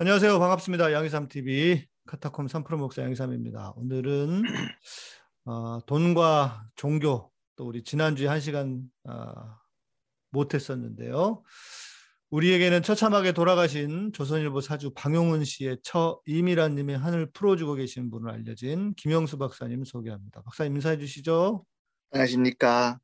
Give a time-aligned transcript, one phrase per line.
[0.00, 0.38] 안녕하세요.
[0.38, 0.92] 반갑습니다.
[0.92, 3.72] 양희삼 TV 카타콤 3프로 목사 양희삼입니다.
[3.74, 4.44] 오늘은
[5.44, 9.56] 어, 돈과 종교 또 우리 지난주에 한 시간 어,
[10.30, 11.42] 못했었는데요.
[12.30, 19.36] 우리에게는 처참하게 돌아가신 조선일보 사주 방용훈 씨의 처 이미라님의 한을 풀어주고 계신 분을 알려진 김영수
[19.36, 20.42] 박사님 소개합니다.
[20.42, 21.64] 박사님 인사해 주시죠.
[22.12, 23.00] 안녕하십니까.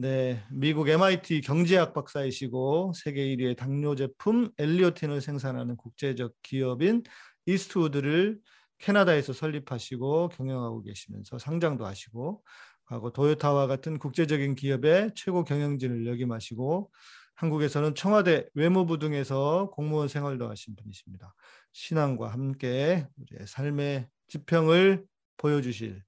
[0.00, 7.02] 네, 미국 MIT 경제학 박사이시고 세계 1위의 당뇨 제품 엘리오틴을 생산하는 국제적 기업인
[7.46, 8.38] 이스트우드를
[8.78, 12.44] 캐나다에서 설립하시고 경영하고 계시면서 상장도 하시고
[12.84, 16.92] 하고 도요타와 같은 국제적인 기업의 최고 경영진을 역임하시고
[17.34, 21.34] 한국에서는 청와대 외무부 등에서 공무원 생활도 하신 분이십니다.
[21.72, 25.04] 신앙과 함께 우리의 삶의 지평을
[25.38, 26.04] 보여주실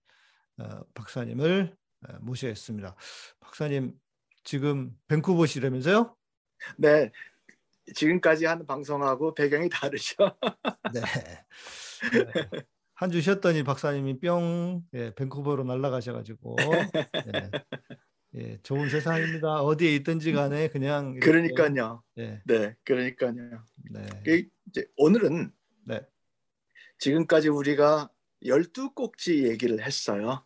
[0.59, 1.75] 어, 박사님을
[2.21, 2.97] 모시겠습니다.
[3.41, 3.93] 박사님
[4.45, 6.17] 지금 밴쿠버시라면서요?
[6.79, 7.11] 네.
[7.95, 10.15] 지금까지 한 방송하고 배경이 다르죠.
[10.95, 11.01] 네.
[11.01, 12.51] 네.
[12.95, 16.57] 한 주 쉬었더니 박사님이 뿅 예, 밴쿠버로 날아가셔가지고
[17.33, 17.51] 네.
[18.35, 19.63] 예, 좋은 세상입니다.
[19.63, 22.03] 어디에 있든지 간에 그냥 이렇게, 그러니까요.
[22.19, 22.43] 예.
[22.45, 23.65] 네, 그러니까요.
[23.91, 24.07] 네.
[24.25, 25.51] 그 이제 오늘은
[25.87, 26.03] 네.
[26.99, 28.11] 지금까지 우리가
[28.45, 30.45] 열두 꼭지 얘기를 했어요.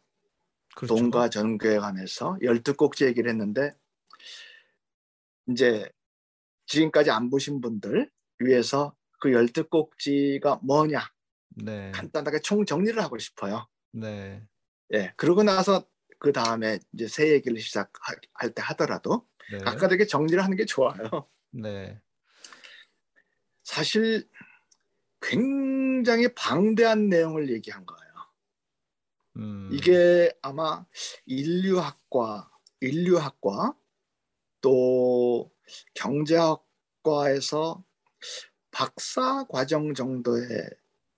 [0.77, 0.95] 그렇죠.
[0.95, 3.75] 돈과 전교에 관해서 열두 꼭지 얘기를 했는데
[5.49, 5.89] 이제
[6.67, 11.01] 지금까지 안 보신 분들 위해서 그 열두 꼭지가 뭐냐
[11.57, 11.93] 네.
[11.93, 13.69] 간단하게 총 정리를 하고 싶어요.
[13.93, 14.43] 네.
[14.93, 15.13] 예.
[15.17, 15.87] 그러고 나서
[16.19, 19.59] 그 다음에 이제 새 얘기를 시작할 때 하더라도 네.
[19.59, 21.29] 각각에게 정리를 하는 게 좋아요.
[21.51, 22.01] 네.
[23.63, 24.29] 사실
[25.21, 28.04] 굉장히 방대한 내용을 얘기한 거예요.
[29.37, 29.69] 음.
[29.73, 30.85] 이게 아마
[31.27, 33.75] 인류학과, 인류학과
[34.61, 35.51] 또
[35.95, 37.85] 경제학과에서
[38.71, 40.49] 박사 과정 정도의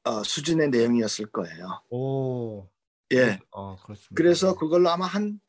[0.05, 1.83] 어, 수준의 내용이었을 거예요.
[1.91, 2.69] 오.
[3.13, 3.39] 예.
[3.51, 4.15] 어, 그렇습니다.
[4.15, 5.41] 그래서 그걸로 아마 한,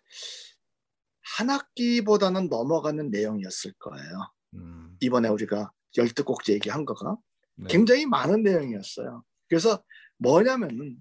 [1.21, 4.31] 한 학기보다는 넘어가는 내용이었을 거예요.
[4.55, 4.97] 음.
[4.99, 7.17] 이번에 우리가 열두 꼭지 얘기한 거가
[7.55, 7.67] 네.
[7.69, 9.23] 굉장히 많은 내용이었어요.
[9.47, 9.83] 그래서
[10.17, 10.97] 뭐냐면은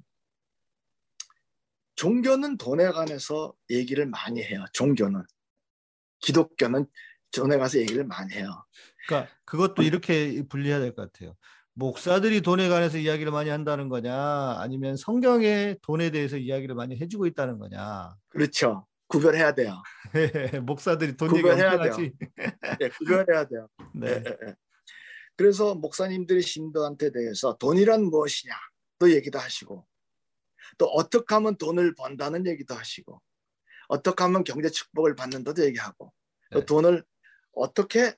[1.96, 4.64] 종교는 돈에 관해서 얘기를 많이 해요.
[4.72, 5.22] 종교는
[6.20, 6.86] 기독교는
[7.32, 8.64] 돈에 관해서 얘기를 많이 해요.
[9.08, 11.34] 그러니까 그것도 이렇게 분리해야 될 것 같아요.
[11.74, 17.58] 목사들이 돈에 관해서 이야기를 많이 한다는 거냐, 아니면 성경의 돈에 대해서 이야기를 많이 해주고 있다는
[17.58, 18.14] 거냐.
[18.30, 18.86] 그렇죠.
[19.08, 19.82] 구별해야 돼요.
[20.66, 21.96] 목사들이 돈 구별해야 돼요.
[22.80, 23.68] 네, 구별해야 돼요.
[23.94, 24.22] 네.
[24.22, 24.54] 네, 네.
[25.36, 28.54] 그래서 목사님들이 신도한테 대해서 돈이란 무엇이냐
[28.98, 29.86] 또 얘기도 하시고
[30.78, 33.20] 또 어떻게 하면 돈을 번다는 얘기도 하시고
[33.88, 36.12] 어떻게 하면 경제 축복을 받는다도 얘기하고
[36.52, 36.66] 또 네.
[36.66, 37.04] 돈을
[37.52, 38.14] 어떻게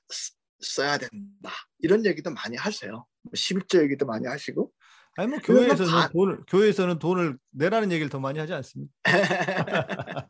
[0.59, 3.05] 써야 된다 이런 얘기도 많이 하세요.
[3.33, 4.71] 11조 뭐 얘기도 많이 하시고
[5.15, 6.11] 아니 뭐 교회에서는 반...
[6.11, 8.93] 돈을 교회에서는 돈을 내라는 얘기를 더 많이 하지 않습니까?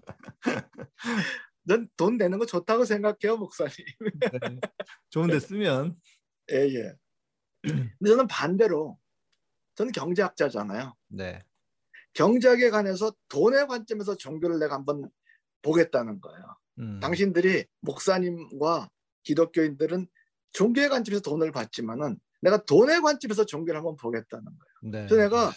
[1.64, 3.74] 넌돈 내는 거 좋다고 생각해요 목사님.
[4.32, 4.60] 네.
[5.10, 5.96] 좋은데 쓰면
[6.52, 6.74] 예예.
[6.76, 6.94] 예.
[7.64, 8.98] 근데 저는 반대로
[9.76, 10.96] 저는 경제학자잖아요.
[11.10, 11.40] 네.
[12.14, 15.10] 경제학에 관해서 돈의 관점에서 종교를 내가 한번
[15.62, 16.44] 보겠다는 거예요.
[16.80, 17.00] 음.
[17.00, 18.90] 당신들이 목사님과
[19.24, 20.08] 기독교인들은
[20.54, 24.92] 종교의 관점에서 돈을 받지만은 내가 돈의 관점에서 종교를 한번 보겠다는 거예요.
[24.92, 25.08] 네.
[25.08, 25.52] 그래서 내가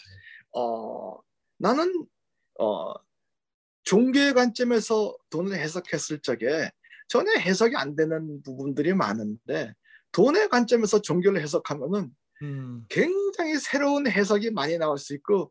[0.54, 1.18] 어
[1.58, 2.06] 나는
[2.58, 2.92] 어
[3.84, 6.70] 종교의 관점에서 돈을 해석했을 적에
[7.08, 9.74] 전혀 해석이 안 되는 부분들이 많은데
[10.12, 12.10] 돈의 관점에서 종교를 해석하면은
[12.42, 12.84] 음.
[12.88, 15.50] 굉장히 새로운 해석이 많이 나올 수 있고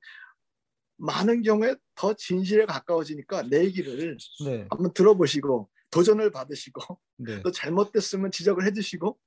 [1.01, 4.67] 많은 경우에 더 진실에 가까워지니까 내 얘기를 네.
[4.69, 7.41] 한번 들어보시고 도전을 받으시고 네.
[7.41, 9.17] 또 잘못됐으면 지적을 해주시고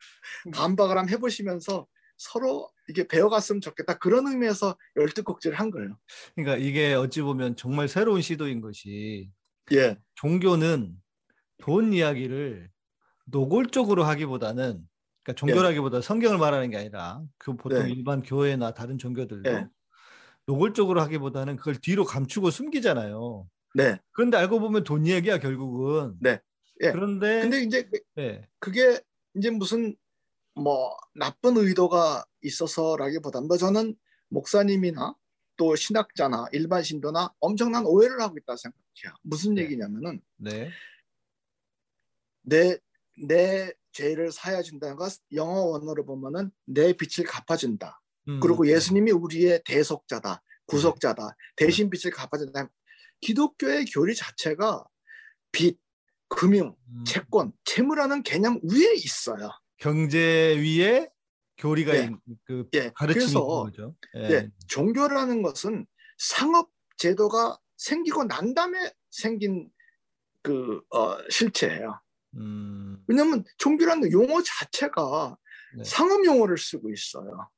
[0.47, 0.51] 음.
[0.53, 1.87] 반박을 한번 해보시면서
[2.17, 5.99] 서로 이게 배워갔으면 좋겠다 그런 의미에서 열두 꼭지를 한 거예요.
[6.37, 9.31] 그러니까 이게 어찌 보면 정말 새로운 시도인 것이
[9.73, 9.99] 예.
[10.15, 10.95] 종교는
[11.59, 12.71] 돈 이야기를
[13.27, 14.87] 노골적으로 하기보다는
[15.25, 16.03] 그러니까 종교라기보다 예.
[16.03, 17.91] 성경을 말하는 게 아니라 그 보통 네.
[17.91, 19.67] 일반 교회나 다른 종교들도 예.
[20.47, 23.49] 노골적으로 하기보다는 그걸 뒤로 감추고 숨기잖아요.
[23.75, 23.99] 네.
[24.13, 26.17] 그런데 알고 보면 돈 이야기야 결국은.
[26.21, 26.41] 네.
[26.83, 26.93] 예.
[26.93, 28.47] 그런데 근데 이제 네.
[28.59, 29.01] 그게
[29.35, 29.97] 이제 무슨
[30.55, 33.97] 뭐 나쁜 의도가 있어서라기보다는 뭐 저는
[34.29, 35.15] 목사님이나
[35.57, 39.17] 또 신학자나 일반 신도나 엄청난 오해를 하고 있다 생각해요.
[39.23, 39.63] 무슨 네.
[39.63, 40.71] 얘기냐면은 네.
[42.43, 42.79] 내,
[43.27, 48.01] 내 죄를 사해 준다는 것 영어 원어로 보면은 내 빚을 갚아준다.
[48.29, 48.41] 음.
[48.41, 52.69] 그리고 예수님이 우리의 대속자다, 구속자다, 대신 빚을 갚아준다.
[53.21, 54.85] 기독교의 교리 자체가
[55.53, 55.79] 빚,
[56.29, 57.05] 금융, 음.
[57.07, 59.51] 채권, 채무라는 개념 위에 있어요.
[59.79, 61.09] 경제 위에
[61.59, 62.11] 교리가 예.
[62.45, 62.91] 그 예.
[62.95, 63.95] 가르침이 그래서 거죠.
[64.17, 64.31] 예.
[64.31, 64.51] 예.
[64.67, 65.87] 종교라는 것은
[66.19, 69.71] 상업 제도가 생기고 난 다음에 생긴
[70.43, 72.01] 그 어, 실체예요.
[72.37, 73.03] 음.
[73.07, 75.37] 왜냐하면 종교라는 용어 자체가
[75.77, 75.85] 네.
[75.85, 77.49] 상업 용어를 쓰고 있어요.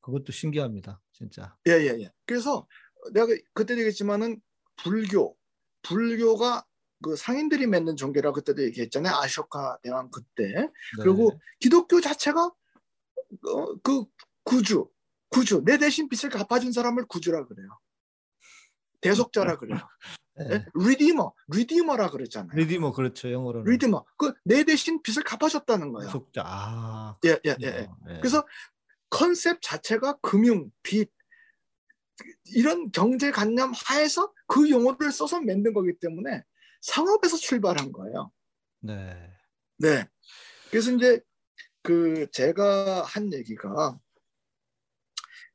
[0.00, 1.56] 그것도 신기합니다, 진짜.
[1.68, 1.94] 예 예예.
[1.98, 2.12] 예, 예.
[2.26, 2.66] 그래서
[3.12, 4.40] 내가 그때 얘기했지만은
[4.76, 5.36] 불교,
[5.82, 6.64] 불교가
[7.02, 9.14] 그 상인들이 맺는 종교라 그때도 얘기했잖아요.
[9.14, 10.52] 아쇼카 대왕 그때.
[10.52, 10.68] 네.
[11.02, 14.04] 그리고 기독교 자체가 어, 그
[14.44, 14.88] 구주,
[15.30, 17.68] 구주 내 대신 빚을 갚아준 사람을 구주라 그래요.
[19.00, 19.78] 대속자라 그래요.
[20.36, 20.64] 네.
[20.74, 22.50] redeemer, redeemer라 그랬잖아요.
[22.54, 23.70] redeemer 그렇죠 영어로는.
[23.70, 26.08] redeemer, 그 내 대신 빚을 갚아줬다는 거예요.
[26.08, 26.42] 대속자.
[26.46, 27.16] 아.
[27.24, 27.66] 예, 예, 예.
[27.66, 27.88] 예.
[28.20, 28.46] 그래서
[29.10, 31.12] 컨셉 자체가 금융, 빚
[32.44, 36.42] 이런 경제관념 하에서 그 용어를 써서 만든 거기 때문에
[36.80, 38.32] 상업에서 출발한 거예요.
[38.80, 39.30] 네.
[39.78, 40.06] 네.
[40.70, 41.20] 그래서 이제
[41.82, 43.98] 그 제가 한 얘기가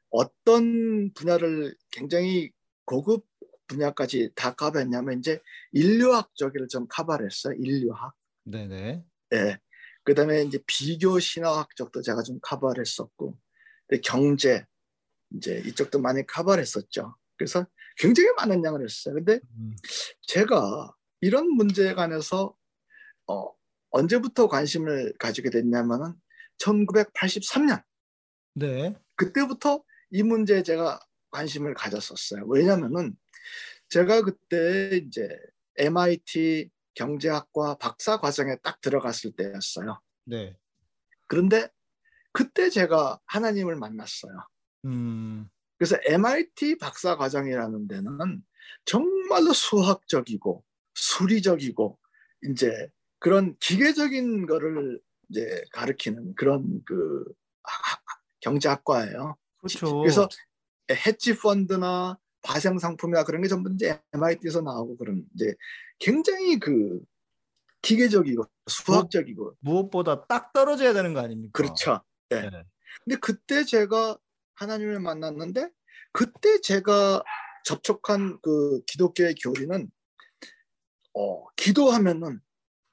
[0.10, 2.51] 어떤 분야를 굉장히
[2.86, 3.25] 고급
[3.68, 5.42] 분야까지 다 커버했냐면 이제
[5.72, 7.56] 인류학 쪽을 좀 커버를 했어요.
[7.58, 8.13] 인류학.
[8.44, 9.04] 네네.
[9.31, 9.58] 네.
[10.04, 13.38] 그다음에 이제 비교 신화학 쪽도 제가 좀 커버를 했었고
[14.04, 14.66] 경제
[15.36, 17.16] 이제 이쪽도 많이 커버를 했었죠.
[17.38, 17.66] 그래서
[17.98, 19.16] 굉장히 많은 양을 했어요.
[19.16, 19.76] 근데 음.
[20.22, 22.56] 제가 이런 문제에 관해서
[23.28, 23.48] 어,
[23.90, 26.14] 언제부터 관심을 가지게 됐냐면은
[26.60, 27.84] 1983년.
[28.54, 28.96] 네.
[29.16, 31.00] 그때부터 이 문제에 제가
[31.32, 32.46] 관심을 가졌었어요.
[32.48, 33.16] 왜냐면은
[33.90, 35.28] 제가 그때 이제
[35.78, 40.02] MIT 경제학과 박사 과정에 딱 들어갔을 때였어요.
[40.26, 40.56] 네.
[41.28, 41.70] 그런데
[42.36, 44.34] 그때 제가 하나님을 만났어요.
[44.84, 45.48] 음.
[45.78, 48.44] 그래서 MIT 박사 과정이라는 데는
[48.84, 50.62] 정말로 수학적이고
[50.96, 51.98] 수리적이고
[52.50, 52.90] 이제
[53.20, 55.00] 그런 기계적인 거를
[55.30, 57.24] 이제 가르키는 그런 그
[58.42, 59.38] 경제학과예요.
[59.60, 60.00] 그렇죠.
[60.00, 60.28] 그래서
[60.92, 65.56] 헤지 펀드나 과생 상품이나 그런 게 전부 이제 MIT에서 나오고 그런 이제
[66.00, 67.00] 굉장히 그
[67.82, 71.52] 기계적이고 수학적이고 무엇보다 딱 떨어져야 되는 거 아닙니까?
[71.54, 72.02] 그렇죠.
[72.30, 72.50] 네.
[72.50, 72.63] 네.
[73.04, 74.18] 근데 그때 제가
[74.56, 75.69] 하나님을 만났는데
[76.12, 77.24] 그때 제가
[77.66, 79.89] 접촉한 그 기독교의 교리는
[81.13, 82.39] 어, 기도하면은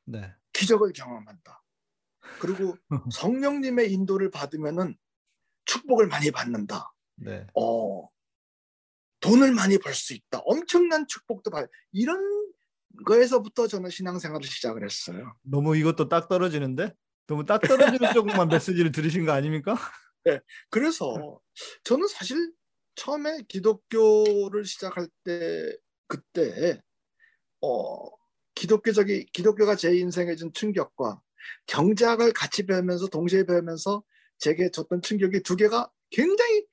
[0.04, 0.32] 네.
[0.52, 1.62] 기적을 경험한다.
[2.40, 2.76] 그리고
[3.12, 4.96] 성령님의 인도를 받으면은
[5.66, 6.92] 축복을 많이 받는다.
[7.16, 7.46] 네.
[7.54, 8.08] 어,
[9.20, 10.40] 돈을 많이 벌 수 있다.
[10.44, 11.68] 엄청난 축복도 받.
[11.92, 12.20] 이런
[13.06, 15.34] 거에서부터 저는 신앙생활을 시작을 했어요.
[15.42, 16.92] 너무 이것도 딱 떨어지는데?
[17.32, 19.74] 너무 딱 떨어지는 쪽만 메시지를 들으신 거 아닙니까?
[20.24, 20.38] 네.
[20.68, 21.40] 그래서
[21.82, 22.52] 저는 사실
[22.94, 25.74] 처음에 기독교를 시작할 때
[26.06, 26.78] 그때
[27.62, 28.10] 어
[28.54, 31.22] 기독교적이 기독교가 제 인생에 준 충격과
[31.66, 34.02] 경제학을 같이 배우면서 동시에 배우면서
[34.36, 36.66] 제게 줬던 충격이 두 개가 굉장히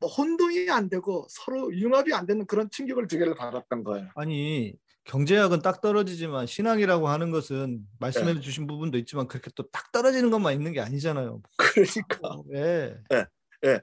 [0.00, 4.08] 뭐 혼동이 안 되고 서로 융합이 안 되는 그런 충격을 두 개를 받았던 거예요.
[4.14, 4.74] 아니
[5.06, 8.40] 경제학은 딱 떨어지지만 신앙이라고 하는 것은 말씀해 네.
[8.40, 11.42] 주신 부분도 있지만 그렇게 또 딱 떨어지는 것만 있는 게 아니잖아요.
[11.56, 12.42] 그러니까.
[12.54, 12.96] 예.
[13.10, 13.24] 네.
[13.62, 13.80] 네.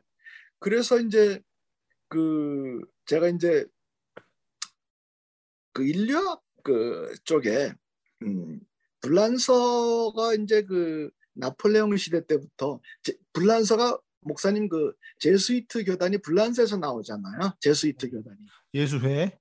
[0.59, 1.41] 그래서 이제
[2.09, 3.65] 그 제가 이제
[5.71, 7.73] 그 인류학 그 쪽에
[8.23, 8.59] 음,
[9.01, 17.55] 불란서가 이제 그 나폴레옹 시대 때부터 제, 불란서가 목사님 그 제스위트 교단이 불란서에서 나오잖아요.
[17.59, 18.38] 제스위트 교단이.
[18.74, 19.38] 예수회.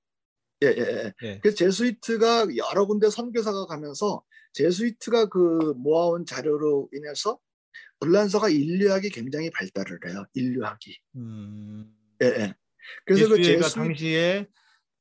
[0.62, 1.12] 예, 예, 예.
[1.22, 1.40] 예.
[1.40, 7.38] 그래서 제스위트가 여러 군데 선교사가 가면서 제스위트가 그 모아온 자료로 인해서
[8.00, 10.24] 불란서가 인류학이 굉장히 발달을 해요.
[10.34, 10.98] 인류학이.
[11.16, 11.92] 음.
[12.22, 12.54] 예, 예.
[13.04, 13.74] 그래서 그 제수...
[13.74, 14.48] 당시에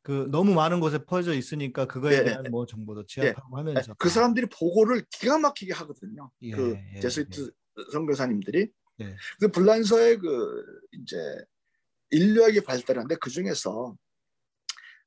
[0.03, 4.09] 그 너무 많은 곳에 퍼져 있으니까 그거에 예, 대한 뭐 정보도 취합하고 예, 하면서 그
[4.09, 6.31] 사람들이 보고를 기가 막히게 하거든요.
[6.41, 7.83] 예, 그 예, 제스위트 예.
[7.91, 8.69] 선교사님들이.
[9.01, 9.15] 예.
[9.39, 11.17] 그 불란서의 그 이제
[12.11, 13.95] 인류학이 발달하는데 그 중에서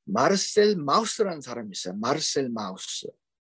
[0.04, 1.94] 마르셀 마우스라는 사람이 있어요.
[1.96, 3.06] 마르셀 마우스.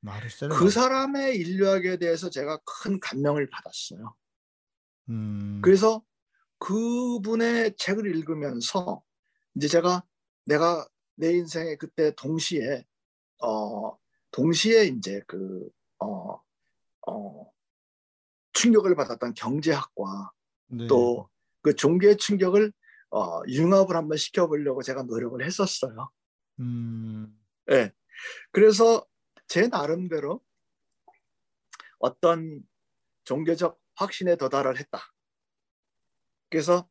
[0.01, 0.69] 마르셀 그.
[0.69, 4.15] 사람의 인류학에 대해서 제가 큰 감명을 받았어요.
[5.09, 5.61] 음.
[5.63, 6.03] 그래서
[6.59, 9.03] 그분의 책을 읽으면서
[9.55, 10.03] 이제 제가
[10.45, 12.85] 내가 내 인생에 그때 동시에
[13.41, 13.97] 어
[14.31, 16.41] 동시에 이제 그어어
[17.07, 17.51] 어,
[18.53, 20.31] 충격을 받았던 경제학과
[20.67, 20.87] 네.
[20.87, 22.71] 또그 종교의 충격을
[23.11, 26.11] 어, 융합을 한번 시켜보려고 제가 노력을 했었어요.
[26.59, 27.37] 음.
[27.65, 27.93] 네.
[28.51, 29.05] 그래서
[29.47, 30.41] 제 나름대로
[31.99, 32.61] 어떤
[33.23, 34.99] 종교적 확신에 도달을 했다.
[36.49, 36.89] 그래서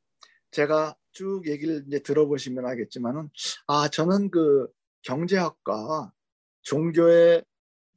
[0.51, 3.31] 제가 쭉 얘기를 이제 들어보시면 알겠지만은
[3.67, 4.69] 아 저는 그
[5.03, 6.13] 경제학과
[6.63, 7.45] 종교의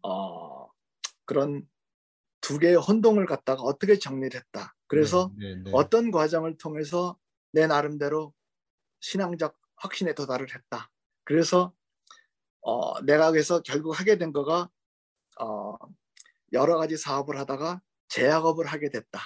[0.04, 0.70] 어,
[1.26, 1.68] 그런
[2.40, 4.76] 두 개의 혼동을 갖다가 어떻게 정리를 했다.
[4.88, 5.72] 그래서 네, 네, 네.
[5.74, 7.18] 어떤 과정을 통해서
[7.52, 8.34] 내 나름대로
[9.00, 10.90] 신앙적 확신에 도달을 했다.
[11.24, 11.74] 그래서
[12.62, 14.70] 어, 내가 그래서 결국 하게 된 거가
[15.40, 15.76] 어,
[16.54, 19.20] 여러 가지 사업을 하다가 제약업을 하게 됐다.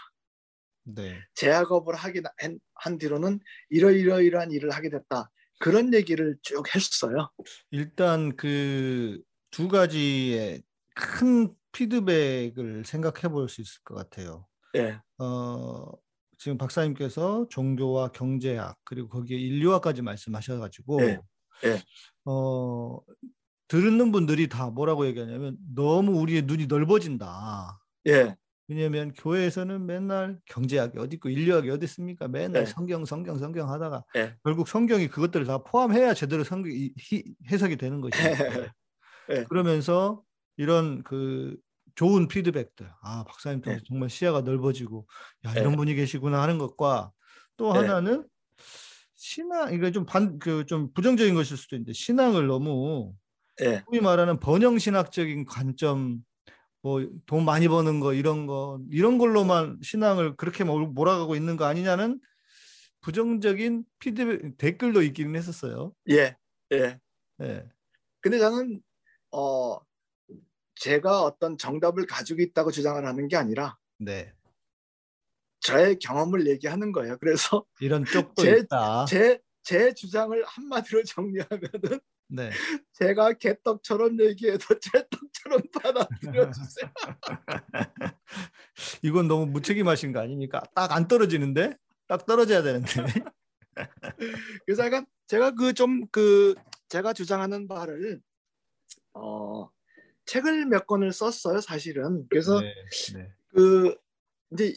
[0.83, 1.19] 네.
[1.33, 5.31] 제약업을 하게 한, 한 뒤로는 이러이러이러한 일을 하게 됐다.
[5.59, 7.31] 그런 얘기를 쭉 했어요.
[7.71, 9.23] 일단 그
[9.55, 10.63] 두 가지의
[10.95, 14.45] 큰 피드백을 생각해 볼 수 있을 것 같아요.
[14.73, 14.99] 네.
[15.17, 15.85] 어,
[16.37, 21.19] 지금 박사님께서 종교와 경제학 그리고 거기에 인류학까지 말씀하셔가지고 네.
[21.63, 21.81] 네.
[22.25, 22.99] 어,
[23.67, 27.79] 듣는 분들이 다 뭐라고 얘기하냐면 너무 우리의 눈이 넓어진다.
[28.07, 28.35] 예.
[28.67, 32.27] 왜냐하면 교회에서는 맨날 경제학이 어디 있고 인류학이 어디 있습니까?
[32.27, 32.65] 맨날 네.
[32.65, 34.35] 성경 성경 성경 하다가 네.
[34.43, 36.71] 결국 성경이 그것들을 다 포함해야 제대로 성경
[37.51, 38.29] 해석이 되는 것이죠.
[39.29, 39.43] 네.
[39.45, 40.23] 그러면서
[40.57, 41.55] 이런 그
[41.95, 43.79] 좋은 피드백들, 아 박사님 또 네.
[43.87, 45.07] 정말 시야가 넓어지고
[45.45, 45.61] 야 네.
[45.61, 47.11] 이런 분이 계시구나 하는 것과
[47.57, 47.79] 또 네.
[47.79, 48.25] 하나는
[49.27, 53.15] 신앙 이거 좀 반 그 좀 부정적인 것일 수도 있는데 신앙을 너무
[53.87, 56.19] 소위 말하는 번영 신학적인 관점
[56.83, 62.19] 뭐 돈 많이 버는 거 이런 거 이런 걸로만 신앙을 그렇게 몰아가고 있는 거 아니냐는
[63.01, 65.93] 부정적인 피드백 댓글도 있기는 했었어요.
[66.09, 66.35] 예,
[66.73, 66.99] 예.
[67.41, 67.69] 예.
[68.21, 68.81] 근데 저는
[69.31, 69.79] 어
[70.75, 74.34] 제가 어떤 정답을 가지고 있다고 주장을 하는 게 아니라 네.
[75.65, 77.17] 저의 경험을 얘기하는 거예요.
[77.17, 79.05] 그래서 이런 쪽도 제, 있다.
[79.05, 82.49] 제, 제 주장을 한마디로 정리하면은 네.
[82.93, 86.91] 제가 개떡처럼 얘기해도 제떡처럼 받아들여 주세요.
[89.01, 90.63] 이건 너무 무책임하신 거 아닙니까?
[90.73, 91.77] 딱 안 떨어지는데?
[92.07, 93.03] 딱 떨어져야 되는데.
[94.65, 96.55] 그래서 약간 제가 그 좀그 그
[96.89, 98.21] 제가 주장하는 바를
[99.13, 99.69] 어
[100.25, 102.25] 책을 몇 권을 썼어요, 사실은.
[102.29, 102.73] 그래서 네,
[103.13, 103.29] 네.
[103.49, 103.95] 그
[104.51, 104.75] 이제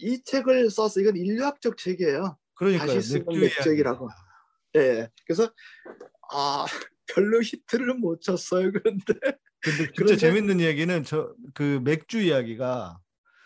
[0.00, 1.00] 이 책을 썼어.
[1.00, 2.36] 이건 인류학적 책이에요.
[2.54, 4.08] 그러니까 맥주이라고.
[4.76, 5.08] 예.
[5.26, 5.52] 그래서
[6.32, 6.64] 아
[7.06, 8.70] 별로 히트를 못 쳤어요.
[8.72, 9.14] 그런데
[9.62, 12.98] 근데 진짜 그런데, 재밌는 이야기는 저 그 맥주 이야기가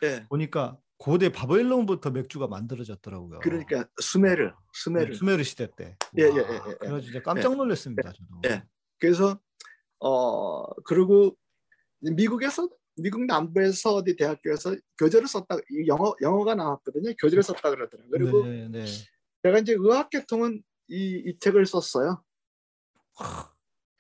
[0.05, 0.27] 예.
[0.29, 3.41] 보니까 고대 바벨론부터 맥주가 만들어졌더라고요.
[3.41, 5.97] 그러니까 수메르, 수메르, 네, 수메르 시대 때.
[6.19, 6.75] 예, 예, 예, 예.
[6.79, 7.57] 그래서 진짜 깜짝 예.
[7.57, 8.13] 놀랐습니다.
[8.13, 8.41] 저도.
[8.47, 8.63] 예.
[8.99, 9.39] 그래서
[9.99, 11.37] 어 그리고
[12.01, 17.13] 미국에서 미국 남부에서 어디 대학교에서 교재를 썼다 영어 영어가 나왔거든요.
[17.21, 18.11] 교재를 썼다 그러더라고요.
[18.11, 18.87] 그리고 네, 네.
[19.43, 22.23] 제가 이제 의학 계통은 이, 이 책을 썼어요.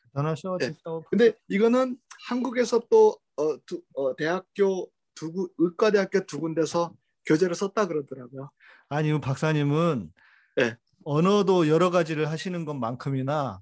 [0.02, 0.72] 대단하셔 네.
[1.10, 1.96] 근데 이거는
[2.28, 6.94] 한국에서 또 어, 두, 어, 대학교 두 구, 의과대학교 두 군데서
[7.26, 8.50] 교재를 썼다 그러더라고요.
[8.88, 10.12] 아니 박사님은
[10.56, 10.76] 네.
[11.04, 13.60] 언어도 여러 가지를 하시는 것만큼이나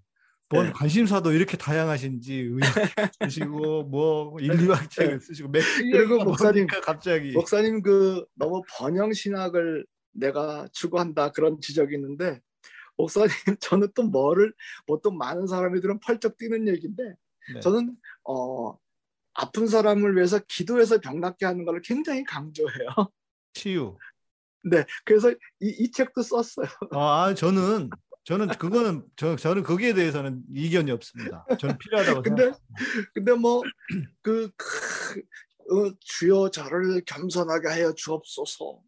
[0.53, 0.73] 뭔 네.
[0.73, 2.73] 관심사도 이렇게 다양하신지 의학
[3.25, 5.25] 쓰시고 뭐 인류학 책을 네.
[5.25, 5.53] 쓰시고
[5.91, 12.41] 그리고 목사님 갑자기 목사님 그 너무 번영 신학을 내가 추구한다 그런 지적이 있는데
[12.97, 13.29] 목사님
[13.61, 14.53] 저는 또 뭐를
[14.87, 17.15] 보통 많은 사람들은 펄쩍 뛰는 얘기인데
[17.55, 17.61] 네.
[17.61, 18.77] 저는 어
[19.35, 22.89] 아픈 사람을 위해서 기도해서 병 낫게 하는 걸 굉장히 강조해요.
[23.55, 23.97] 치유.
[24.65, 26.67] 네, 그래서 이, 이 책도 썼어요.
[26.93, 27.91] 아, 저는
[28.25, 31.45] 저는 그거는 저 저는 거기에 대해서는 이견이 없습니다.
[31.59, 33.11] 저는 필요하다고 근데 생각합니다.
[33.15, 34.51] 근데 뭐그
[35.71, 38.81] 어, 주여 저를 겸손하게 하여 주옵소서.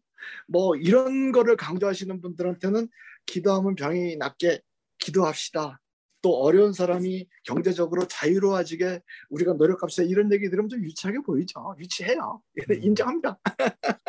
[0.47, 2.87] 뭐 이런 거를 강조하시는 분들한테는
[3.25, 4.61] 기도하면 병이 낫게
[4.99, 5.81] 기도합시다.
[6.21, 10.03] 또 어려운 사람이 경제적으로 자유로워지게 우리가 노력합시다.
[10.03, 11.75] 이런 얘기 들으면 좀 유치하게 보이죠.
[11.77, 12.41] 유치해요.
[12.57, 12.63] 음.
[12.81, 13.37] 인정합니다.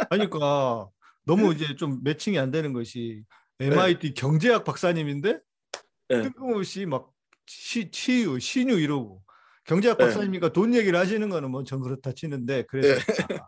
[0.09, 0.89] 그러니까
[1.25, 3.25] 너무 이제 좀 매칭이 안 되는 것이
[3.61, 4.15] MIT 네.
[4.15, 5.41] 경제학 박사님인데
[6.09, 6.23] 네.
[6.23, 7.11] 뜬금없이 막
[7.47, 9.23] 시, 치유, 신유 이러고
[9.65, 10.05] 경제학 네.
[10.05, 13.39] 박사님이니까 돈 얘기를 하시는 거는 뭐 전 그렇다 치는데 그래서 네.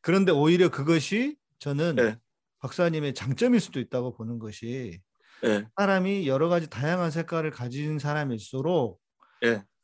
[0.00, 2.16] 그런데 오히려 그것이 저는 네.
[2.60, 5.00] 박사님의 장점일 수도 있다고 보는 것이
[5.42, 5.64] 네.
[5.78, 9.00] 사람이 여러 가지 다양한 색깔을 가진 사람일수록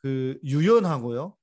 [0.03, 1.37] 그 유연하고요.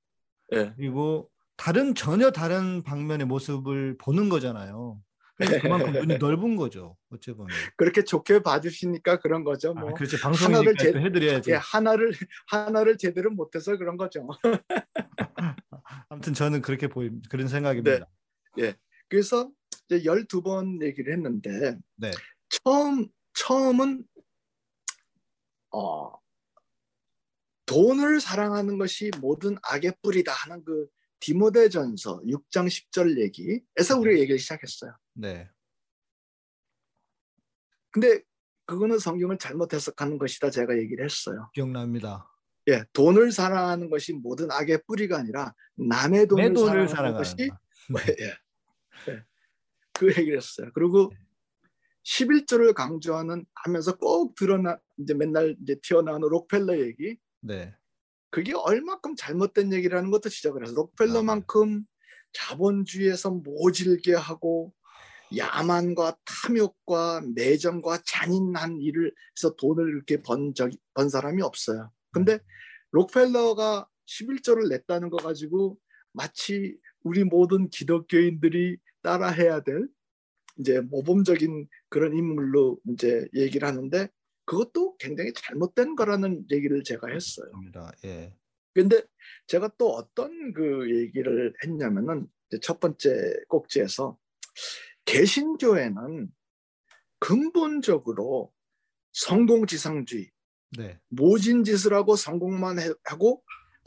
[0.75, 4.99] 그리고 다른 전혀 다른 방면의 모습을 보는 거잖아요.
[5.61, 6.97] 그만큼 눈이 넓은 거죠.
[7.09, 7.55] 어째 보면.
[7.77, 9.73] 그렇게 좋게 봐주시니까 그런 거죠.
[9.73, 11.51] 뭐 아, 그렇지 방송이니까 제, 해드려야지.
[11.51, 12.11] 예, 하나를
[12.47, 14.27] 하나를 제대로 못해서 그런 거죠.
[16.09, 18.05] 아무튼 저는 그렇게 보임 그런 생각입니다.
[18.57, 18.63] 네.
[18.63, 18.75] 예.
[19.07, 19.49] 그래서
[19.85, 22.11] 이제 12번 얘기를 했는데 네.
[22.49, 24.03] 처음 처음은
[25.71, 26.11] 어
[27.65, 30.87] 돈을 사랑하는 것이 모든 악의 뿌리다 하는 그
[31.19, 34.19] 디모데전서 6장 10절 얘기에서 우리가 네.
[34.21, 34.95] 얘기를 시작했어요.
[35.13, 35.49] 네.
[37.91, 38.21] 근데
[38.65, 41.49] 그거는 성경을 잘못 해석하는 것이다 제가 얘기를 했어요.
[41.53, 42.29] 기억납니다.
[42.67, 47.47] 예, 돈을 사랑하는 것이 모든 악의 뿌리가 아니라 남의 돈을, 돈을 사랑하는 것이 예.
[48.19, 48.37] 예.
[49.93, 50.69] 그 얘기를 했어요.
[50.73, 51.11] 그리고
[52.05, 57.17] 11조를 강조하는 하면서 꼭 드러나 이제 맨날 이제 튀어나오는 록펠러 얘기.
[57.41, 57.75] 네.
[58.29, 61.83] 그게 얼마큼 잘못된 얘기라는 것도 지적을 해서 록펠러만큼
[62.33, 64.73] 자본주의에서 모질게 하고
[65.35, 71.91] 야만과 탐욕과 내정과 잔인한 일을 해서 돈을 이렇게 번, 적, 번 사람이 없어요.
[72.11, 72.43] 근데 네.
[72.91, 75.77] 록펠러가 11조를 냈다는 거 가지고
[76.11, 79.87] 마치 우리 모든 기독교인들이 따라해야 될
[80.57, 84.09] 이제 모범적인 그런 인물로 이제 얘기를 하는데
[84.49, 87.51] 그것도 굉장히 잘못된 거라는 얘기를 제가 했어요.
[88.03, 88.33] 예.
[88.73, 89.03] 근데
[89.45, 92.27] 제가 또 어떤 그 얘기를 했냐면은
[92.63, 94.17] 첫 번째 꼭지에서
[95.05, 96.29] 개신교에는
[97.19, 98.51] 근본적으로
[99.11, 100.31] 성공지상주의,
[100.79, 100.99] 네.
[101.09, 103.43] 모진 짓을 하고 성공만 하고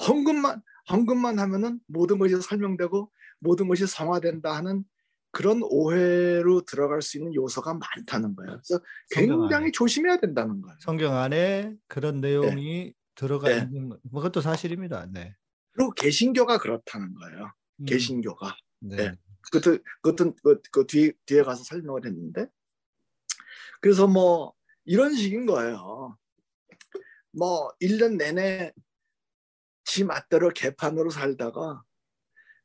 [0.06, 4.84] 헌금만 헌금만 하면은 모든 것이 설명되고 모든 것이 성화된다 하는
[5.32, 8.60] 그런 오해로 들어갈 수 있는 요소가 많다는 거예요.
[8.62, 10.76] 그래서 굉장히 조심해야 된다는 거예요.
[10.80, 12.92] 성경 안에 그런 내용이 네.
[13.14, 13.62] 들어가 네.
[13.62, 15.06] 있는 것, 뭐 그것도 사실입니다.
[15.10, 15.34] 네.
[15.72, 17.50] 그리고 개신교가 그렇다는 거예요.
[17.80, 17.84] 음.
[17.86, 18.54] 개신교가.
[18.80, 18.96] 네.
[18.96, 19.16] 네.
[19.40, 22.46] 그것도 그것도 그, 그 뒤에 뒤에 가서 설명을 했는데
[23.80, 24.52] 그래서 뭐
[24.84, 26.16] 이런 식인 거예요.
[27.32, 28.72] 뭐 1년 내내
[29.84, 31.82] 지 맛대로 개판으로 살다가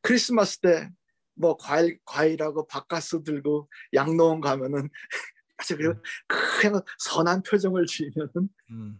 [0.01, 0.89] 크리스마스 때
[1.37, 4.89] 뭐 과일 과일하고 박카스 들고 양로원 가면은
[5.57, 8.99] 아주 그냥 그냥 선한 표정을 지으면은 음.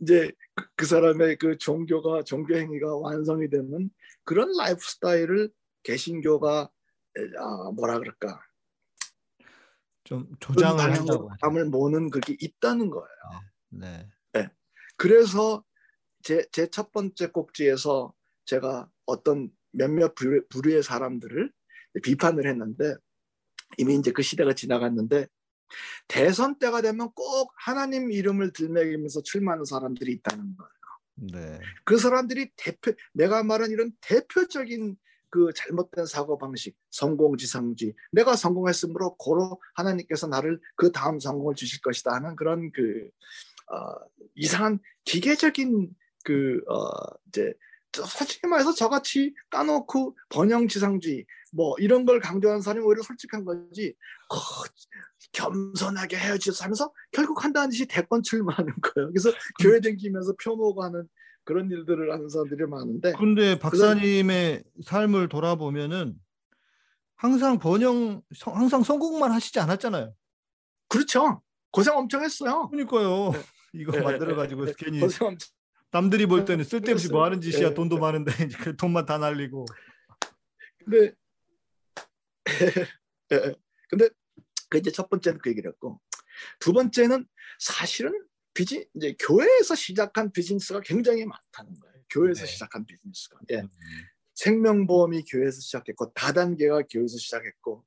[0.00, 3.90] 이제 그, 그, 사람의 그 종교가 종교 행위가 완성이 되는
[4.24, 5.50] 그런 라이프 스타일을
[5.82, 6.70] 개신교가
[7.38, 8.40] 아, 뭐라 그럴까
[10.04, 13.08] 좀 조장을 한다고 감을 모는 그게 있다는 거예요.
[13.70, 13.86] 네.
[13.88, 14.08] 네.
[14.32, 14.50] 네.
[14.96, 15.64] 그래서
[16.22, 18.12] 제 제 첫 번째 꼭지에서
[18.44, 21.52] 제가 어떤 몇몇 부류, 부류의 사람들을
[22.02, 22.94] 비판을 했는데
[23.78, 25.26] 이미 이제 그 시대가 지나갔는데
[26.08, 30.70] 대선 때가 되면 꼭 하나님 이름을 들먹이면서 출마하는 사람들이 있다는 거예요.
[31.32, 31.60] 네.
[31.84, 34.96] 그 사람들이 대표 내가 말한 이런 대표적인
[35.28, 37.94] 그 잘못된 사고 방식, 성공지상주의.
[38.12, 43.10] 내가 성공했으므로 고로 하나님께서 나를 그 다음 성공을 주실 것이다 하는 그런 그
[43.68, 45.90] 어, 이상한 기계적인
[46.24, 46.88] 그 어,
[47.28, 47.52] 이제
[48.04, 53.94] 솔직히 말해서 저같이 까놓고 번영지상주의 뭐 이런 걸 강조하는 사람이 오히려 솔직한 거지
[54.28, 54.36] 어,
[55.32, 59.10] 겸손하게 헤어지서 하면서 결국 한다는 듯이 대권 출마하는 거예요.
[59.10, 59.30] 그래서
[59.62, 61.08] 교회 댕기면서 표모고 하는
[61.44, 63.12] 그런 일들을 하는 사람들이 많은데.
[63.12, 64.64] 근데 박사님의.
[64.84, 66.14] 삶을 돌아보면은
[67.14, 70.12] 항상 번영, 항상 성공만 하시지 않았잖아요.
[70.88, 71.42] 그렇죠.
[71.70, 72.68] 고생 엄청 했어요.
[72.70, 73.30] 그러니까요.
[73.32, 73.40] 네.
[73.74, 74.00] 이거 네.
[74.00, 74.72] 만들어 가지고 네.
[74.76, 75.48] 괜히 고생 엄청...
[75.96, 77.70] 남들이 볼 때는 쓸데없이 뭐 하는 짓이야.
[77.70, 77.74] 네.
[77.74, 78.30] 돈도 많은데
[78.70, 79.64] 그 돈만 다 날리고.
[80.84, 81.14] 근데
[83.88, 84.08] 근데
[84.68, 85.98] 그 이제 첫 번째는 그 얘기를 했고
[86.60, 87.26] 두 번째는
[87.58, 88.12] 사실은
[88.52, 91.96] 비즈 이제 교회에서 시작한 비즈니스가 굉장히 많다는 거예요.
[92.10, 92.46] 교회에서 네.
[92.46, 93.38] 시작한 비즈니스가.
[93.52, 93.60] 예.
[93.60, 93.68] 음.
[94.34, 97.84] 생명보험이 교회에서 시작했고 다단계가 교회에서 시작했고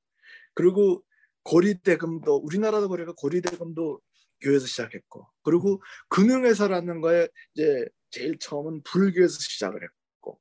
[0.56, 1.04] 그리고
[1.44, 4.02] 고리대금도 우리나라도 그래가 고리대금도
[4.42, 10.40] 교회에서 시작했고 그리고 금융회사라는 거에 이제 제일 처음은 불교에서 시작을 했고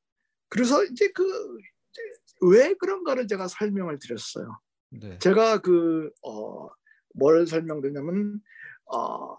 [0.48, 1.24] 그래서 이제 그
[2.40, 4.60] 왜 그런가를 제가 설명을 드렸어요.
[4.90, 5.18] 네.
[5.18, 6.68] 제가 그 어,
[7.14, 8.40] 뭘 설명드냐면
[8.86, 9.36] 어,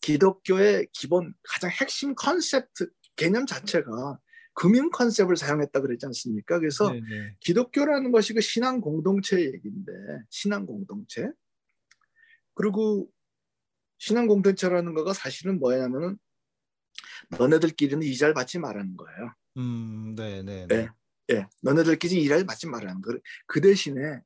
[0.00, 4.18] 기독교의 기본 가장 핵심 컨셉트 개념 자체가
[4.54, 6.58] 금융 concept을 사용했다 그랬지 않습니까?
[6.58, 7.00] 그래서 네네.
[7.00, 7.36] 네.
[7.40, 9.92] 기독교라는 것이 그 신앙 공동체 얘기인데
[10.30, 11.30] 신앙 공동체
[12.54, 13.08] 그리고
[13.98, 16.18] 신앙 공동체라는 거가 사실은 뭐냐면은
[17.38, 19.32] 너네들끼리는 이자를 받지 말라는 거예요.
[19.56, 20.88] 음, 네, 네, 네.
[21.32, 23.16] 예, 너네들끼리 이자를 받지 말라는 거.
[23.46, 24.20] 그 대신에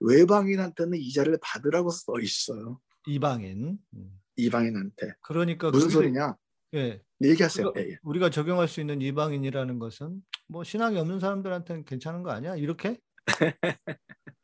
[0.00, 2.80] 외방인한테는 이자를 받으라고 써 있어요.
[3.06, 3.78] 이방인.
[3.94, 4.20] 음.
[4.36, 5.14] 이방인한테.
[5.20, 6.36] 그러니까 무슨 소리냐?
[6.74, 7.02] 예.
[7.22, 7.68] 얘기하세요.
[7.68, 7.98] 우리가, 예, 예.
[8.02, 12.56] 우리가 적용할 수 있는 이방인이라는 것은 뭐 신앙이 없는 사람들한테는 괜찮은 거 아니야?
[12.56, 12.98] 이렇게?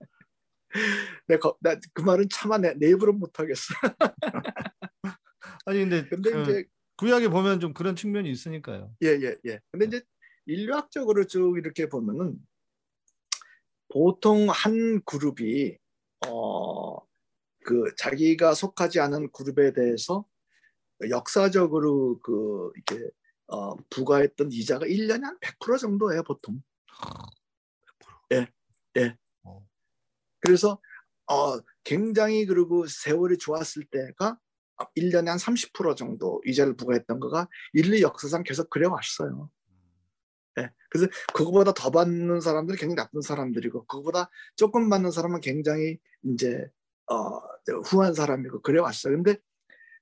[1.26, 3.74] 내가 나 그 말은 차마 내, 내 입으로 못 하겠어.
[5.66, 6.64] 아니 근데, 근데 그, 이제
[6.96, 8.94] 구약에 보면 좀 그런 측면이 있으니까요.
[9.02, 9.60] 예, 예, 예.
[9.70, 10.02] 근데 이제
[10.46, 12.36] 인류학적으로 쭉 이렇게 보면은
[13.88, 15.76] 보통 한 그룹이
[16.26, 17.06] 어
[17.66, 20.24] 그 자기가 속하지 않은 그룹에 대해서
[21.10, 23.10] 역사적으로 그 이렇게
[23.48, 26.62] 어, 부과했던 이자가 1년에 한 100% 정도예요, 보통.
[28.30, 28.32] 100%.
[28.32, 28.46] 예.
[29.00, 29.16] 예.
[30.46, 30.48] 어.
[30.48, 30.80] 그래서
[31.28, 34.38] 어, 굉장히 그리고 세월이 좋았을 때가
[34.96, 39.50] 1년에 한 30% 정도 이자를 부과했던 거가 인류 역사상 계속 그래 왔어요.
[40.58, 40.70] 예.
[40.90, 46.66] 그래서 그거보다 더 받는 사람들이 굉장히 나쁜 사람들이고 그거보다 조금 받는 사람은 굉장히 이제
[47.10, 47.38] 어,
[47.84, 49.14] 후한 사람이고 그래 왔어요.
[49.14, 49.36] 근데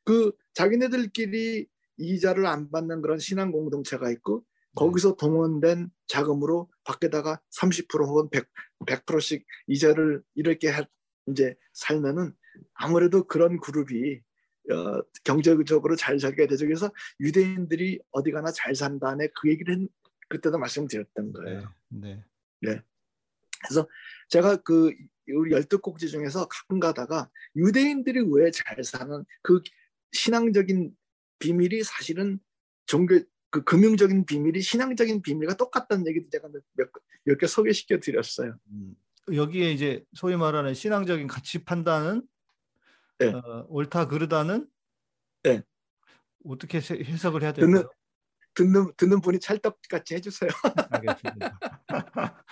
[0.04, 4.53] 그 자기네들끼리 이자를 안 받는 그런 신앙 공동체가 있고 네.
[4.74, 8.48] 거기서 동원된 자금으로 밖에다가 30% 혹은 100,
[8.86, 10.84] 100%씩 이자를 이렇게 하,
[11.28, 12.34] 이제 살면은
[12.74, 14.20] 아무래도 그런 그룹이
[14.70, 16.64] 어, 경제적으로 잘 살게 되죠.
[16.66, 19.88] 그래서 유대인들이 어디 가나 잘 산다네 그 얘기를 했,
[20.28, 21.72] 그때도 말씀드렸던 거예요.
[21.88, 22.14] 네.
[22.14, 22.24] 네.
[22.62, 22.82] 네.
[23.62, 23.88] 그래서
[24.28, 24.92] 제가 그
[25.28, 29.62] 우리 열두 꼭지 중에서 가끔 가다가 유대인들이 왜 잘 사는 그
[30.12, 30.94] 신앙적인
[31.38, 32.38] 비밀이 사실은
[32.86, 33.20] 종교
[33.54, 36.48] 그 금융적인 비밀이 신앙적인 비밀과 똑같다는 얘기도 제가
[37.22, 38.58] 몇 개 소개시켜 드렸어요.
[38.72, 38.96] 음.
[39.32, 42.26] 여기에 이제 소위 말하는 신앙적인 가치 판단은
[43.20, 43.28] 네.
[43.28, 44.68] 어, 옳다 그르다는
[45.44, 45.62] 네.
[46.44, 47.88] 어떻게 해석을 해야 될까요?
[48.54, 50.50] 듣는, 듣는 듣는 분이 찰떡같이 해주세요.
[50.90, 51.60] 알겠습니다.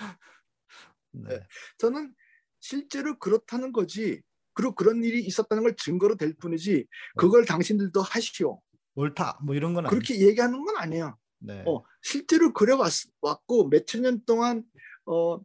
[1.10, 1.30] 네.
[1.30, 1.40] 네.
[1.78, 2.14] 저는
[2.60, 4.22] 실제로 그렇다는 거지.
[4.54, 6.86] 그리고 그런 일이 있었다는 걸 증거로 될 뿐이지
[7.16, 8.60] 그걸 당신들도 하시오.
[8.94, 10.28] 옳다 뭐 이런 건 그렇게 아니에요.
[10.28, 11.16] 얘기하는 건 아니에요.
[11.38, 11.64] 네.
[11.66, 14.64] 어, 실제로 그래 왔, 왔고 몇천 년 동안
[15.06, 15.40] 어,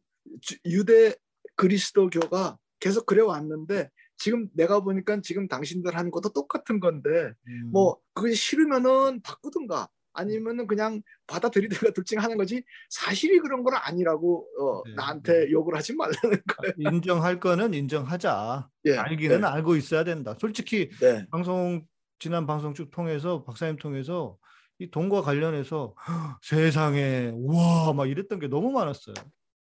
[0.66, 1.16] 유대
[1.56, 7.72] 그리스도교가 계속 그래 왔는데 지금 내가 보니까 지금 당신들 하는 것도 똑같은 건데 음.
[7.72, 14.48] 뭐 그게 싫으면은 바꾸든가 아니면은 그냥 받아들이든가 둘 중에 하는 거지 사실이 그런 건 아니라고
[14.60, 14.96] 어, 네.
[14.96, 15.52] 나한테 네.
[15.52, 16.74] 욕을 하지 말라는 거예요.
[16.78, 18.68] 인정할 거는 인정하자.
[18.86, 18.98] 예.
[18.98, 19.48] 알기는 네.
[19.48, 20.36] 알고 있어야 된다.
[20.40, 21.28] 솔직히 네.
[21.30, 21.86] 방송
[22.20, 24.38] 지난 방송 쭉 통해서 박사님 통해서
[24.80, 25.96] 이 돈과 관련해서
[26.44, 29.16] 세상에 우와 막 이랬던 게 너무 많았어요.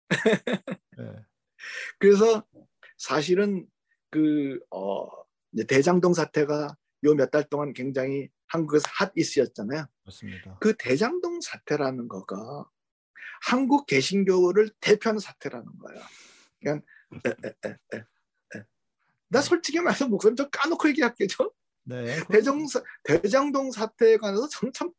[0.98, 1.12] 네.
[1.98, 2.44] 그래서
[2.96, 3.66] 사실은
[4.10, 5.06] 그 어,
[5.68, 9.86] 대장동 사태가 요 몇 달 동안 굉장히 한국에서 핫 이슈였잖아요.
[10.04, 10.58] 맞습니다.
[10.60, 12.66] 그 대장동 사태라는 거가
[13.42, 16.02] 한국 개신교를 대표하는 사태라는 거예요.
[16.60, 16.82] 그냥
[17.24, 18.64] 에, 에, 에,
[19.28, 21.28] 나 솔직히 말해서 목소리 좀 까놓고 얘기할게요.
[21.84, 22.20] 네.
[22.28, 22.66] 대정
[23.04, 24.90] 대장동 사태에 관해서 저는 참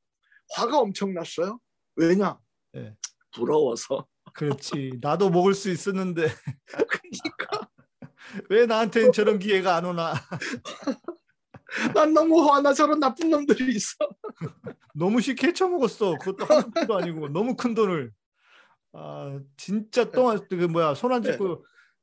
[0.56, 1.60] 화가 엄청 났어요.
[1.96, 2.38] 왜냐?
[2.74, 2.96] 네.
[3.34, 4.08] 부러워서.
[4.34, 5.00] 그렇지.
[5.02, 6.28] 나도 먹을 수 있었는데.
[6.65, 7.70] 그러니까
[8.50, 10.13] 왜 나한테는 저런 기회가 안 오나?
[11.96, 13.96] 난 너무 화나 저런 나쁜 놈들이 있어.
[14.94, 16.17] 너무 쉽게 헤쳐 먹었어.
[16.17, 18.12] 그것도 한 푼도 아니고 너무 큰 돈을.
[18.94, 20.67] 아 진짜 똥그 네.
[20.67, 21.56] 뭐야 손 안 짚고 네.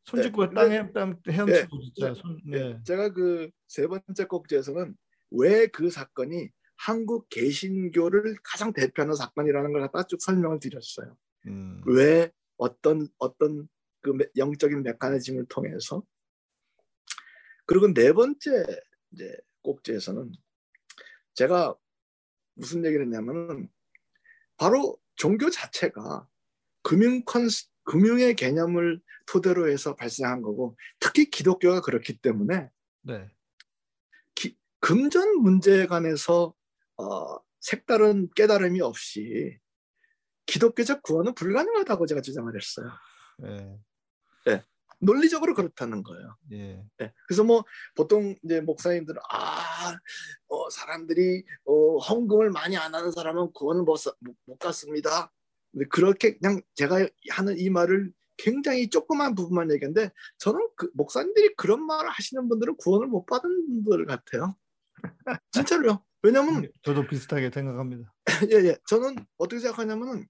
[0.08, 0.54] 손 짚고 네.
[0.54, 1.90] 땅에 땅 헤엄치고 네.
[1.94, 2.14] 진짜.
[2.14, 2.80] 손, 네.
[2.84, 4.96] 제가 그 세 번째 꼭지에서는
[5.32, 11.16] 왜 그 사건이 한국 개신교를 가장 대표하는 사건이라는 걸 갖다 쭉 설명을 드렸어요.
[11.48, 11.82] 음.
[11.86, 13.68] 왜 어떤 어떤
[14.00, 16.02] 그 영적인 메커니즘을 통해서
[17.66, 18.64] 그리고 네 번째
[19.12, 20.32] 이제 꼭지에서는
[21.34, 21.76] 제가
[22.54, 23.68] 무슨 얘기를 했냐면은
[24.56, 26.26] 바로 종교 자체가
[26.82, 27.48] 금융 컨
[27.88, 32.68] 금융의 개념을 토대로 해서 발생한 거고 특히 기독교가 그렇기 때문에
[33.02, 33.28] 네.
[34.34, 36.54] 기, 금전 문제에 관해서
[36.98, 39.58] 어, 색다른 깨달음이 없이
[40.44, 42.90] 기독교적 구원은 불가능하다고 제가 주장을 했어요.
[43.38, 43.78] 네.
[44.44, 44.64] 네.
[45.00, 46.36] 논리적으로 그렇다는 거예요.
[46.52, 46.84] 예.
[46.98, 47.12] 네.
[47.26, 49.96] 그래서 뭐 보통 이제 목사님들은 아
[50.48, 53.98] 어, 사람들이 어, 헌금을 많이 안 하는 사람은 구원을 못,
[54.44, 55.32] 못 갔습니다.
[55.72, 61.84] 근데 그렇게 그냥 제가 하는 이 말을 굉장히 조그만 부분만 얘기하는데 저는 그 목사님들이 그런
[61.84, 64.56] 말을 하시는 분들은 구원을 못 받은 분들 같아요.
[65.52, 66.04] 진짜로요.
[66.22, 68.12] 왜냐면 네, 저도 비슷하게 생각합니다.
[68.50, 68.76] 예, 예.
[68.86, 70.26] 저는 어떻게 생각하냐면은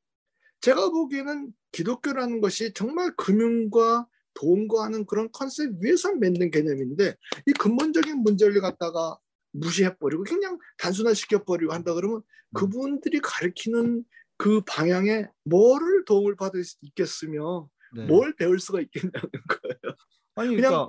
[0.60, 7.14] 제가 보기에는 기독교라는 것이 정말 금융과 돈과 하는 그런 컨셉 위에서 맺는 개념인데
[7.46, 9.18] 이 근본적인 문제를 갖다가
[9.52, 12.22] 무시해버리고 그냥 단순화시켜버리고 한다 그러면 음.
[12.54, 14.04] 그분들이 가르치는
[14.38, 18.06] 그 방향에 뭐를 도움을 받을 수 있겠으며 네.
[18.06, 19.96] 뭘 배울 수가 있겠냐는 거예요.
[20.36, 20.86] 아니 그냥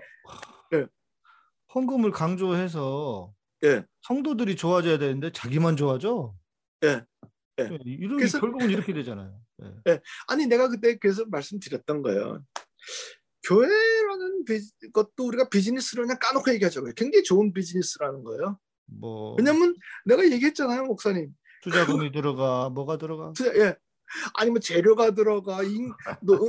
[0.69, 0.87] 그러니까 예.
[1.73, 3.33] 헌금을 강조해서
[3.65, 3.83] 예.
[4.03, 6.35] 성도들이 좋아져야 되는데 자기만 좋아져.
[6.83, 7.03] 예.
[7.59, 7.63] 예.
[7.63, 9.41] 예 이런 그래서, 결국은 이렇게 되잖아요.
[9.63, 9.91] 예.
[9.91, 10.01] 예.
[10.27, 12.43] 아니 내가 그때 그래서 말씀드렸던 거예요.
[13.47, 14.45] 교회라는
[14.93, 16.83] 것도 우리가 비즈니스로 그냥 까놓고 얘기하죠.
[16.95, 18.59] 굉장히 좋은 비즈니스라는 거예요.
[18.85, 21.33] 뭐 왜냐면 내가 얘기했잖아요, 목사님.
[21.61, 23.33] 투자금이 들어가, 뭐가 들어가?
[23.33, 23.75] 투자, 예.
[24.35, 25.91] 아니면 뭐 재료가 들어가, 임,
[26.21, 26.39] 너,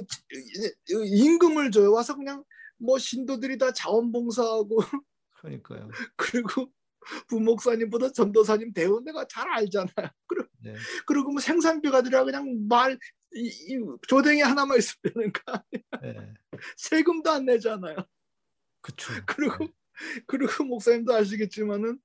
[0.88, 1.92] 임금을 줘요.
[1.92, 2.44] 와서 그냥
[2.78, 4.78] 뭐 신도들이 다 자원봉사하고.
[5.40, 5.88] 그러니까요.
[6.16, 6.72] 그리고
[7.28, 10.10] 부목사님보다 전도사님 대우 내가 잘 알잖아요.
[10.26, 10.74] 그리고, 네.
[11.06, 12.98] 그리고 뭐 생산비가 들어가 그냥 말
[13.34, 16.14] 이, 이 조댕이 하나만 있으면 되는 거 아니야.
[16.14, 16.34] 네.
[16.76, 17.96] 세금도 안 내잖아요.
[18.80, 19.12] 그렇죠.
[19.26, 19.70] 그리고 네.
[20.26, 21.98] 그리고 목사님도 아시겠지만은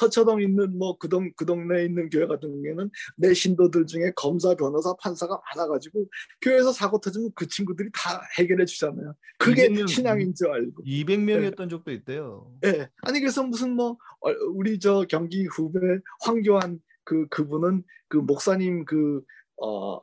[0.00, 4.54] 서초동 있는 뭐 그 동 그 동네에 있는 교회 같은 경우에는 내 신도들 중에 검사,
[4.54, 6.06] 변호사, 판사가 많아가지고
[6.40, 9.14] 교회에서 사고 터지면 그 친구들이 다 해결해 주잖아요.
[9.38, 10.82] 그게 200명, 신앙인 줄 알고.
[10.84, 11.68] 200명이었던 네.
[11.68, 12.50] 적도 있대요.
[12.64, 12.72] 예.
[12.72, 12.88] 네.
[13.02, 15.78] 아니 그래서 무슨 뭐 어, 우리 저 경기 후배
[16.22, 19.22] 황교안 그 그분은 그 목사님 그
[19.62, 20.00] 어.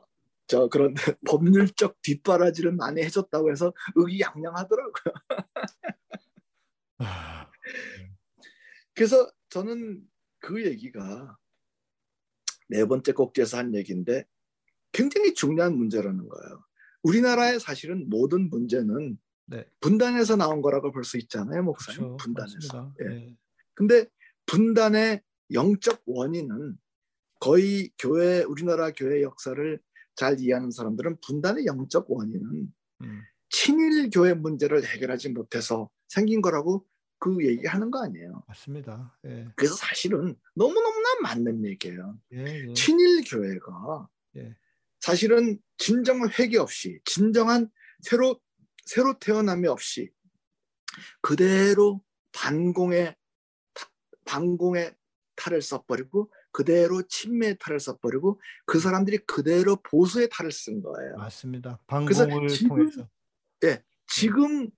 [0.50, 0.94] 저 그런
[1.28, 5.14] 법률적 뒷바라지를 많이 해줬다고 해서 의기양양하더라고요.
[7.00, 7.46] 아,
[7.98, 8.10] 네.
[8.94, 10.02] 그래서 저는
[10.40, 11.36] 그 얘기가
[12.68, 14.24] 네 번째 꼭지에서 한 얘기인데
[14.92, 16.64] 굉장히 중요한 문제라는 거예요.
[17.02, 19.66] 우리나라의 사실은 모든 문제는 네.
[19.80, 22.00] 분단에서 나온 거라고 볼 수 있잖아요, 목사님.
[22.00, 22.16] 그렇죠.
[22.18, 22.94] 분단에서.
[23.00, 23.04] 예.
[23.08, 23.36] 네.
[23.74, 24.06] 근데
[24.46, 26.78] 분단의 영적 원인은
[27.40, 29.80] 거의 교회 우리나라 교회 역사를
[30.16, 33.22] 잘 이해하는 사람들은 분단의 영적 원인은 음.
[33.48, 36.84] 친일 교회 문제를 해결하지 못해서 생긴 거라고
[37.18, 38.42] 그 얘기하는 거 아니에요.
[38.46, 39.16] 맞습니다.
[39.26, 39.44] 예.
[39.56, 42.18] 그래서 사실은 너무너무나 맞는 얘기예요.
[42.32, 42.72] 예, 예.
[42.74, 44.56] 친일 교회가 예.
[45.00, 48.40] 사실은 진정한 회개 없이 진정한 새로
[48.84, 50.10] 새로 태어남이 없이
[51.20, 52.02] 그대로
[52.32, 53.16] 반공의
[54.24, 54.94] 반공의
[55.36, 61.16] 탈을 써버리고 그대로 침매의 탈을 써버리고 그 사람들이 그대로 보수의 탈을 쓴 거예요.
[61.16, 61.78] 맞습니다.
[61.86, 63.08] 반공을 지금, 통해서.
[63.64, 64.68] 예, 지금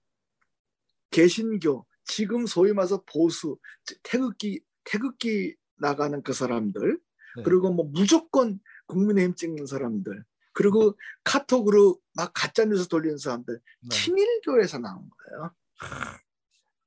[1.10, 3.56] 개신교 지금 소위 말해서 보수
[4.02, 7.00] 태극기 태극기 나가는 그 사람들
[7.36, 7.42] 네.
[7.44, 13.88] 그리고 뭐 무조건 국민의힘 찍는 사람들 그리고 카톡으로 막 가짜 뉴스 돌리는 사람들 네.
[13.96, 15.54] 친일교에서 나온 거예요.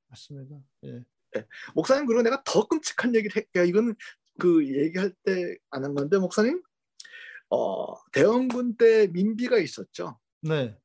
[0.08, 0.56] 맞습니다.
[0.84, 1.04] 예.
[1.32, 1.46] 네.
[1.74, 3.64] 목사님 그리고 내가 더 끔찍한 얘기를 할게요.
[3.64, 3.94] 이건
[4.38, 6.62] 그 얘기할 때 아는 건데 목사님
[7.48, 10.20] 어 대원군 때 민비가 있었죠.
[10.42, 10.78] 네.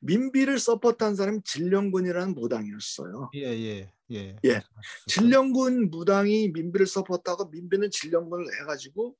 [0.00, 3.30] 민비를 support한 사람이 진령군이라는 무당이었어요.
[3.34, 4.36] 예, 예, 예.
[4.44, 4.62] 예.
[5.06, 9.16] 진령군 무당이 민비를 support하고 민비는 진령군을 해가지고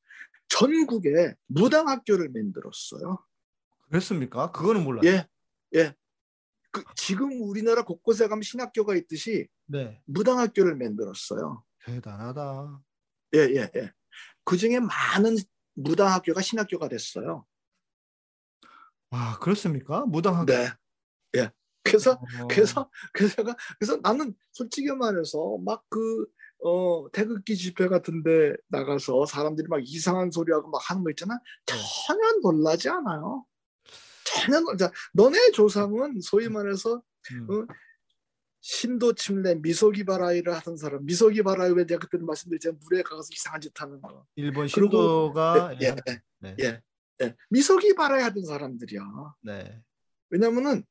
[0.49, 3.19] 전국에 무당 학교를 만들었어요.
[3.88, 4.51] 그랬습니까?
[4.53, 5.03] 그거는 몰라요.
[5.05, 5.27] 예,
[5.75, 5.95] 예.
[6.71, 10.01] 그 지금 우리나라 곳곳에 가면 신학교가 있듯이 네.
[10.05, 11.64] 무당 학교를 만들었어요.
[11.85, 12.81] 대단하다.
[13.35, 13.93] 예, 예, 예.
[14.45, 15.37] 그 중에 많은
[15.75, 17.45] 무당 학교가 신학교가 됐어요.
[19.11, 20.05] 아 그렇습니까?
[20.07, 20.70] 무당학 네.
[21.37, 21.51] 예.
[21.83, 22.49] 그래서 어...
[22.49, 23.42] 그래서 그래서
[23.79, 26.27] 그래서 나는 솔직히 말해서 막그
[26.62, 31.38] 어, 태극기 집회 같은데 나가서 사람들이 막 이상한 소리하고 막 하는 거 있잖아.
[31.66, 31.75] 네.
[32.07, 33.46] 전혀 놀라지 않아요.
[34.25, 34.92] 전혀 놀자.
[35.14, 37.51] 너네 조상은 소위 말해서 음.
[37.51, 37.66] 어,
[38.61, 43.61] 신도 침례 미소기 바라이를 하던 사람 미소기 바라이 왜 내가 그때 말씀드렸지만 물에 가서 이상한
[43.61, 44.27] 짓 하는 거.
[44.37, 46.57] 일본 신도가 그리고, 예, 예, 네.
[46.61, 46.83] 예,
[47.22, 49.02] 예, 미소기 바라야 하던 사람들이야.
[49.42, 49.83] 네.
[50.30, 50.85] 왜냐면은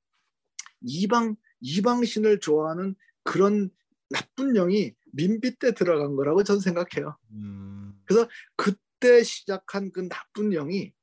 [0.81, 3.69] 이방 이방 신을 좋아하는 그런
[4.09, 7.17] 나쁜 영이 민비 때 들어간 거라고 저는 생각해요.
[7.31, 8.01] 음.
[8.05, 10.93] 그래서 그때 시작한 그 나쁜 영이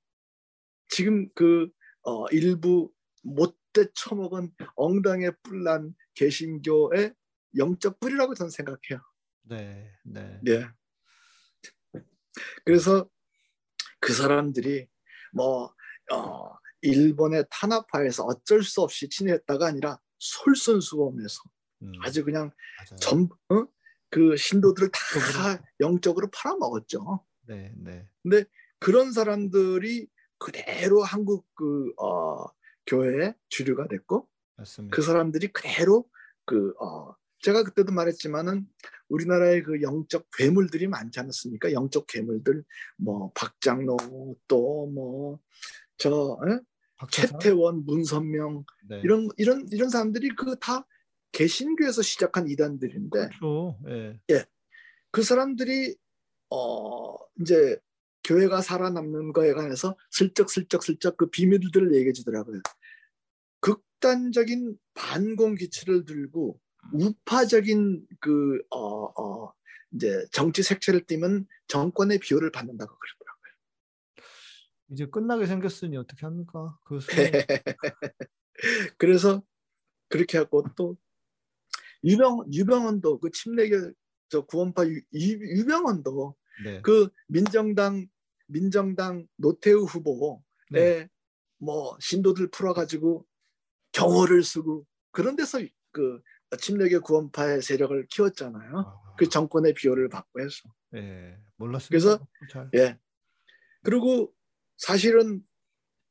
[0.89, 1.69] 지금 그
[2.03, 7.15] 어, 일부 못돼 처먹은 엉덩이에 뿔난 개신교의
[7.57, 9.01] 영적 뿌리라고 저는 생각해요.
[9.43, 10.41] 네, 네.
[10.43, 10.67] 네.
[12.65, 13.09] 그래서
[14.01, 14.89] 그 사람들이
[15.33, 15.73] 뭐
[16.13, 16.51] 어,
[16.83, 21.43] 일본의 탄압하에서 어쩔 수 없이 친했다가 아니라 솔선수범해서
[21.83, 21.93] 음.
[22.03, 22.51] 아주 그냥
[23.01, 23.67] 전 어?
[24.11, 27.25] 그 신도들을 다 영적으로 팔아먹었죠.
[27.43, 28.09] 네, 네.
[28.23, 28.45] 근데
[28.79, 30.09] 그런 사람들이
[30.39, 32.47] 그대로 한국 그 어,
[32.87, 34.95] 교회의 주류가 됐고 맞습니다.
[34.95, 36.09] 그 사람들이 그대로
[36.45, 37.15] 그 어,
[37.47, 38.67] 제가 그때도 말했지만은
[39.09, 41.71] 우리나라의 그 영적 괴물들이 많지 않았습니까?
[41.71, 42.65] 영적 괴물들
[42.97, 43.97] 뭐 박장로
[44.49, 44.87] 또
[45.97, 46.39] 뭐저
[47.13, 49.01] 최태원, 문선명 네.
[49.05, 50.85] 이런 이런 이런 사람들이 그 다
[51.31, 53.79] 개신교에서 시작한 이단들인데 그렇죠.
[53.91, 54.19] 예.
[54.31, 54.45] 예.
[55.13, 55.95] 그 사람들이
[56.51, 57.79] 어 이제
[58.25, 62.61] 교회가 살아남는 거에 관해서 슬쩍 슬쩍 슬쩍 그 비밀들을 얘기해 주더라고요.
[63.61, 66.59] 극단적인 반공 기치를 들고
[66.93, 69.53] 우파적인 그 어, 어,
[69.93, 73.37] 이제 정치 색채를 띠면 정권의 비호를 받는다고 그러더라고요.
[74.91, 76.79] 이제 끝나게 생겼으니 어떻게 합니까?
[76.85, 76.99] 그
[78.99, 79.43] 그래서
[80.09, 80.97] 그렇게 하고 또
[82.05, 83.93] 유병 유병원도 그 침례교
[84.29, 86.81] 저 구원파 유, 유병원도 네.
[86.83, 88.07] 그 민정당
[88.47, 90.39] 민정당 노태우 후보에
[90.71, 91.09] 네.
[91.59, 93.27] 뭐 신도들 풀어가지고
[93.93, 96.21] 경호를 쓰고 그런 데서 그
[96.59, 98.79] 침례교 구원파의 세력을 키웠잖아요.
[98.79, 99.15] 아.
[99.17, 100.69] 그 정권의 비호를 받고 해서.
[100.95, 101.89] 예, 몰랐습니다.
[101.91, 102.71] 그래서 잘.
[102.75, 102.99] 예.
[103.83, 104.33] 그리고
[104.77, 105.43] 사실은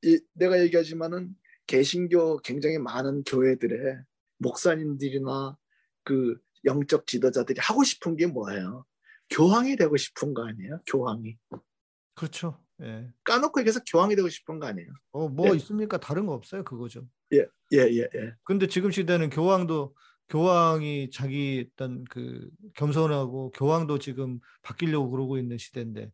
[0.03, 1.35] 이, 내가 얘기하지만은
[1.67, 4.03] 개신교 굉장히 많은 교회들의
[4.37, 5.57] 목사님들이나
[6.03, 8.85] 그 영적 지도자들이 하고 싶은 게 뭐예요?
[9.29, 10.81] 교황이 되고 싶은 거 아니에요?
[10.87, 11.37] 교황이.
[12.15, 12.61] 그렇죠.
[12.81, 13.11] 예.
[13.23, 14.89] 까놓고 얘기해서 교황이 되고 싶은 거 아니에요?
[15.11, 15.55] 어, 뭐 예.
[15.55, 15.97] 있습니까?
[15.99, 17.07] 다른 거 없어요, 그거죠.
[17.33, 18.35] 예, 예, 예, 예.
[18.43, 19.95] 근데 지금 시대는 교황도
[20.27, 26.11] 교황이 자기 어떤 그 겸손하고 교황도 지금 바뀌려고 그러고 있는 시대인데.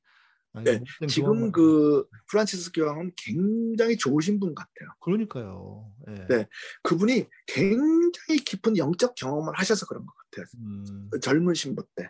[0.54, 4.90] 아니, 네, 지금 그 프란치스 교황은 굉장히 좋으신 분 같아요.
[5.00, 5.90] 그러니까요.
[6.08, 6.28] 네.
[6.28, 6.48] 네,
[6.84, 10.46] 그분이 굉장히 깊은 영적 경험을 하셔서 그런 것 같아요.
[10.58, 11.10] 음.
[11.22, 12.10] 젊은 신부 때.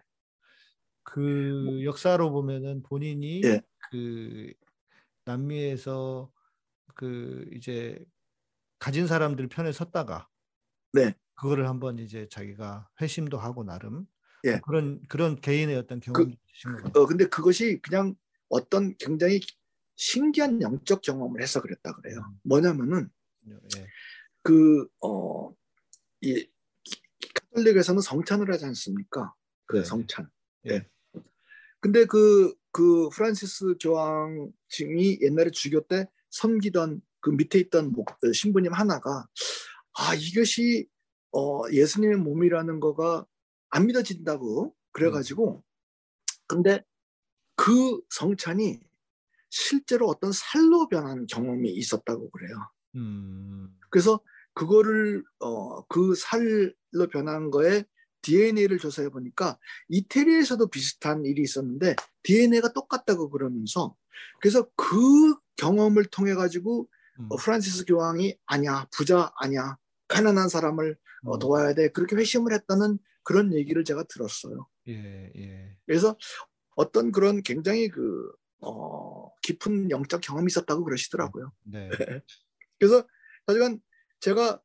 [1.04, 3.62] 그 역사로 보면은 본인이 예.
[3.92, 4.54] 그
[5.26, 6.32] 남미에서
[6.96, 8.04] 그 이제
[8.80, 10.28] 가진 사람들 편에 섰다가
[10.94, 11.16] 네.
[11.42, 14.06] 그거를 한번 이제 자기가 회심도 하고 나름
[14.44, 14.60] 예.
[14.60, 16.38] 그런 그런 개인의 어떤 경험이
[16.94, 18.14] 그, 어 근데 그것이 그냥
[18.48, 19.40] 어떤 굉장히
[19.96, 22.20] 신기한 영적 경험을 해서 그랬다 그래요.
[22.20, 22.40] 음.
[22.44, 23.10] 뭐냐면은
[23.50, 23.88] 예.
[24.44, 25.56] 그어이
[27.50, 29.34] 카톨릭에서는 성찬을 하지 않습니까?
[29.66, 29.84] 그 네.
[29.84, 30.30] 성찬.
[30.68, 30.74] 예.
[30.74, 30.88] 예.
[31.80, 38.74] 근데 그, 그 프란시스 교황이 옛날에 주교 때 섬기던 그 밑에 있던 목, 어, 신부님
[38.74, 39.26] 하나가
[39.94, 40.88] 아 이것이
[41.34, 43.26] 어, 예수님의 몸이라는 거가
[43.70, 45.64] 안 믿어진다고 그래가지고
[46.48, 46.84] 근데
[47.56, 48.80] 그 성찬이
[49.50, 52.56] 실제로 어떤 살로 변한 경험이 있었다고 그래요.
[52.96, 53.70] 음.
[53.90, 54.20] 그래서
[54.54, 57.84] 그거를 어, 그 살로 변한 거에
[58.22, 59.58] DNA를 조사해 보니까
[59.90, 63.96] 이태리에서도 비슷한 일이 있었는데 DNA가 똑같다고 그러면서
[64.40, 66.88] 그래서 그 경험을 통해 가지고
[67.20, 67.28] 음.
[67.30, 71.40] 어, 프란시스 교황이 아니야 부자 아니야 가난한 사람을 어, 음.
[71.40, 74.68] 도와야 돼 그렇게 회심을 했다는 그런 얘기를 제가 들었어요.
[74.88, 75.78] 예, 예.
[75.86, 76.18] 그래서
[76.76, 78.32] 어떤 그런 굉장히 그
[78.62, 81.52] 어, 깊은 영적 경험이 있었다고 그러시더라고요.
[81.64, 81.90] 네.
[82.80, 83.06] 그래서
[83.48, 83.80] 하여간
[84.20, 84.62] 제가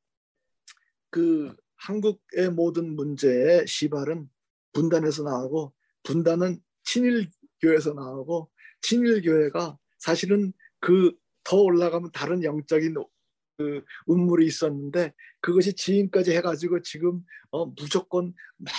[1.10, 4.28] 그 한국의 모든 문제의 시발은
[4.72, 8.50] 분단에서 나오고 분단은 친일교에서 나오고
[8.82, 11.12] 친일 교회가 사실은 그
[11.46, 12.96] 더 올라가면 다른 영적인
[13.56, 18.72] 그 음물이 있었는데 그것이 지인까지 해가지고 지금 어, 무조건 막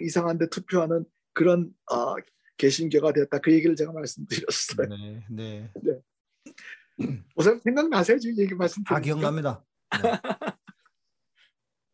[0.00, 2.14] 이상한데 투표하는 그런 어,
[2.56, 4.88] 개신교가 되었다 그 얘기를 제가 말씀드렸어요.
[4.88, 5.72] 네, 네.
[5.82, 7.22] 네.
[7.36, 9.64] 우선 생각나세요 지금 얘기 말씀드린 다 기억납니다.
[10.02, 10.10] 네.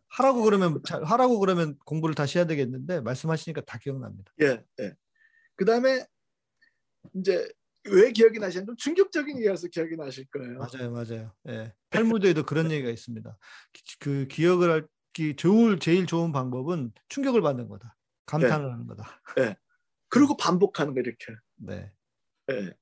[0.09, 4.33] 하라고 그러면 하라고 그러면 공부를 다시 해야 되겠는데 말씀하시니까 다 기억납니다.
[4.43, 4.95] 예, 예.
[5.57, 6.07] 그 다음에
[7.15, 7.47] 이제
[7.91, 10.59] 왜 기억이 나시는 좀 충격적인 얘기라서 기억이 나실 거예요.
[10.59, 11.33] 맞아요, 맞아요.
[11.49, 11.75] 예.
[11.95, 13.39] 탈무드에도 그런 얘기가 있습니다.
[14.01, 17.97] 그 기억을 하기 좋을 제일 좋은 방법은 충격을 받는 거다.
[18.27, 18.71] 감탄을 예.
[18.71, 19.23] 하는 거다.
[19.39, 19.57] 예.
[20.09, 21.35] 그리고 반복하는 거 이렇게.
[21.57, 21.93] 네.
[22.51, 22.75] 예.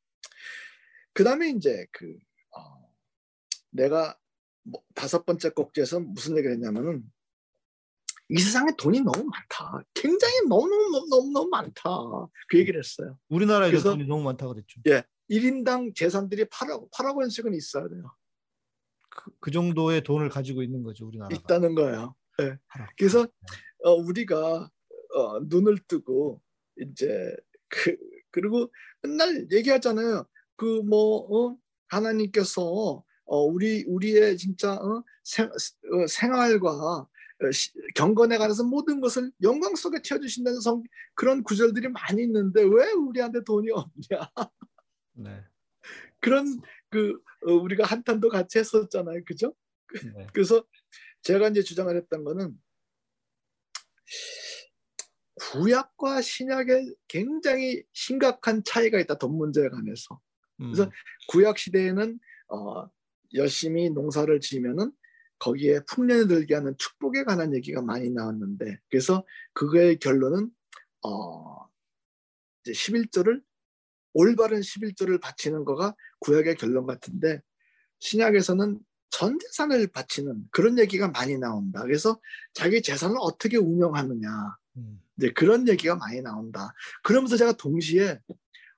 [1.12, 2.16] 그다음에 이제 그
[2.56, 2.92] 어,
[3.70, 4.16] 내가
[4.62, 7.02] 뭐 다섯 번째 꼭지에서 무슨 얘기를 했냐면은
[8.28, 9.84] 이 세상에 돈이 너무 많다.
[9.94, 11.90] 굉장히 너무너무 너무, 너무 많다.
[12.48, 13.18] 그 얘기를 했어요.
[13.28, 14.80] 우리나라에 돈이 너무 많다 그랬죠.
[14.88, 15.02] 예.
[15.30, 18.14] 1인당 재산들이 8억, 8억 원씩은 있어야 돼요.
[19.14, 21.34] 그, 그 정도의 돈을 가지고 있는 거죠, 우리나라.
[21.34, 22.14] 있다는 거예요.
[22.40, 22.56] 예.
[22.96, 23.30] 그래서 네.
[23.84, 24.70] 어, 우리가
[25.14, 26.40] 어, 눈을 뜨고
[26.80, 27.34] 이제
[27.68, 27.96] 그
[28.30, 28.72] 그리고
[29.02, 30.26] 맨날 얘기하잖아요.
[30.56, 31.56] 그뭐 어,
[31.88, 37.08] 하나님께서 어, 우리 우리의 진짜 어, 생, 어, 생활과 어,
[37.94, 40.82] 경건에 관해서 모든 것을 영광 속에 채워주신다는 성,
[41.14, 44.30] 그런 구절들이 많이 있는데 왜 우리한테 돈이 없냐?
[45.14, 45.44] 네.
[46.22, 46.46] 그런
[46.88, 49.54] 그 어, 우리가 한탄도 같이 했었잖아요, 그죠?
[50.14, 50.26] 네.
[50.32, 50.64] 그래서
[51.22, 52.56] 제가 이제 주장을 했던 거는
[55.34, 60.20] 구약과 신약에 굉장히 심각한 차이가 있다 돈 문제에 관해서.
[60.56, 60.90] 그래서 음.
[61.28, 62.88] 구약 시대에는 어,
[63.34, 64.92] 열심히 농사를 지으면은
[65.38, 70.50] 거기에 풍년이 들게 하는 축복에 관한 얘기가 많이 나왔는데 그래서 그거의 결론은
[71.04, 71.66] 어
[72.60, 73.42] 이제 11조를
[74.14, 77.40] 올바른 11조를 바치는 거가 구약의 결론 같은데
[77.98, 81.82] 신약에서는 전 재산을 바치는 그런 얘기가 많이 나온다.
[81.82, 82.20] 그래서
[82.54, 84.28] 자기 재산을 어떻게 운영하느냐.
[84.78, 85.00] 음.
[85.16, 86.74] 이제 그런 얘기가 많이 나온다.
[87.02, 88.18] 그러면서 제가 동시에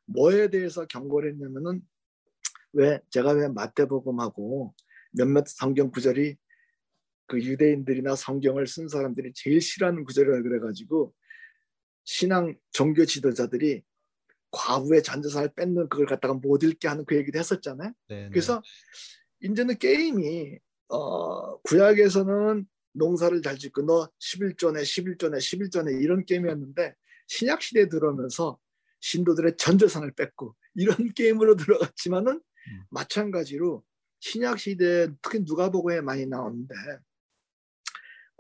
[0.07, 1.81] 뭐에 대해서 경고를 했냐면은
[2.73, 4.75] 왜 제가 왜 마태복음하고
[5.13, 6.37] 몇몇 성경 구절이
[7.27, 11.15] 그 유대인들이나 성경을 쓴 사람들이 제일 싫어하는 구절이라 그래가지고
[12.04, 13.83] 신앙 종교 지도자들이
[14.55, 17.92] 과부의 전재산을 뺏는 그걸 갖다가 못 읽게 하는 그 얘기도 했었잖아요.
[18.09, 18.31] 네네.
[18.31, 18.63] 그래서
[19.40, 26.94] 이제는 게임이 어, 구약에서는 농사를 잘 짓고 너 11조네 11조네 11조네 이런 게임이었는데
[27.27, 28.59] 신약 시대에 들어오면서
[29.00, 32.85] 신도들의 전재산을 뺏고 이런 게임으로 들어갔지만은 음.
[32.90, 33.85] 마찬가지로
[34.21, 36.75] 신약 시대에 특히 누가복음에 많이 나오는데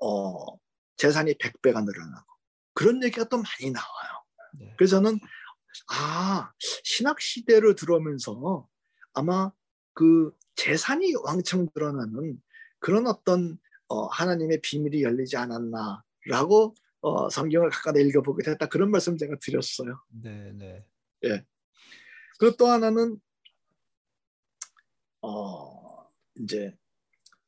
[0.02, 0.56] 어,
[0.96, 2.26] 재산이 100배가 늘어나고
[2.72, 4.24] 그런 얘기가 또 많이 나와요.
[4.58, 4.74] 네.
[4.78, 5.18] 그래서 저는
[5.90, 6.52] 아
[6.84, 8.68] 신학 시대로 들어오면서
[9.12, 9.52] 아마
[9.92, 12.40] 그 재산이 왕창 드러나는
[12.78, 13.58] 그런 어떤
[13.88, 20.02] 어, 하나님의 비밀이 열리지 않았나라고 어, 성경을 가까이 읽어보게 됐다 그런 말씀 제가 드렸어요.
[20.08, 20.86] 네, 네.
[21.24, 21.44] 예.
[22.38, 23.20] 그 또 하나는
[25.22, 26.76] 어 이제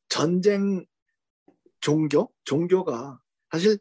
[0.09, 0.85] 전쟁
[1.81, 3.19] 종교 종교가
[3.51, 3.77] 사실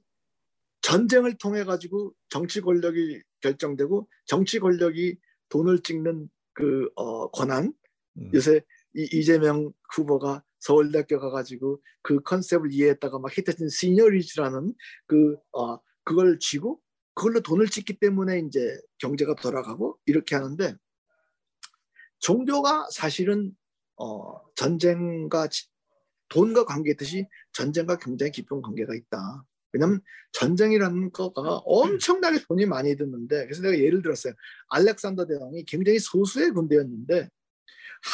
[0.82, 5.18] 전쟁을 통해 가지고 정치 권력이 결정되고 정치 권력이
[5.48, 7.72] 돈을 찍는 그 어, 권한
[8.18, 8.30] 음.
[8.34, 8.62] 요새
[8.94, 14.74] 이, 이재명 후보가 서울대학교 가가지고 그 컨셉을 이해했다가 막 히트친 시니어리즈라는
[15.06, 16.80] 그 어, 그걸 쥐고
[17.14, 20.74] 그걸로 돈을 찍기 때문에 이제 경제가 돌아가고 이렇게 하는데
[22.18, 23.56] 종교가 사실은
[23.96, 25.48] 어, 전쟁과
[26.28, 29.44] 돈과 관계듯이 전쟁과 굉장히 깊은 관계가 있다.
[29.72, 30.00] 왜냐하면
[30.32, 34.34] 전쟁이라는 거가 엄청나게 돈이 많이 드는데 그래서 내가 예를 들었어요.
[34.70, 37.28] 알렉산더 대왕이 굉장히 소수의 군대였는데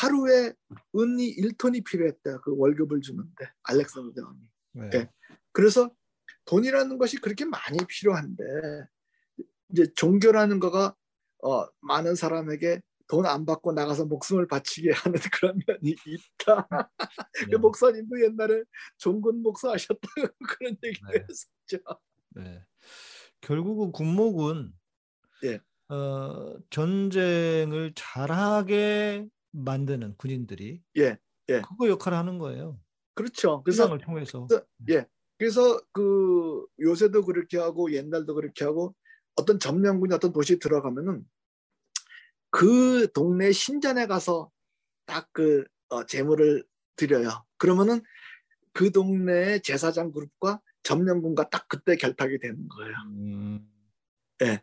[0.01, 0.53] 하루에
[0.97, 2.41] 은이 1톤이 필요했다.
[2.41, 4.39] 그 월급을 주는데 알렉산더 대왕이.
[4.73, 4.91] 네.
[4.91, 5.11] 네.
[5.53, 5.91] 그래서
[6.47, 8.45] 돈이라는 것이 그렇게 많이 필요한데
[9.71, 10.95] 이제 종교라는 거가
[11.43, 12.81] 어, 많은 사람에게
[13.13, 16.67] 돈 안 받고 나가서 목숨을 바치게 하는 그런 면이 있다.
[17.51, 17.59] 네.
[17.59, 18.65] 목사님도 옛날에
[18.97, 20.01] 종군 목사 하셨다고
[20.59, 21.27] 그런 얘기도 네.
[21.29, 21.85] 했었죠.
[22.31, 22.65] 네.
[23.43, 24.73] 결국은 군목은
[25.45, 25.61] 예.
[25.95, 31.19] 어, 전쟁을 잘하게 만드는 군인들이 예,
[31.51, 31.61] 예.
[31.61, 32.81] 그거 역할을 하는 거예요.
[33.15, 33.63] 그렇죠.
[33.63, 35.07] 그래서 통해서 그래서, 예.
[35.37, 38.95] 그래서 그 요새도 그렇게 하고 옛날도 그렇게 하고
[39.37, 41.27] 어떤 점령군이 어떤 도시 들어가면은
[42.53, 44.51] 그 동네 신전에 가서
[45.07, 47.45] 딱그 어, 재물을 드려요.
[47.57, 48.03] 그러면은
[48.73, 52.95] 그 동네 제사장 그룹과 점령군과 딱 그때 결탁이 되는 거예요.
[53.07, 53.69] 음.
[54.43, 54.63] 예.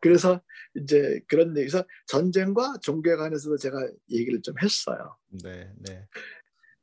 [0.00, 0.42] 그래서
[0.76, 5.16] 이제 그런 얘기서 전쟁과 종교에 관해서도 제가 얘기를 좀 했어요.
[5.42, 6.06] 네, 네.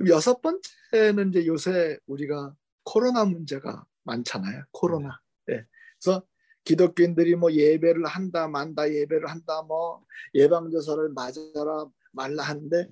[0.09, 4.63] 여섯 번째는 이제 요새 우리가 코로나 문제가 많잖아요.
[4.71, 5.21] 코로나.
[5.45, 5.65] 네.
[6.01, 6.25] 그래서
[6.64, 12.88] 기독교인들이 뭐 예배를 한다 만다 예배를 한다 뭐 예방주사를 맞아라 말라 하는데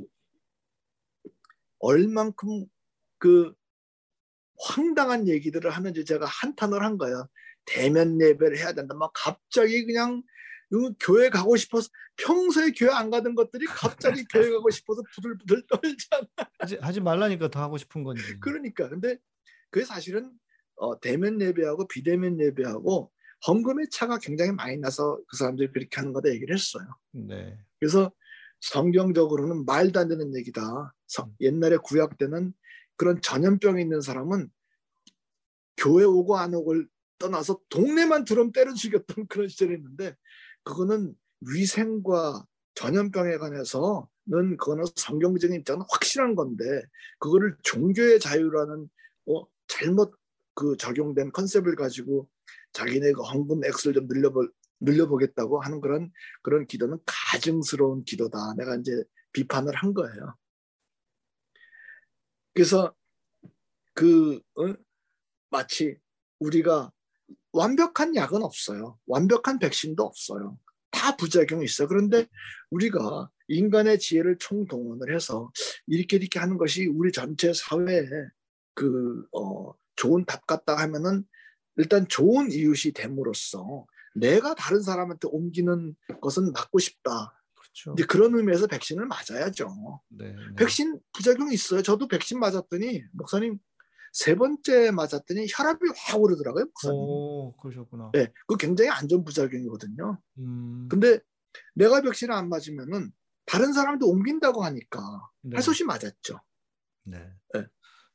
[1.79, 2.65] 얼만큼
[3.17, 3.53] 그
[4.59, 7.29] 황당한 얘기들을 하는지 제가 한탄을 한 거예요.
[7.65, 8.95] 대면 예배를 해야 된다.
[8.95, 10.21] 막 갑자기 그냥
[10.99, 16.27] 교회 가고 싶어서 평소에 교회 안 가던 것들이 갑자기 교회 가고 싶어서 부들부들 떨잖아.
[16.59, 18.21] 하지, 하지 말라니까 더 하고 싶은 건지.
[18.39, 19.17] 그러니까 근데
[19.69, 20.31] 그게 사실은
[20.75, 23.11] 어, 대면 예배하고 비대면 예배하고
[23.47, 26.85] 헌금의 차가 굉장히 많이 나서 그 사람들이 그렇게 하는 거다 얘기를 했어요.
[27.11, 27.57] 네.
[27.79, 28.11] 그래서
[28.61, 30.93] 성경적으로는 말도 안 되는 얘기다.
[31.21, 31.35] 음.
[31.39, 32.53] 옛날에 구약 때는
[32.97, 34.49] 그런 전염병이 있는 사람은
[35.77, 36.87] 교회 오고 안 오고를
[37.17, 40.15] 떠나서 동네만 드럼 때려 죽였던 그런 시절이 있는데
[40.63, 46.63] 그거는 위생과 전염병에 관해서는 그거는 성경적인 입장은 확실한 건데
[47.19, 48.89] 그거를 종교의 자유라는
[49.27, 50.15] 어, 잘못
[50.53, 52.29] 그 적용된 컨셉을 가지고
[52.73, 54.47] 자기네 그 헌금 액수를 좀 늘려보,
[54.81, 56.11] 늘려보겠다고 하는 그런
[56.41, 58.53] 그런 기도는 가증스러운 기도다.
[58.57, 58.91] 내가 이제
[59.33, 60.35] 비판을 한 거예요.
[62.53, 62.93] 그래서
[63.93, 64.73] 그 어?
[65.49, 65.97] 마치
[66.39, 66.91] 우리가
[67.51, 68.97] 완벽한 약은 없어요.
[69.07, 70.57] 완벽한 백신도 없어요.
[70.91, 71.87] 다 부작용이 있어.
[71.87, 72.27] 그런데
[72.69, 75.51] 우리가 인간의 지혜를 총동원을 해서
[75.87, 78.07] 이렇게 이렇게 하는 것이 우리 전체 사회에
[78.73, 81.25] 그 어, 좋은 답 같다 하면은
[81.79, 87.33] 일단 좋은 이웃이 됨으로써 내가 다른 사람한테 옮기는 것은 막고 싶다.
[87.55, 87.93] 그렇죠.
[87.97, 90.01] 이제 그런 의미에서 백신을 맞아야죠.
[90.09, 90.55] 네, 네.
[90.57, 91.81] 백신 부작용이 있어요.
[91.81, 93.59] 저도 백신 맞았더니 목사님
[94.11, 96.65] 세 번째 맞았더니 혈압이 확 오르더라고요.
[96.65, 96.97] 목사님.
[96.97, 98.11] 오, 그러셨구나.
[98.13, 100.19] 네, 그 굉장히 안전 부작용이거든요.
[100.39, 100.87] 음.
[100.89, 101.19] 근데
[101.75, 103.11] 내가 백신을 안 맞으면은
[103.45, 104.99] 다른 사람도 옮긴다고 하니까
[105.43, 105.55] 네.
[105.55, 106.41] 할소시 맞았죠.
[107.05, 107.19] 네.
[107.53, 107.65] 네.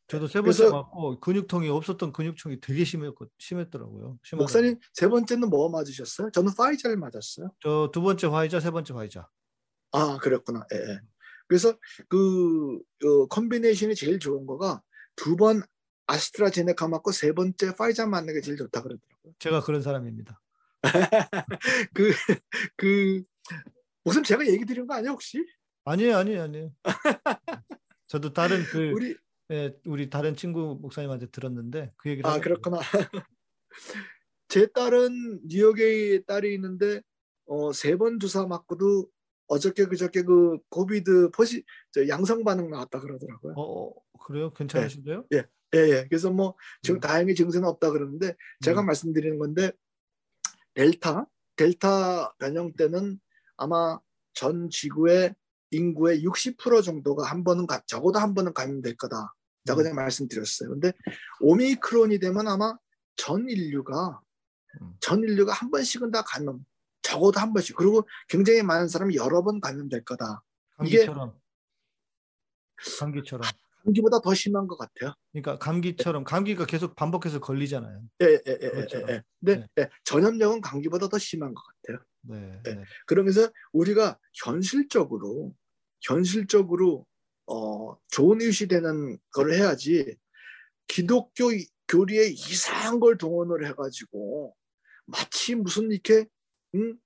[0.07, 4.19] 저도 세 번째 맞고 근육통이 없었던 근육통이 되게 심했고 심했더라고요.
[4.23, 4.43] 심하더라고요.
[4.43, 6.31] 목사님 세 번째는 뭐 맞으셨어요?
[6.31, 7.53] 저는 파이자를 맞았어요.
[7.61, 9.29] 저 두 번째 화이자, 세 번째 화이자.
[9.93, 10.67] 아 그랬구나.
[10.75, 10.77] 예.
[10.77, 11.01] 예.
[11.47, 11.77] 그래서
[12.09, 14.83] 그, 그 combination이 제일 좋은 거가
[15.17, 15.63] 두 번
[16.07, 19.33] 아스트라제네카 맞고 세 번째 파이자 맞는 게 제일 좋다 그러더라고요.
[19.39, 20.39] 제가 그런 사람입니다.
[21.95, 22.13] 그,
[22.77, 23.23] 그,
[24.05, 25.43] 무슨 제가 얘기 드린 거 아니야, 혹시?
[25.87, 26.73] 아니에요, 아니에요, 아니에요.
[28.07, 29.17] 저도 다른 그, 우리,
[29.51, 32.29] 예, 우리 다른 친구 목사님한테 들었는데 그 얘기를.
[32.29, 32.79] 아, 그렇구나.
[34.49, 37.03] 제 딸은 뉴욕에 딸이 있는데,
[37.47, 39.09] 어, 세 번 주사 맞고도
[39.49, 41.65] 어저께 그저께 그 코비드 포시
[42.09, 43.55] 양성 반응 나왔다 그러더라고요.
[43.57, 44.53] 어, 어 그래요?
[44.55, 45.27] 괜찮으신데요?
[45.35, 46.07] 예, 예, 예.
[46.09, 47.01] 그래서 뭐 지금 음.
[47.01, 48.87] 다행히 증세는 없다 그러는데 제가 음.
[48.87, 49.73] 말씀드리는 건데
[50.75, 51.27] 델타
[51.57, 53.21] 델타 변형 때는
[53.59, 54.01] 아마
[54.33, 55.35] 전 지구의
[55.75, 59.35] 인구의 60% 정도가 한 번은 적어도 한 번은 감염될 거다.
[59.67, 60.71] 제가 그냥 말씀드렸어요.
[60.71, 60.93] 근데
[61.41, 62.77] 오미크론이 되면 아마
[63.17, 64.21] 전 인류가
[64.81, 64.95] 음.
[65.01, 66.65] 전 인류가 한 번씩은 다 감염
[67.03, 70.43] 적어도 한 번씩 그리고 굉장히 많은 사람이 여러 번 감염될 거다.
[70.77, 71.29] 감기처럼.
[72.81, 73.43] 이게 감기처럼.
[73.85, 75.15] 감기보다 더 심한 것 같아요.
[75.33, 78.03] 그러니까 감기처럼 감기가 계속 반복해서 걸리잖아요.
[78.23, 78.99] 예, 예, 예, 그렇죠.
[78.99, 79.23] 예, 예.
[79.41, 79.67] 네, 네.
[79.79, 82.05] 예, 전염력은 감기보다 더 심한 것 같아요.
[82.23, 82.75] 네, 네.
[82.77, 82.85] 네.
[83.07, 85.55] 그러면서 우리가 현실적으로
[86.05, 87.07] 현실적으로
[87.47, 90.17] 어, 좋은 이웃이 되는 걸 해야지
[90.87, 91.49] 기독교
[91.89, 94.55] 교리에 이상한 걸 동원을 해가지고
[95.07, 96.27] 마치 무슨 이렇게
[96.75, 96.99] 음,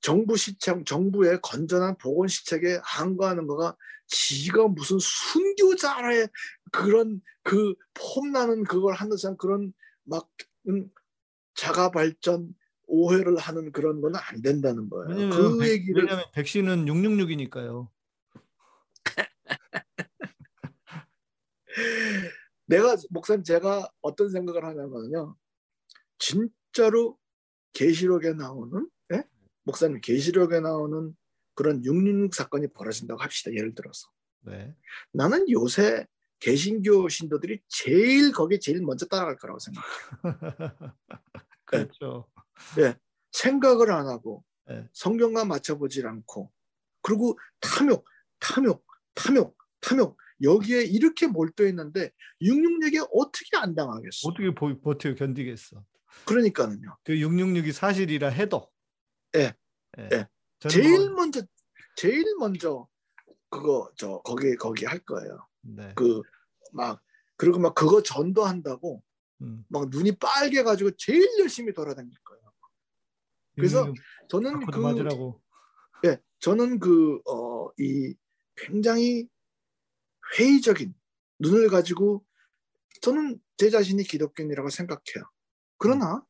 [0.00, 3.76] 정부 시청 정부의 건전한 보건 시책에 항거하는 거가
[4.06, 6.28] 지가 무슨 순교자의
[6.72, 9.72] 그런 그 폼나는 그걸 하는 듯한 그런
[10.04, 10.28] 막
[10.68, 10.88] 음,
[11.54, 12.54] 자가 발전
[12.86, 15.08] 오해를 하는 그런 건 안 된다는 거예요.
[15.08, 17.88] 왜냐면, 그 백, 얘기를 왜냐면 백신은 666이니까요.
[22.66, 25.36] 내가 목사님 제가 어떤 생각을 하냐면요.
[26.18, 27.18] 진짜로
[27.72, 29.24] 계시록에 나오는 예?
[29.64, 31.16] 목사님 계시록에 나오는
[31.54, 33.52] 그런 666 사건이 벌어진다고 합시다.
[33.52, 34.08] 예를 들어서.
[34.42, 34.74] 네.
[35.12, 36.06] 나는 요새
[36.38, 40.22] 개신교 신도들이 제일 거기에 제일 먼저 따라갈 거라고 생각해요.
[41.64, 42.28] 그렇죠.
[42.76, 42.82] 네.
[42.82, 42.98] 네.
[43.32, 44.88] 생각을 안 하고 네.
[44.92, 46.50] 성경과 맞춰보질 않고
[47.02, 48.04] 그리고 탐욕,
[48.38, 48.84] 탐욕,
[49.26, 52.10] 탐욕, 탐욕 여기에 이렇게 몰두해 있는데
[52.42, 54.28] 666에 어떻게 안 당하겠어?
[54.28, 55.84] 어떻게 버텨 견디겠어?
[56.26, 56.96] 그러니까는요.
[57.04, 58.70] 그 666이 사실이라 해도.
[59.36, 59.54] 예.
[59.98, 60.08] 예.
[60.12, 60.28] 예.
[60.68, 61.16] 제일 뭐...
[61.16, 61.42] 먼저
[61.96, 62.88] 제일 먼저
[63.48, 65.46] 그거 저 거기 거기 할 거예요.
[65.62, 65.94] 네.
[65.94, 67.02] 그막
[67.36, 69.02] 그리고 막 그거 전도한다고
[69.42, 69.64] 음.
[69.68, 72.40] 막 눈이 빨개 가지고 제일 열심히 돌아다닐 거예요.
[73.56, 73.94] 그래서 음,
[74.28, 75.42] 저는 그 맞으라고.
[76.06, 78.14] 예, 저는 그 어 이
[78.66, 79.28] 굉장히
[80.38, 80.94] 회의적인
[81.38, 82.24] 눈을 가지고
[83.00, 85.28] 저는 제 자신이 기독교인이라고 생각해요.
[85.78, 86.22] 그러나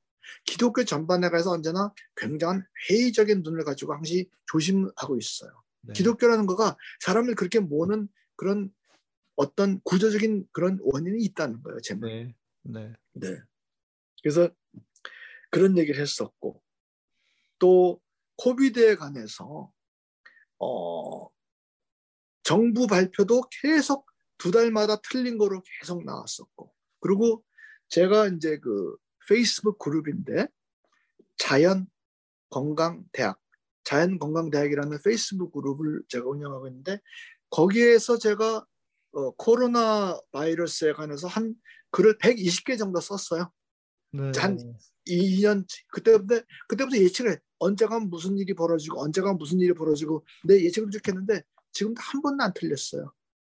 [0.45, 5.51] 기독교 전반에 가서 언제나 굉장한 회의적인 눈을 가지고 항상 조심하고 있어요.
[5.83, 5.93] 네.
[5.95, 8.73] 기독교라는 거가 사람을 그렇게 모는 그런
[9.37, 11.81] 어떤 구조적인 그런 원인이 있다는 거예요.
[11.81, 12.11] 제 말.
[12.11, 12.35] 네.
[12.63, 12.93] 네.
[13.15, 13.41] 네.
[14.23, 14.49] 그래서
[15.51, 16.63] 그런 얘기를 했었고
[17.59, 18.01] 또
[18.37, 19.73] 코비드에 관해서
[20.59, 21.29] 어
[22.43, 24.07] 정부 발표도 계속
[24.39, 27.45] 두 달마다 틀린 거로 계속 나왔었고 그리고
[27.89, 28.97] 제가 이제 그
[29.29, 30.49] 페이스북 그룹인데
[31.37, 31.87] 자연
[32.49, 33.39] 건강 대학
[33.85, 37.01] 자연 건강 대학이라는 페이스북 그룹을 제가 운영하고 있는데
[37.51, 38.65] 거기에서 제가
[39.13, 41.55] 어, 코로나 바이러스에 관해서 한
[41.91, 43.51] 글을 120개 정도 썼어요.
[44.13, 44.31] 네.
[44.37, 44.57] 한
[45.07, 47.37] 2년 그때부터 그때부터 예측을 해.
[47.59, 51.43] 언제가 무슨 일이 벌어지고 언제가 무슨 일이 벌어지고 내 예측을 쭉 했는데
[51.73, 53.13] 지금도 한 번도 안 틀렸어요.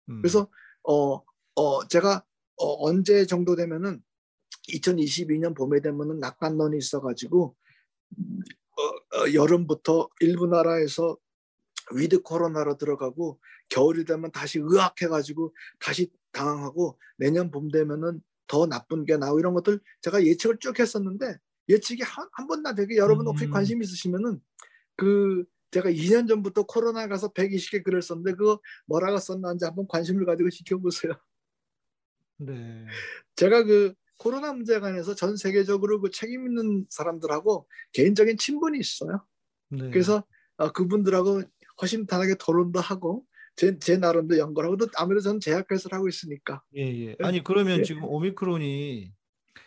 [0.09, 0.21] 음.
[0.21, 0.49] 그래서
[0.83, 1.21] 어,
[1.55, 2.23] 어 제가
[2.57, 4.01] 어, 언제 정도 되면은
[4.69, 7.55] 2022년 봄에 되면은 낙관론이 있어가지고
[8.77, 8.81] 어,
[9.17, 11.17] 어, 여름부터 일부 나라에서
[11.93, 13.39] with 코로나로 들어가고
[13.69, 19.79] 겨울이 되면 다시 악화해가지고 다시 당황하고 내년 봄 되면은 더 나쁜 게 나오고 이런 것들
[20.01, 21.37] 제가 예측을 쭉 했었는데
[21.69, 23.51] 예측이 한, 한 번나 되게 여러분 혹시 음.
[23.51, 24.41] 관심 있으시면은
[24.95, 30.51] 그 제가 2년 전부터 코로나 가서 120개 글을 썼는데 그거 뭐라고 썼나는지 한번 관심을 가지고
[30.51, 31.13] 지켜보세요.
[32.37, 32.85] 네.
[33.35, 39.25] 제가 그 코로나 문제에 관해서 전 세계적으로 그 책임 있는 사람들하고 개인적인 친분이 있어요.
[39.69, 39.89] 네.
[39.89, 40.23] 그래서
[40.57, 41.41] 어, 그분들하고
[41.81, 46.61] 허심탄회하게 토론도 하고 제, 제 나름도 연구하고 또 아무래도 저는 제약회사를 하고 있으니까.
[46.75, 47.15] 예, 예.
[47.19, 47.83] 아니 그러면 예.
[47.83, 49.11] 지금 오미크론이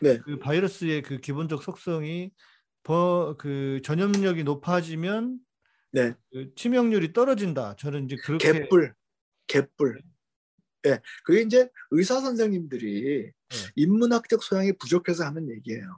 [0.02, 0.18] 네.
[0.18, 2.30] 그 바이러스의 그 기본적 속성이
[2.84, 5.40] 버, 그 전염력이 높아지면
[5.96, 6.14] 네.
[6.30, 7.76] 그 치명률이 떨어진다.
[7.76, 8.94] 저는 이제 그렇게 개뿔,
[9.46, 10.02] 개뿔.
[10.84, 11.00] 예, 네.
[11.24, 13.56] 그게 이제 의사 선생님들이 네.
[13.76, 15.88] 인문학적 소양이 부족해서 하는 얘기예요.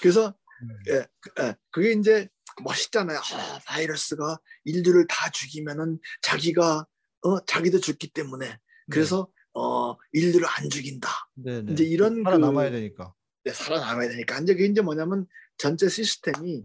[0.00, 0.28] 그래서
[0.62, 0.68] 음.
[0.88, 1.06] 예,
[1.42, 2.28] 예, 그게 이제
[2.62, 3.18] 멋있잖아요.
[3.18, 6.86] 아, 바이러스가 인류를 다 죽이면은 자기가
[7.22, 8.58] 어 자기도 죽기 때문에 네.
[8.88, 9.42] 그래서 네.
[9.54, 11.08] 어 인류를 안 죽인다.
[11.34, 11.62] 네네.
[11.62, 11.72] 네.
[11.72, 13.14] 이제 이런 살아남아야 그, 되니까.
[13.42, 14.38] 네, 살아남아야 되니까.
[14.38, 15.26] 이제 그게 이제 뭐냐면
[15.58, 16.64] 전체 시스템이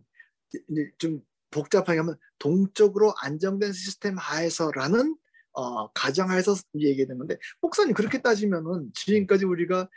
[0.70, 1.22] 이제 좀
[1.52, 5.16] 복잡하게 하면 동적으로 안정된 시스템 하에서라는
[5.54, 9.90] 어, 가정하에서 얘기되는데 목사님 그렇게 따지면은 지금까지 우리가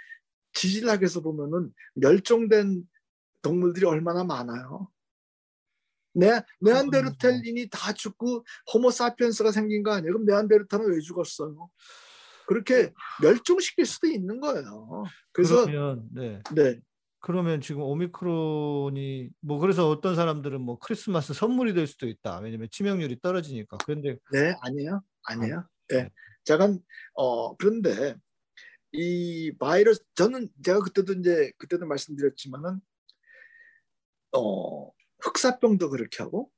[0.55, 2.89] 지질학에서 보면은 멸종된
[3.43, 4.89] 동물들이 얼마나 많아요.
[6.15, 10.13] 네, 네안데르텔린이 다 죽고 호모사피엔스가 생긴 거 아니에요?
[10.13, 11.71] 그럼 네안데르탈은 왜 죽었어요?
[12.47, 12.93] 그렇게
[13.23, 15.05] 멸종시킬 수도 있는 거예요.
[15.33, 16.43] 그래서 그러면, 네.
[16.55, 16.81] 네.
[17.23, 22.41] 그러면 지금 오미크론이 뭐 그래서 어떤 사람들은 뭐 크리스마스 선물이 될 수도 있다.
[22.41, 23.77] 왜냐면 치명률이 떨어지니까.
[23.85, 25.59] 그런데 네 아니에요, 아니에요.
[25.59, 26.03] 아, 네.
[26.03, 26.11] 네.
[26.45, 26.81] 잠깐
[27.15, 28.17] 어 그런데
[28.91, 32.81] 이 바이러스 저는 제가 그때도 이제 그때도 말씀드렸지만은
[34.33, 36.51] 어 흑사병도 그렇게 하고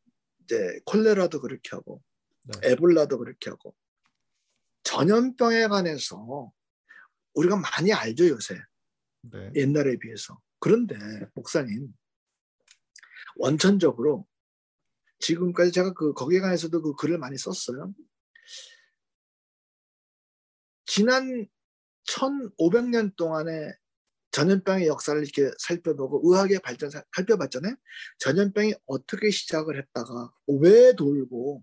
[0.45, 2.03] 이제 콜레라도 그렇게 하고
[2.45, 2.71] 네.
[2.71, 3.75] 에볼라도 그렇게 하고
[4.85, 6.51] 전염병에 관해서
[7.35, 8.57] 우리가 많이 알죠 요새
[9.31, 9.51] 네.
[9.57, 10.97] 옛날에 비해서 그런데
[11.35, 11.93] 목사님
[13.37, 14.27] 원천적으로
[15.19, 17.93] 지금까지 제가 그 거기에 관해서도 그 글을 많이 썼어요.
[20.87, 21.47] 지난
[22.09, 23.75] 1500년 동안의
[24.31, 27.77] 전염병의 역사를 이렇게 살펴보고 의학의 발전 살펴봤잖아요.
[28.21, 31.63] 전염병이 어떻게 시작을 했다가 왜 돌고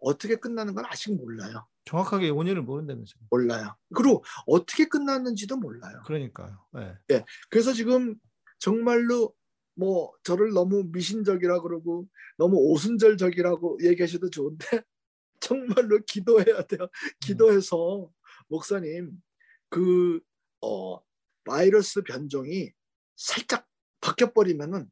[0.00, 1.69] 어떻게 끝나는 건 아직 몰라요.
[1.84, 3.22] 정확하게 원인을 모른다면서요?
[3.30, 3.76] 몰라요.
[3.94, 6.02] 그리고 어떻게 끝났는지도 몰라요.
[6.06, 6.64] 그러니까요.
[6.72, 6.94] 네.
[7.08, 7.24] 네.
[7.48, 8.16] 그래서 지금
[8.58, 9.34] 정말로
[9.74, 12.06] 뭐 저를 너무 미신적이라 그러고
[12.36, 14.66] 너무 오순절적이라고 얘기하셔도 좋은데
[15.40, 16.88] 정말로 기도해야 돼요.
[17.20, 18.10] 기도해서
[18.48, 19.12] 목사님
[19.70, 20.20] 그
[20.60, 21.00] 어,
[21.44, 22.72] 바이러스 변종이
[23.16, 23.66] 살짝
[24.00, 24.90] 바뀌어 버리면은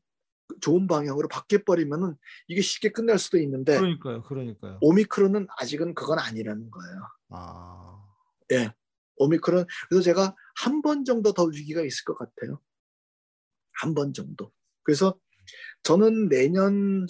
[0.60, 2.16] 좋은 방향으로 바뀌어 버리면은
[2.48, 4.78] 이게 쉽게 끝날 수도 있는데 그러니까요, 그러니까요.
[4.80, 7.00] 오미크론은 아직은 그건 아니라는 거예요.
[7.30, 8.02] 아,
[8.52, 8.72] 예,
[9.16, 12.60] 오미크론 그래서 제가 한 번 정도 더 위기가 있을 것 같아요.
[13.80, 14.50] 한 번 정도.
[14.82, 15.18] 그래서
[15.82, 17.06] 저는 내년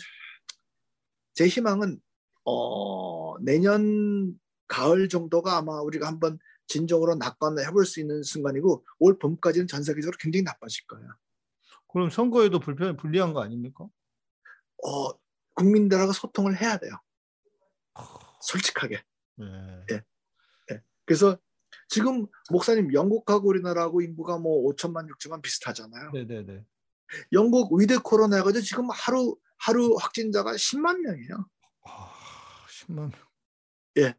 [1.34, 2.00] 제 희망은
[2.44, 9.66] 어 내년 가을 정도가 아마 우리가 한번 진정으로 낙관을 해볼 수 있는 순간이고 올 봄까지는
[9.68, 11.08] 전 세계적으로 굉장히 나빠질 거예요.
[11.88, 13.86] 그럼 선거에도 불편 불리한 거 아닙니까?
[14.84, 15.12] 어
[15.54, 16.92] 국민들하고 소통을 해야 돼요.
[18.40, 19.02] 솔직하게.
[19.36, 19.46] 네.
[19.92, 20.02] 예.
[20.72, 20.82] 예.
[21.04, 21.36] 그래서
[21.88, 26.10] 지금 목사님 영국하고 우리나라하고 인구가 뭐 5천만 6천만 비슷하잖아요.
[26.12, 26.64] 네네네.
[27.32, 31.48] 영국 위대 코로나 가지고 지금 하루 하루 확진자가 10만 명이에요.
[31.86, 32.12] 아,
[32.68, 33.12] 10만 명.
[33.98, 34.14] 예.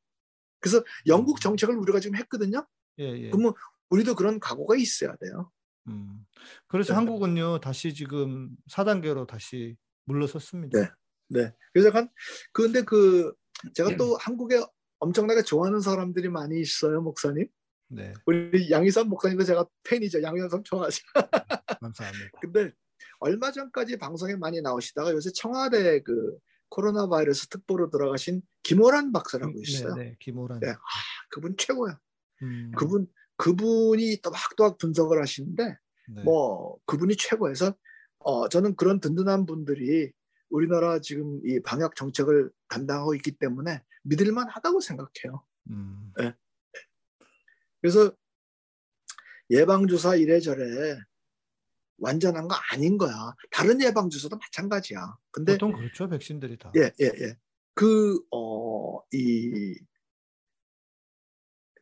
[0.59, 2.67] 그래서 영국 정책을 우리가 지금 했거든요.
[2.99, 3.30] 예, 예.
[3.30, 3.53] 그러면
[3.89, 5.51] 우리도 그런 각오가 있어야 돼요.
[5.89, 6.25] 음.
[6.67, 6.95] 그래서 네.
[6.95, 9.75] 한국은요 다시 지금 4단계로 다시
[10.05, 10.79] 물러섰습니다.
[10.79, 10.89] 네,
[11.29, 11.53] 네.
[11.73, 12.09] 그래서 약간
[12.51, 13.33] 근데 그
[13.73, 14.61] 제가 또 한국에
[14.99, 17.47] 엄청나게 좋아하는 사람들이 많이 있어요, 목사님.
[17.89, 18.13] 네.
[18.25, 20.21] 우리 양희삼 목사님도 제가 팬이죠.
[20.21, 21.01] 양희삼 좋아하죠.
[21.81, 22.39] 감사합니다.
[22.41, 22.71] 근데
[23.19, 26.37] 얼마 전까지 방송에 많이 나오시다가 요새 청와대 그
[26.69, 29.95] 코로나 바이러스 특보로 들어가신 김호란 박사라고 음, 있어요.
[29.95, 30.59] 네, 네 김호란.
[30.59, 30.77] 네, 아,
[31.29, 31.99] 그분 최고야.
[32.43, 32.71] 음.
[32.77, 33.07] 그분
[33.39, 35.77] 그분이 또막또막 분석을 하시는데
[36.09, 36.23] 네.
[36.23, 37.73] 뭐 그분이 최고해서
[38.19, 40.11] 어 저는 그런 든든한 분들이
[40.49, 45.45] 우리나라 지금 이 방역 정책을 담당하고 있기 때문에 믿을만 하다고 생각해요.
[45.69, 46.11] 음.
[46.17, 46.33] 네.
[47.81, 48.11] 그래서
[49.49, 50.99] 예방주사 이래저래
[51.97, 53.35] 완전한 거 아닌 거야.
[53.51, 55.17] 다른 예방주사도 마찬가지야.
[55.31, 56.09] 근데 보통 그렇죠.
[56.09, 56.71] 백신들이 다.
[56.75, 57.37] 예, 예, 예.
[57.73, 59.79] 그, 어, 이,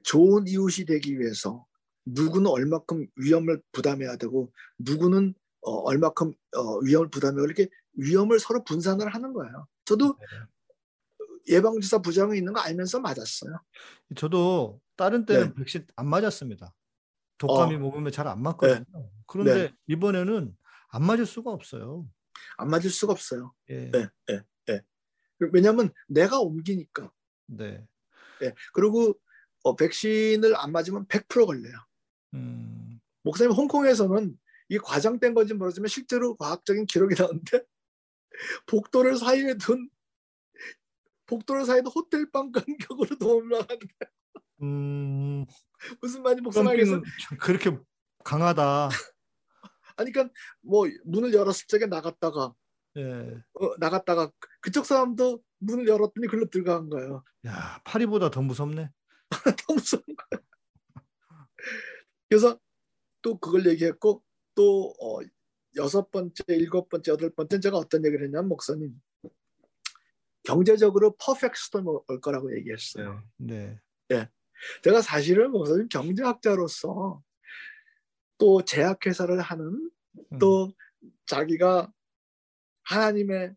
[0.08, 1.66] 좋은 이웃이 되기 위해서
[2.06, 9.14] 누구는 얼마큼 위험을 부담해야 되고 누구는 어, 얼마큼 어, 위험을 부담해야 이렇게 위험을 서로 분산을
[9.14, 9.68] 하는 거예요.
[9.84, 11.56] 저도 네.
[11.56, 13.60] 예방주사 부작용이 있는 거 알면서 맞았어요.
[14.16, 15.54] 저도 다른 때는 네.
[15.56, 16.74] 백신 안 맞았습니다.
[17.38, 17.80] 독감이 어.
[17.80, 18.86] 먹으면 잘 안 맞거든요.
[18.94, 19.10] 네.
[19.28, 19.74] 그런데 네.
[19.88, 20.56] 이번에는
[20.90, 22.08] 안 맞을 수가 없어요.
[22.58, 23.54] 안 맞을 수가 없어요.
[23.70, 23.92] 예.
[23.92, 24.82] 네, 네, 네.
[25.52, 27.12] 왜냐하면 내가 옮기니까.
[27.48, 27.86] 네.
[28.40, 28.54] 네.
[28.74, 29.14] 그리고
[29.68, 31.76] 어, 백신을 안 맞으면 100% 걸려요.
[32.34, 33.00] 음.
[33.24, 34.38] 목사님 홍콩에서는
[34.70, 37.64] 이게 과장된 건지 모르지만 실제로 과학적인 기록이 나오는데
[38.68, 39.90] 복도를 사이에 둔
[41.26, 43.88] 복도를 사이에 둔 호텔 방 간격으로도 올라가는데
[44.62, 45.46] 음.
[46.02, 47.02] 무슨 말인지 목사님 알겠어?
[47.40, 47.78] 그렇게
[48.24, 48.90] 강하다.
[49.98, 52.54] 아니 그러니까 뭐 문을 열었을 적에 나갔다가
[52.98, 53.44] 예.
[53.54, 57.24] 어, 나갔다가 그쪽 사람도 문을 열었더니 글로 들어간 거예요.
[57.46, 58.92] 야 파리보다 더 무섭네.
[59.68, 60.42] 더 무서운 거야.
[62.30, 62.60] 그래서
[63.22, 64.24] 또 그걸 얘기했고
[64.56, 65.20] 또 어,
[65.76, 69.00] 여섯 번째, 일곱 번째, 여덟 번째 제가 어떤 얘기를 했냐면 목사님
[70.44, 73.24] 경제적으로 퍼펙트 스톰 올 거라고 얘기했어요.
[73.38, 73.80] 네.
[74.08, 74.16] 네.
[74.18, 74.30] 예.
[74.82, 77.22] 제가 사실은 목사님 경제학자로서
[78.38, 79.92] 또 제약회사를 하는
[80.40, 81.12] 또 음.
[81.26, 81.92] 자기가
[82.84, 83.56] 하나님의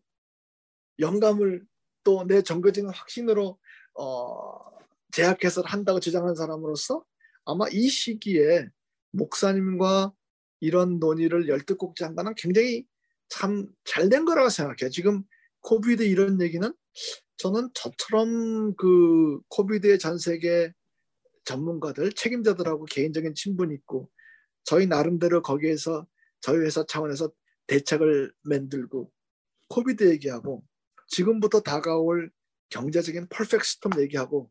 [0.99, 1.65] 영감을
[2.03, 3.59] 또 내 정거지는 확신으로
[3.93, 4.70] 어,
[5.11, 7.03] 제약회사를 한다고 주장한 사람으로서
[7.45, 8.67] 아마 이 시기에
[9.11, 10.13] 목사님과
[10.59, 12.85] 이런 논의를 열뜻곡지 한 거는 굉장히
[13.29, 14.89] 참 잘 된 거라고 생각해요.
[14.91, 15.23] 지금
[15.61, 16.73] COVID 이런 얘기는
[17.37, 20.71] 저는 저처럼 그 COVID의 전 세계
[21.45, 24.09] 전문가들, 책임자들하고 개인적인 친분이 있고
[24.63, 26.05] 저희 나름대로 거기에서
[26.41, 27.31] 저희 회사 차원에서
[27.67, 29.11] 대책을 만들고
[29.69, 30.63] COVID 얘기하고
[31.07, 32.31] 지금부터 다가올
[32.71, 34.49] 경제적인 perfect storm 얘기하고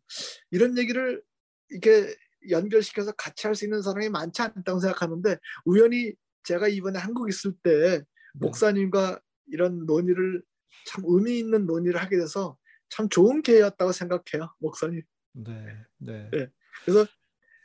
[0.50, 1.22] 이런 얘기를
[1.68, 2.14] 이렇게
[2.50, 6.14] 연결시켜서 같이 할 수 있는 사람이 많지 않다고 생각하는데 우연히
[6.44, 8.04] 제가 이번에 한국 있을 때 네.
[8.34, 10.42] 목사님과 이런 논의를
[10.86, 12.56] 참 의미 있는 논의를 하게 돼서
[12.88, 15.02] 참 좋은 기회였다고 생각해요, 목사님.
[15.32, 15.52] 네,
[15.98, 16.28] 네.
[16.32, 16.48] 네.
[16.84, 17.06] 그래서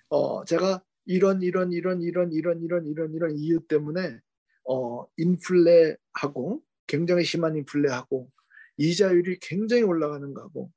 [0.10, 4.20] 어 제가 이런 이런 이런 이런 이런 이런 이런 이런 이유 때문에
[4.68, 8.30] 어 인플레하고 굉장히 심한 인플레하고
[8.78, 10.71] 이자율이 굉장히 올라가는 거하고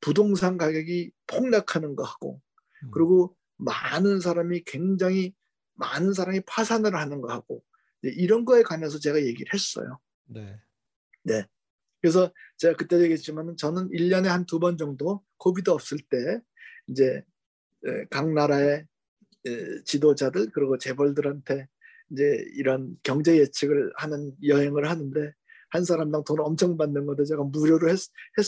[0.00, 2.40] 부동산 가격이 폭락하는 거하고
[2.84, 2.90] 음.
[2.92, 5.34] 그리고 많은 사람이 굉장히
[5.74, 7.62] 많은 사람이 파산을 하는 거하고
[8.02, 9.98] 이런 거에 관해서 제가 얘기를 했어요.
[10.26, 10.58] 네.
[11.24, 11.46] 네.
[12.00, 16.40] 그래서 제가 그때 얘기했지만 저는 1년에 한 두 번 정도 코비드 없을 때
[16.88, 17.22] 이제
[18.10, 18.86] 각 나라의
[19.84, 21.68] 지도자들 그리고 재벌들한테
[22.10, 25.32] 이제 이런 경제 예측을 하는 여행을 하는데
[25.72, 27.98] 한 사람당 돈 엄청 받는 건데 제가 무료로 했,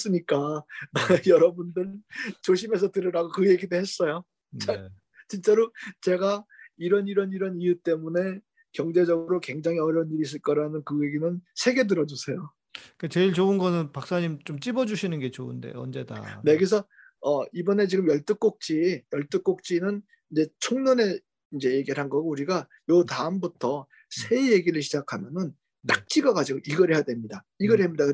[0.06, 0.64] 으니까
[1.24, 1.30] 네.
[1.30, 1.94] 여러분들
[2.42, 4.24] 조심해서 들으라고 그 얘기도 했어요.
[4.66, 4.88] 네.
[5.28, 5.72] 진짜로
[6.02, 6.44] 제가
[6.76, 8.40] 이런 이런 이런 이유 때문에
[8.72, 12.52] 경제적으로 굉장히 어려운 일이 있을 거라는 그 얘기는 세게 들어주세요.
[12.98, 16.42] 그 제일 좋은 거는 박사님 좀 찝어주시는 게 좋은데 언제다.
[16.44, 16.84] 네, 그래서
[17.22, 21.18] 어, 이번에 지금 열두 꼭지, 열두 꼭지는 이제 총론에
[21.52, 25.54] 이제 얘기를 한 거고 우리가 요 다음부터 새 얘기를 시작하면은
[25.86, 27.44] 딱 찍어가지고 이걸 해야 됩니다.
[27.58, 28.04] 이걸 해야 됩니다.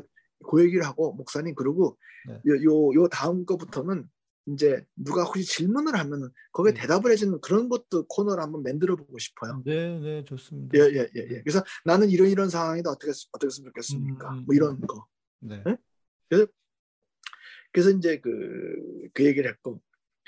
[0.49, 1.97] 그 얘기를 하고 목사님 그러고
[2.27, 2.41] 네.
[2.47, 4.07] 요, 요, 요 다음 거부터는
[4.47, 6.81] 이제 누가 혹시 질문을 하면은 거기에 네.
[6.81, 9.61] 대답을 해주는 그런 것도 코너를 한번 만들어 보고 싶어요.
[9.65, 10.77] 네, 네, 좋습니다.
[10.77, 11.41] 예, 예, 예, 예.
[11.41, 14.29] 그래서 나는 이런 이런 상황이다 어떻게 어떻게 했으면 좋겠습니까?
[14.31, 15.05] 음, 뭐 이런 거.
[15.39, 15.61] 네.
[15.63, 15.77] 네?
[16.27, 16.47] 그래서
[17.71, 18.29] 그래서 이제 그,
[19.13, 19.81] 그 얘기를 했고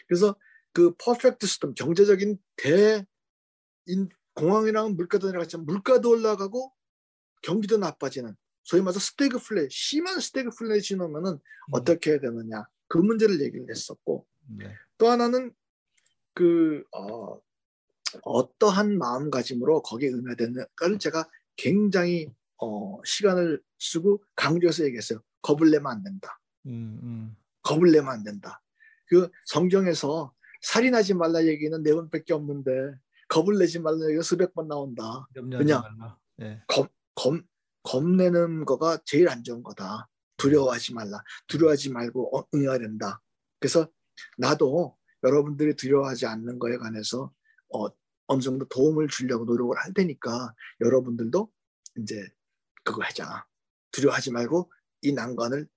[0.08, 0.36] 그래서
[0.72, 3.04] 그 퍼펙트 시스템 경제적인 대
[3.88, 6.74] 인, 공황이랑 물가도 내려갔지만 물가도 올라가고
[7.44, 11.40] 경기도 나빠지는 소위 말해서 스태그플레 심한 스태그플레이션이 오면은 음.
[11.72, 14.26] 어떻게 해야 되느냐 그 문제를 얘기를 했었고
[14.58, 14.74] 네.
[14.98, 15.54] 또 하나는
[16.34, 17.40] 그 어,
[18.24, 22.28] 어떠한 마음가짐으로 거기에 응해야 되는 걸 제가 굉장히
[22.62, 25.22] 어, 시간을 쓰고 강조해서 얘기했어요.
[25.42, 26.40] 겁을 내면 안 된다.
[26.66, 27.36] 음, 음.
[27.62, 28.62] 겁을 내면 안 된다.
[29.08, 32.72] 그 성경에서 살인하지 말라 얘기는 네 번밖에 없는데
[33.28, 35.28] 겁을 내지 말라 얘기가 수백 번 나온다.
[35.34, 35.84] 그냥
[36.38, 36.62] 네.
[36.68, 37.42] 겁, 겁,
[37.84, 40.10] 겁내는 거가 제일 안 좋은 거다.
[40.38, 41.24] 두려워하지 말라.
[41.48, 43.22] 두려워하지 말고 어, 응해야 된다.
[43.60, 43.90] 그래서
[44.38, 47.32] 나도 여러분들이 두려워하지 않는 거에 관해서
[47.74, 47.88] 어,
[48.28, 51.52] 어느 정도 도움을 주려고 노력을 할 테니까 여러분들도
[52.00, 52.28] 이제
[52.84, 53.46] 그거 하자.
[53.92, 55.68] 두려워하지 말고 이 난관을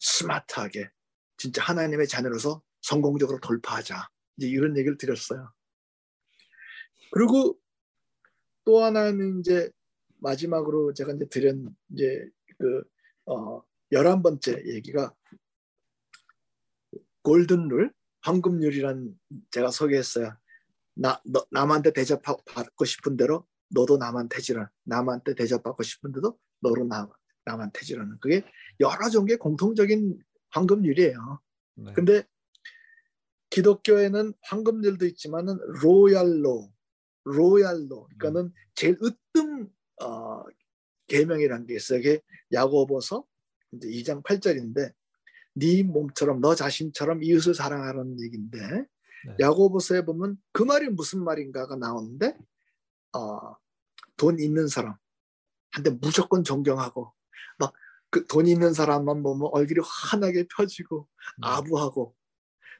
[0.00, 0.90] 스마트하게
[1.36, 4.08] 진짜 하나님의 자녀로서 성공적으로 돌파하자.
[4.36, 5.52] 이제 이런 얘기를 드렸어요.
[7.12, 7.58] 그리고
[8.64, 9.70] 또 하나는 이제
[10.22, 12.82] 마지막으로 제가 이제 드린 이제 그
[13.26, 15.14] 어, 열한 번째 얘기가
[17.22, 19.18] 골든 룰, 황금률이란
[19.50, 20.36] 제가 소개했어요.
[20.94, 24.70] 나, 너, 남한테 대접받고 싶은 대로 너도 남한테 지라.
[24.84, 27.08] 남한테 대접받고 싶은데도 너로 남,
[27.44, 28.44] 남한테 지라는 그게
[28.80, 30.18] 여러 종류의 공통적인
[30.50, 31.40] 황금률이에요.
[31.76, 31.92] 네.
[31.94, 32.24] 근데
[33.50, 36.72] 기독교에는 황금률도 있지만은 로얄로,
[37.24, 38.52] 로얄로, 그러니까는 음.
[38.74, 39.70] 제일 으뜸
[40.02, 40.44] 어,
[41.08, 41.98] 계명이라는 게 있어요.
[41.98, 42.20] 이게
[42.52, 43.24] 야고보서
[43.72, 44.92] 이제 2장 8절인데
[45.54, 49.36] 네 몸처럼 너 자신처럼 이웃을 사랑하라는 얘기인데 네.
[49.40, 52.36] 야고보서에 보면 그 말이 무슨 말인가가 나오는데
[53.14, 53.56] 어,
[54.16, 54.96] 돈 있는 사람
[55.72, 57.12] 한테 무조건 존경하고
[57.58, 57.72] 막
[58.12, 61.44] 그 돈 있는 사람만 보면 얼굴이 환하게 펴지고 음.
[61.44, 62.14] 아부하고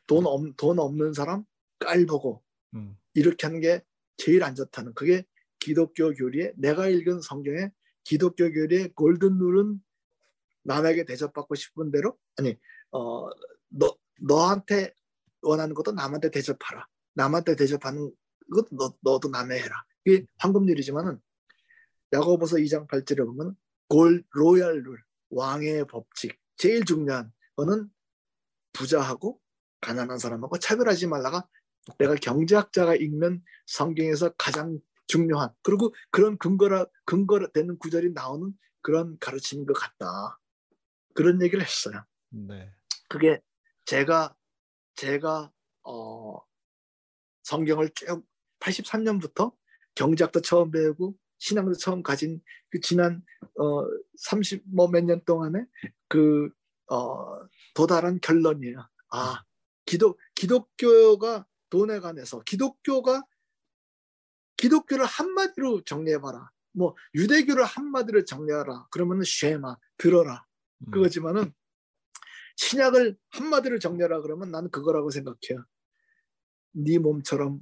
[0.07, 1.45] 돈, 없, 돈 없는 사람
[1.79, 2.45] 깔보고
[2.75, 2.97] 음.
[3.15, 3.83] 이렇게 하는 게
[4.19, 5.25] 제일 안 좋다는 그게
[5.63, 7.71] 기독교 교리에 내가 읽은 성경에
[8.05, 9.81] 기독교 교리의 골든 룰은
[10.65, 12.57] 남에게 대접받고 싶은 대로 아니
[12.91, 13.29] 어
[13.73, 14.95] 너 너한테
[15.43, 16.87] 원하는 것도 남한테 대접하라.
[17.15, 18.13] 남한테 대접하는
[18.53, 19.85] 것도 너, 너도 남의 해라.
[20.05, 21.21] 이게 황금률이지만은
[22.13, 23.57] 야고보서 2장 8절에 보면
[23.89, 27.89] 골 로얄 룰 왕의 법칙 제일 중요한 거는
[28.73, 29.41] 부자하고
[29.81, 31.49] 가난한 사람하고 차별하지 말라가
[31.99, 34.79] 내가 경제학자가 읽는 성경에서 가장
[35.13, 40.41] 중요한 그리고 그런 근거라 근거 되는 구절이 나오는 그런 가르침인 것 같다.
[41.15, 42.03] 그런 얘기를 했어요.
[42.31, 42.73] 네.
[43.11, 43.39] 그게
[43.85, 44.35] 제가
[44.95, 45.53] 제가
[45.83, 46.39] 어
[47.43, 48.25] 성경을 쭉
[48.61, 49.55] 83년부터
[49.95, 52.41] 경제학도 처음 배우고 신앙도 처음 가진
[52.71, 53.23] 그 지난
[53.59, 53.85] 어
[54.17, 55.67] 30 뭐 몇 년 동안에
[56.09, 56.49] 그
[56.91, 57.39] 어
[57.75, 58.89] 도달한 결론이에요.
[59.11, 59.43] 아
[59.85, 63.23] 기독 기독교가 돈에 관해서 기독교가
[64.63, 66.49] 기독교를 한마디로 정리해봐라.
[66.73, 68.87] 뭐 유대교를 한마디로 정리하라.
[68.93, 70.47] 그러면은 쉐마 들어라.
[70.87, 70.91] 음.
[70.93, 71.53] 그거지만은
[72.57, 75.67] 신약을 한마디로 정리하라 그러면 나는 그거라고 생각해요.
[76.75, 77.61] 네 몸처럼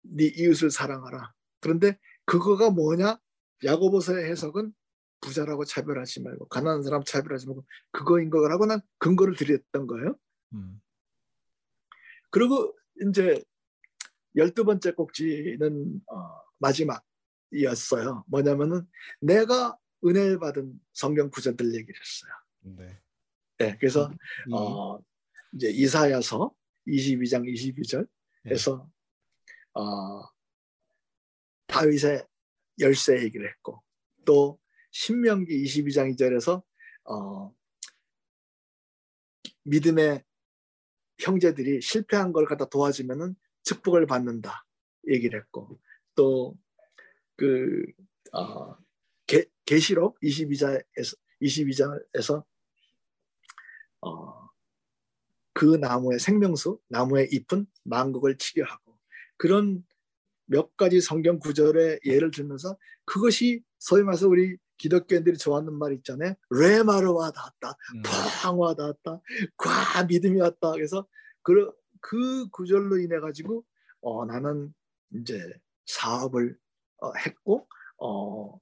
[0.00, 1.34] 네 이웃을 사랑하라.
[1.60, 3.18] 그런데 그거가 뭐냐?
[3.62, 4.72] 야고보서의 해석은
[5.20, 10.16] 부자라고 차별하지 말고 가난한 사람 차별하지 말고 그거인 거라고 난 근거를 드렸던 거예요.
[10.54, 10.80] 음.
[12.30, 12.74] 그리고
[13.06, 13.44] 이제
[14.36, 18.24] 열두 번째 꼭지는 어, 마지막이었어요.
[18.28, 18.86] 뭐냐면은
[19.20, 22.32] 내가 은혜를 받은 성경 구절들 얘기를 했어요.
[22.60, 23.00] 네.
[23.58, 24.10] 네 그래서
[24.48, 24.52] 음.
[24.52, 24.98] 어,
[25.54, 26.52] 이제 이사야서
[26.86, 29.80] 22장 22절에서 네.
[29.80, 30.28] 어,
[31.66, 32.26] 다윗의
[32.80, 33.82] 열쇠 얘기를 했고
[34.24, 34.58] 또
[34.90, 36.62] 신명기 22장 2절에서
[37.04, 37.54] 어,
[39.64, 40.24] 믿음의
[41.18, 44.66] 형제들이 실패한 걸 갖다 도와주면은 축복을 받는다
[45.08, 45.80] 얘기를 했고
[46.14, 47.84] 또그
[48.32, 48.76] 어,
[49.64, 52.44] 계시록 22장에서 22장에서
[54.00, 54.48] 어,
[55.52, 58.98] 그 나무의 생명수, 나무의 잎은 만국을 치게 하고
[59.36, 59.84] 그런
[60.46, 66.34] 몇 가지 성경 구절의 예를 들면서 그것이 소위 말해서 우리 기독교인들이 좋아하는 말 있잖아요.
[66.50, 67.76] 레마르 와 닿았다.
[67.94, 68.02] 음.
[68.02, 69.20] 팡 와 닿았다.
[69.56, 70.72] 과 믿음이 왔다.
[70.72, 71.06] 그래서
[71.42, 71.72] 그,
[72.02, 73.64] 그 구절로 인해 가지고
[74.02, 74.74] 어, 나는
[75.14, 75.40] 이제
[75.86, 76.56] 사업을
[76.98, 77.66] 어, 했고
[77.98, 78.58] 어,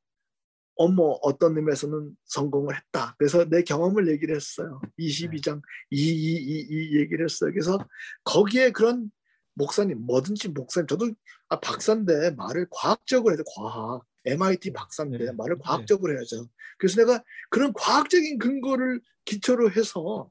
[0.76, 3.14] 어머 어떤 의미에서는 성공을 했다.
[3.18, 4.80] 그래서 내 경험을 얘기를 했어요.
[4.99, 5.61] 22장
[5.91, 7.51] 2, 2, 2, 2 얘기를 했어요.
[7.51, 7.78] 그래서
[8.24, 9.11] 거기에 그런
[9.55, 11.11] 목사님 뭐든지 목사님 저도
[11.49, 15.32] 아, 박사인데 말을 과학적으로 해도 과학 MIT 박사인데 네.
[15.32, 15.62] 말을 네.
[15.62, 16.49] 과학적으로 해야죠.
[16.78, 20.30] 그래서 내가 그런 과학적인 근거를 기초로 해서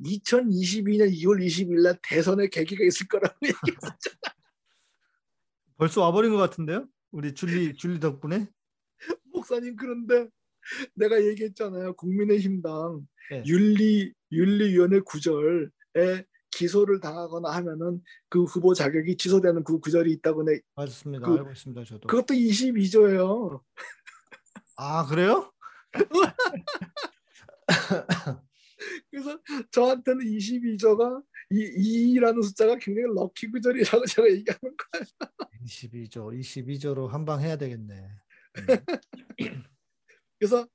[0.00, 4.34] 2022년 2월 20일 날 대선의 계기가 있을 거라고 얘기했었잖아.
[5.76, 6.86] 벌써 와버린 것 같은데요?
[7.10, 8.48] 우리 줄리 줄리 덕분에?
[9.32, 10.28] 목사님 그런데
[10.94, 11.94] 내가 얘기했잖아요.
[11.94, 13.42] 국민의힘당 네.
[13.46, 21.26] 윤리 윤리위원회 구절에 기소를 당하거나 하면은 그 후보 자격이 취소되는 그 구절이 있다고 내 맞습니다.
[21.26, 21.84] 그, 알고 있습니다.
[21.84, 22.08] 저도.
[22.08, 23.62] 그것도 22조예요.
[24.76, 25.52] 아 그래요?
[29.10, 29.38] 그래서
[29.70, 35.04] 저한테는 22조가 이 2라는 숫자가 굉장히 럭키 구절이라고 제가 얘기하는 거예요.
[35.64, 37.94] 22조, 22조로 한방 해야 되겠네.
[37.94, 38.66] 음.
[40.38, 40.66] 그래서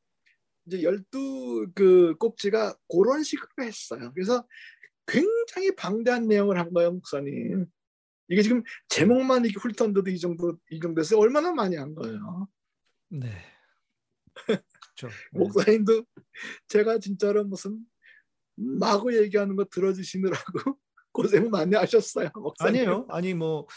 [0.66, 4.12] 이제 12그 꼭지가 그런 식으로 했어요.
[4.14, 4.46] 그래서
[5.08, 7.66] 굉장히 방대한 내용을 한 거예요, 목사님.
[8.30, 12.48] 이게 지금 제목만 이렇게 훑었는데도 이 정도 이 정도에서 얼마나 많이 한 거예요.
[13.10, 13.30] 네.
[14.34, 15.10] 그렇죠.
[15.32, 16.06] 목사님도
[16.68, 17.86] 제가 진짜로 무슨
[18.56, 20.34] 마구 얘기하는 거 들어주시느라고
[21.12, 22.30] 고생 많이 하셨어요.
[22.36, 22.82] 목사님.
[22.82, 23.06] 아니에요.
[23.10, 23.68] 아니 뭐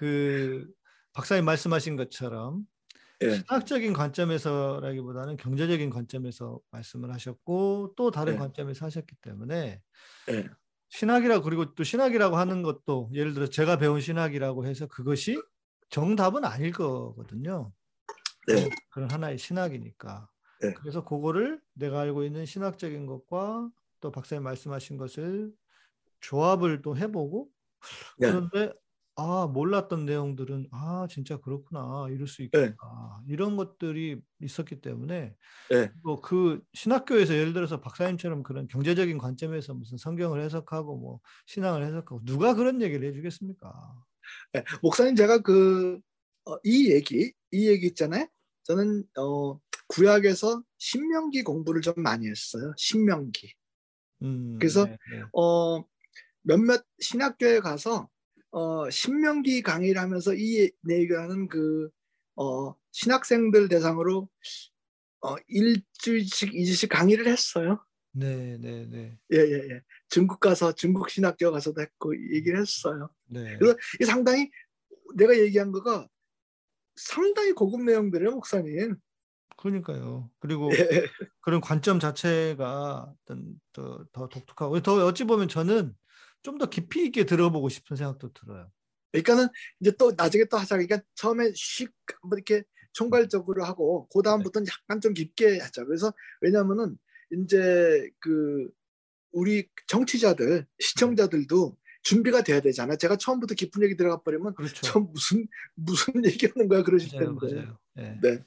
[0.00, 0.66] 그
[1.12, 2.62] 박사님 말씀하신 것처럼
[3.20, 3.34] 예.
[3.34, 8.38] 신학적인 관점에서라기보다는 경제적인 관점에서 말씀을 하셨고 또 다른 예.
[8.38, 9.82] 관점에서 하셨기 때문에
[10.30, 10.48] 예.
[10.88, 15.38] 신학이라 그리고 또 신학이라고 하는 것도 예를 들어 제가 배운 신학이라고 해서 그것이
[15.90, 17.72] 정답은 아닐 거거든요.
[18.48, 18.70] 네.
[18.88, 20.30] 그런 하나의 신학이니까.
[20.62, 20.72] 네.
[20.74, 23.68] 그래서 그거를 내가 알고 있는 신학적인 것과
[24.00, 25.52] 또 박사님 말씀하신 것을
[26.20, 27.48] 조합을 또 해보고
[28.18, 28.30] 네.
[28.30, 28.72] 그런데
[29.16, 32.44] 아 몰랐던 내용들은 아 진짜 그렇구나 이럴 수 네.
[32.44, 33.32] 있겠다 네.
[33.32, 35.34] 이런 것들이 있었기 때문에
[35.70, 35.92] 네.
[36.02, 42.54] 뭐그 신학교에서 예를 들어서 박사님처럼 그런 경제적인 관점에서 무슨 성경을 해석하고 뭐 신앙을 해석하고 누가
[42.54, 43.94] 그런 얘기를 해주겠습니까?
[44.54, 44.64] 네.
[44.82, 46.00] 목사님 제가 그이
[46.46, 48.26] 어, 얘기 이 얘기 있잖아요.
[48.62, 52.72] 저는 어, 구약에서 신명기 공부를 좀 많이 했어요.
[52.76, 53.52] 신명기.
[54.22, 55.22] 음, 그래서 네, 네.
[55.32, 55.84] 어,
[56.42, 58.08] 몇몇 신학교에 가서
[58.50, 61.88] 어, 신명기 강의를 하면서 이 내용을 하는 그
[62.36, 64.28] 어, 신학생들 대상으로
[65.22, 67.84] 어, 일주일씩 이주씩 강의를 했어요.
[68.12, 69.18] 네, 네, 네.
[69.32, 69.82] 예, 예, 예.
[70.08, 73.10] 중국 가서 중국 신학교 가서도 했고 얘기를 했어요.
[73.26, 73.56] 네.
[73.58, 74.50] 그래서 이 상당히
[75.14, 76.08] 내가 얘기한 거가
[76.96, 78.96] 상당히 고급 내용들이에요, 목사님.
[79.60, 80.30] 그러니까요.
[80.38, 81.06] 그리고 예.
[81.40, 83.12] 그런 관점 자체가
[83.72, 85.94] 더, 더 독특하고 더 어찌 보면 저는
[86.42, 88.70] 좀 더 깊이 있게 들어보고 싶은 생각도 들어요.
[89.12, 89.48] 그러니까는
[89.80, 90.76] 이제 또 나중에 또 하자.
[90.76, 91.92] 그러니까 처음에 씩
[92.22, 94.72] 한번 이렇게 총괄적으로 하고 그 다음부터는 네.
[94.72, 95.84] 약간 좀 깊게 하자.
[95.84, 96.96] 그래서 왜냐하면은
[97.32, 98.68] 이제 그
[99.32, 102.96] 우리 정치자들 시청자들도 준비가 돼야 되잖아.
[102.96, 104.80] 제가 처음부터 깊은 얘기 들어가 버리면 그렇죠.
[104.82, 107.54] 저 무슨 무슨 얘기하는 거야 그러실 맞아요, 텐데.
[107.54, 107.78] 맞아요.
[107.94, 108.18] 네.
[108.22, 108.44] 네.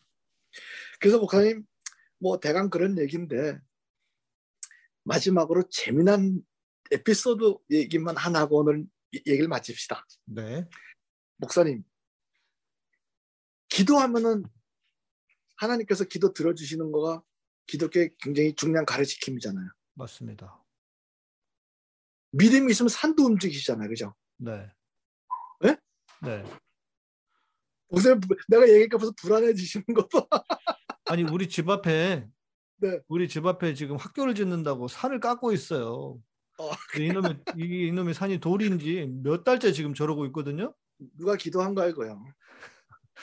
[1.04, 1.66] 그래서 목사님
[2.18, 3.60] 뭐 대강 그런 얘기인데
[5.04, 6.41] 마지막으로 재미난
[6.91, 10.06] 에피소드 얘기만 하나 하고 오늘 얘기를 마칩시다.
[10.28, 10.66] 네.
[11.36, 11.84] 목사님,
[13.68, 14.45] 기도하면은
[15.58, 17.22] 하나님께서 기도 들어주시는 거가
[17.68, 19.72] 기독교의 굉장히 중요한 가르치킴이잖아요.
[19.95, 20.64] 맞습니다.
[22.32, 23.89] 믿음이 있으면 산도 움직이시잖아요.
[23.89, 24.16] 그죠?
[24.38, 24.72] 네.
[25.60, 25.76] 네?
[26.22, 26.43] 네.
[27.89, 30.26] 목사님, 내가 얘기할까 봐서 불안해지시는 거 봐.
[31.06, 32.28] 아니, 우리 집 앞에,
[32.78, 32.99] 네.
[33.08, 36.18] 우리 집 앞에 지금 학교를 짓는다고 산을 깎고 있어요.
[36.60, 40.74] 어, 이놈의, 이, 이놈의 산이 돌인지 몇 달째 지금 저러고 있거든요.
[41.18, 42.24] 누가 기도한 거야, 이거요.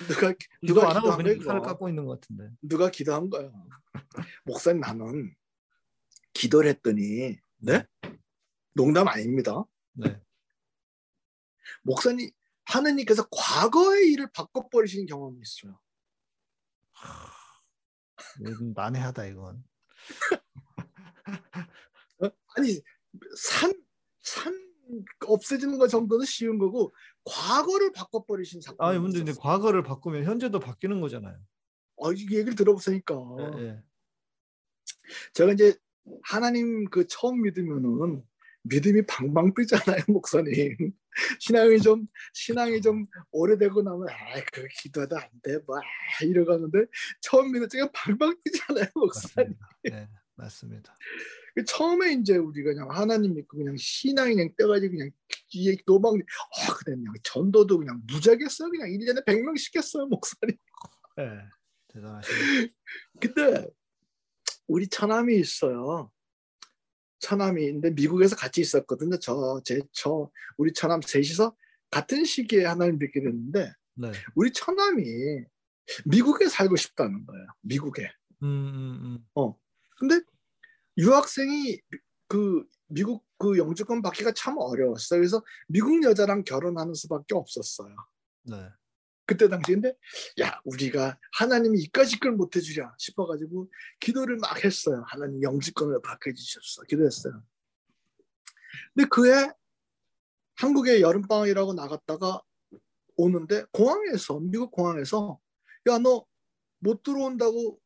[0.09, 2.51] 누가, 누가 안 하고 그냥 산을 깎고 있는 것 같은데.
[2.63, 3.51] 누가 기도한 거야.
[4.45, 5.35] 목사님, 나는
[6.33, 7.87] 기도를 했더니, 네?
[8.75, 9.65] 농담 아닙니다.
[9.93, 10.21] 네.
[11.83, 12.31] 목사님,
[12.65, 15.79] 하느님께서 과거의 일을 바꿔 버리시는 경험이 있어요.
[18.75, 19.63] 난해하다 이건.
[22.23, 22.31] 어?
[22.57, 22.81] 아니
[23.37, 23.73] 산,
[24.23, 24.75] 산
[25.27, 26.95] 없애지는 것 정도는 쉬운 거고
[27.25, 28.89] 과거를 바꿔버리신 사건.
[28.89, 31.39] 아니 근데, 과거를 바꾸면 현재도 바뀌는 거잖아요.
[32.03, 33.15] 아, 이 얘기를 들어보니까.
[33.37, 33.83] 네, 네.
[35.35, 35.75] 제가 이제
[36.23, 38.23] 하나님 그 처음 믿으면은
[38.63, 40.93] 믿음이 방방 뜨잖아요, 목사님.
[41.39, 45.79] 신앙이 좀 신앙이 좀 오래되고 나면 아그 기도하다 안 돼, 뭐
[46.23, 46.79] 이러고 하는데
[47.21, 49.55] 처음 믿을 때가 방방 뜨잖아요, 목사님.
[49.85, 50.97] 네, 맞습니다.
[51.55, 55.11] 그 처음에 이제 우리가 그냥 하나님 믿고 그냥 신앙이 그냥 떠가지고 그냥
[55.51, 58.01] 뒤에 도망, 아 그래 그냥 전도도 그냥
[58.45, 60.57] 했어요, 그냥 1년에 100명 시켰어요, 목사님.
[61.17, 61.25] 네,
[61.89, 62.69] 대단하시네.
[63.21, 63.67] 근데
[64.69, 66.13] 우리 처남이 있어요.
[67.21, 69.19] 처남이인데 미국에서 같이 있었거든요.
[69.19, 71.55] 저, 제, 저, 우리 처남 셋이서
[71.91, 74.13] 같은 시기에 하나님 뵙게 됐는데, 네.
[74.35, 75.45] 우리 처남이
[76.07, 77.47] 미국에 살고 싶다는 거예요.
[77.63, 78.11] 미국에.
[78.43, 79.27] 음, 음, 음.
[79.35, 79.57] 어.
[79.99, 80.21] 근데
[80.97, 81.79] 유학생이
[82.29, 85.21] 그 미국 그 영주권 받기가 참 어려웠어요.
[85.21, 87.95] 그래서 미국 여자랑 결혼하는 수밖에 없었어요.
[88.45, 88.57] 네.
[89.31, 89.95] 그때 당시인데
[90.41, 93.71] 야 우리가 하나님이 이까지 걸 못해주랴 싶어가지고
[94.01, 95.05] 기도를 막 했어요.
[95.07, 96.83] 하나님 영지권을 바꿔주셨어.
[96.89, 97.41] 기도했어요.
[98.93, 99.53] 근데 그해
[100.57, 102.43] 한국에 여름방학이라고 나갔다가
[103.17, 105.39] 오는데 공항에서 미국 공항에서
[105.89, 106.27] 야 너
[106.81, 107.79] 못 들어온다고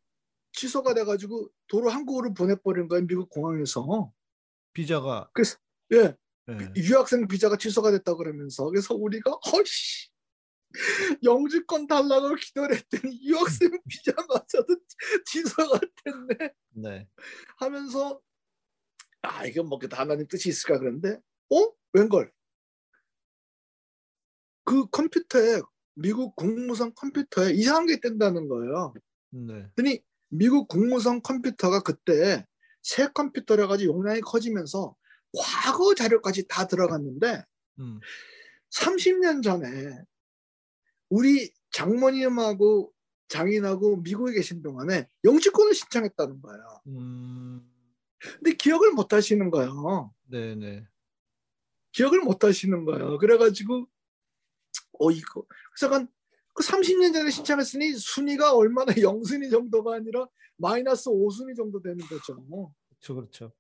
[0.53, 4.13] 취소가 돼가지고 도로 한국으로 보내버린 거야 미국 공항에서
[4.73, 5.59] 비자가 그래서
[5.93, 6.15] 예
[6.47, 6.73] 네.
[6.77, 10.11] 유학생 비자가 취소가 됐다 그러면서 그래서 우리가 허씨
[11.23, 14.77] 영주권 달라고 기도를 했더니 유학생 비자마저도
[15.27, 16.53] 취소가 됐네.
[16.71, 17.09] 네.
[17.57, 18.21] 하면서
[19.23, 21.19] 아 이건 뭐 하나님 뜻이 있을까 그런데
[21.51, 22.31] 어 웬걸
[24.65, 25.63] 그 컴퓨터에
[25.95, 28.95] 미국 국무성 컴퓨터에 이상한 게 뜬다는 거예요.
[29.31, 29.69] 네.
[29.77, 32.45] 그니 미국 국무성 컴퓨터가 그때
[32.83, 34.97] 새 컴퓨터라 가지고 용량이 커지면서
[35.37, 37.45] 과거 자료까지 다 들어갔는데
[37.79, 38.01] 음.
[38.71, 39.69] 30년 전에
[41.09, 42.93] 우리 장모님하고
[43.29, 46.81] 장인하고 미국에 계신 동안에 영주권을 신청했다는 거예요.
[46.87, 47.71] 음...
[48.19, 50.15] 근데 기억을 못 하시는 거예요.
[50.31, 50.87] 네네.
[51.93, 53.19] 기억을 못 하시는 거예요.
[53.19, 53.87] 그래가지고
[55.01, 55.45] 어 이거
[55.75, 56.07] 그래서
[56.53, 60.27] 그 30년 전에 신청했으니 순위가 얼마나 영순위 정도가 아니라
[60.57, 62.37] 마이너스 5순위 정도 되는 거죠.
[62.89, 63.53] 그렇죠, 그렇죠.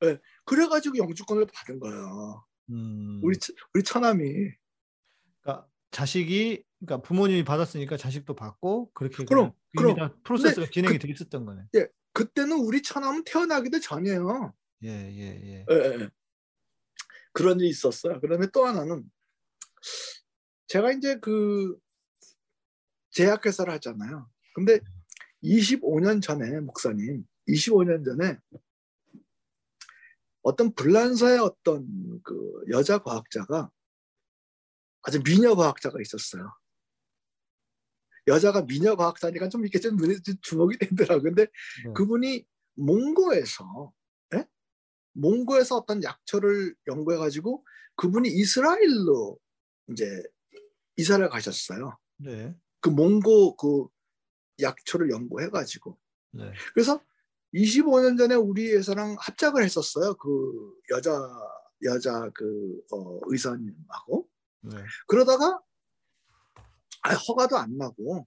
[0.00, 2.44] 네, 그래가지고 영주권을 받은 거예요.
[2.70, 3.20] 음...
[3.22, 3.36] 우리
[3.74, 4.59] 우리 처남이.
[5.90, 11.62] 자식이 그러니까 부모님이 받았으니까 자식도 받고 그렇게 그럼 그럼 프로세스가 진행이 그, 돼 있었던 거네.
[11.76, 14.54] 예, 그때는 우리 처남은 태어나기도 전이에요.
[14.84, 15.66] 예, 예, 예.
[15.70, 16.10] 예, 예.
[17.32, 18.20] 그런 일이 있었어요.
[18.20, 19.04] 그다음에 또 하나는
[20.66, 21.76] 제가 이제 그
[23.10, 24.28] 제약회사를 하잖아요.
[24.54, 24.80] 근데
[25.42, 28.38] 25년 전에 목사님, 25년 전에
[30.42, 33.70] 어떤 불란서의 어떤 그 여자 과학자가
[35.02, 36.52] 아주 미녀 과학자가 있었어요.
[38.26, 41.22] 여자가 미녀 과학자니까 좀 이렇게 좀 눈에 주목이 되더라고요.
[41.22, 41.92] 근데 네.
[41.94, 43.92] 그분이 몽고에서
[44.34, 44.46] 예?
[45.12, 47.64] 몽고에서 어떤 약초를 연구해 가지고
[47.96, 49.38] 그분이 이스라엘로
[49.88, 50.22] 이제
[50.96, 51.98] 이사를 가셨어요.
[52.18, 52.54] 네.
[52.80, 53.86] 그 몽고 그
[54.60, 55.98] 약초를 연구해 가지고.
[56.32, 56.52] 네.
[56.74, 57.02] 그래서
[57.54, 60.14] 25년 전에 우리 회사랑 합작을 했었어요.
[60.14, 61.10] 그 여자
[61.82, 64.29] 여자 그 어, 의사님하고.
[64.62, 64.76] 네.
[65.06, 65.60] 그러다가
[67.02, 68.26] 아, 허가도 안 나고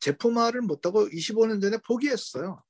[0.00, 2.62] 제품화를 못하고 25년 전에 포기했어요.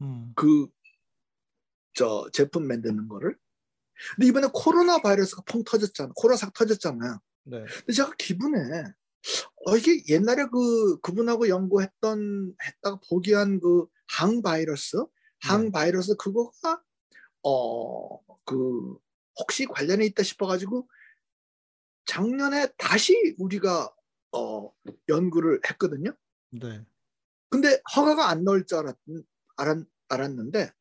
[0.00, 0.34] 음.
[0.34, 3.38] 그저 제품 만드는 거를.
[4.16, 6.12] 근데 이번에 코로나 바이러스가 펑 터졌잖아.
[6.16, 7.20] 코로나삭 터졌잖아요.
[7.44, 7.64] 네.
[7.64, 8.58] 근데 제가 기분에
[9.66, 15.06] 어 이게 옛날에 그 그분하고 연구했던 했다가 포기한 그 항바이러스, 네.
[15.40, 16.82] 항바이러스 그거가
[17.42, 18.96] 어 그
[19.38, 20.88] 혹시 관련이 있다 싶어가지고
[22.06, 23.92] 작년에 다시 우리가
[24.32, 24.72] 어,
[25.08, 26.14] 연구를 했거든요.
[26.50, 26.84] 네.
[27.50, 28.96] 근데 허가가 안 나올 줄 알았,
[29.56, 29.78] 알았,
[30.08, 30.72] 알았는데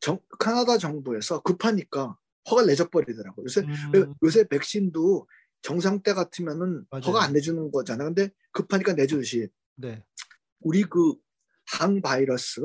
[0.00, 2.18] 정, 카나다 정부에서 급하니까
[2.50, 3.44] 허가를 내줘버리더라고요.
[3.44, 4.14] 요새 음.
[4.22, 5.28] 요새 백신도
[5.62, 7.04] 정상 때 같으면은 맞아요.
[7.04, 8.04] 허가 안 내주는 거잖아.
[8.04, 10.02] 근데 급하니까 내주듯이 네.
[10.60, 11.14] 우리 그
[11.66, 12.60] 항바이러스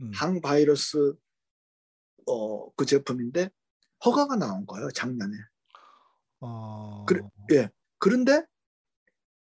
[0.00, 0.10] 음.
[0.14, 1.14] 항바이러스
[2.26, 3.50] 어, 그 제품인데
[4.04, 5.34] 허가가 나온 거예요 작년에.
[6.40, 7.04] 어...
[7.06, 7.20] 그,
[7.52, 7.68] 예.
[7.98, 8.44] 그런데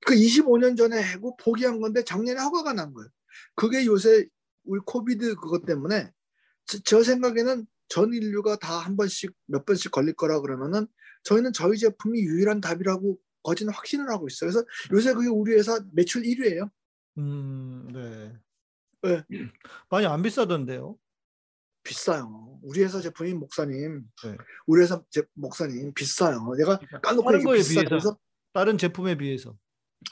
[0.06, 3.10] 그 25년 전에 해고 포기한 건데 작년에 허가가 난 거예요.
[3.56, 4.28] 그게 요새
[4.64, 6.12] 우리 코비드 그것 때문에
[6.66, 10.88] 저, 저 생각에는 전 인류가 다 한 번씩 몇 번씩 걸릴 거라 그러면은
[11.24, 14.50] 저희는 저희 제품이 유일한 답이라고 거진 확신을 하고 있어요.
[14.50, 16.70] 그래서 요새 그게 우리 회사 매출 1위예요.
[17.18, 18.34] 음, 네.
[19.04, 19.24] 네.
[19.90, 20.98] 많이 안 비싸던데요?
[21.84, 22.60] 비싸요.
[22.62, 24.38] 우리 회사 제품이 목사님, 네.
[24.68, 26.54] 우리 회사 제, 목사님 비싸요.
[26.58, 28.18] 내가 그러니까 까놓고 다른 거에 비해서
[28.54, 29.56] 다른 제품에 비해서.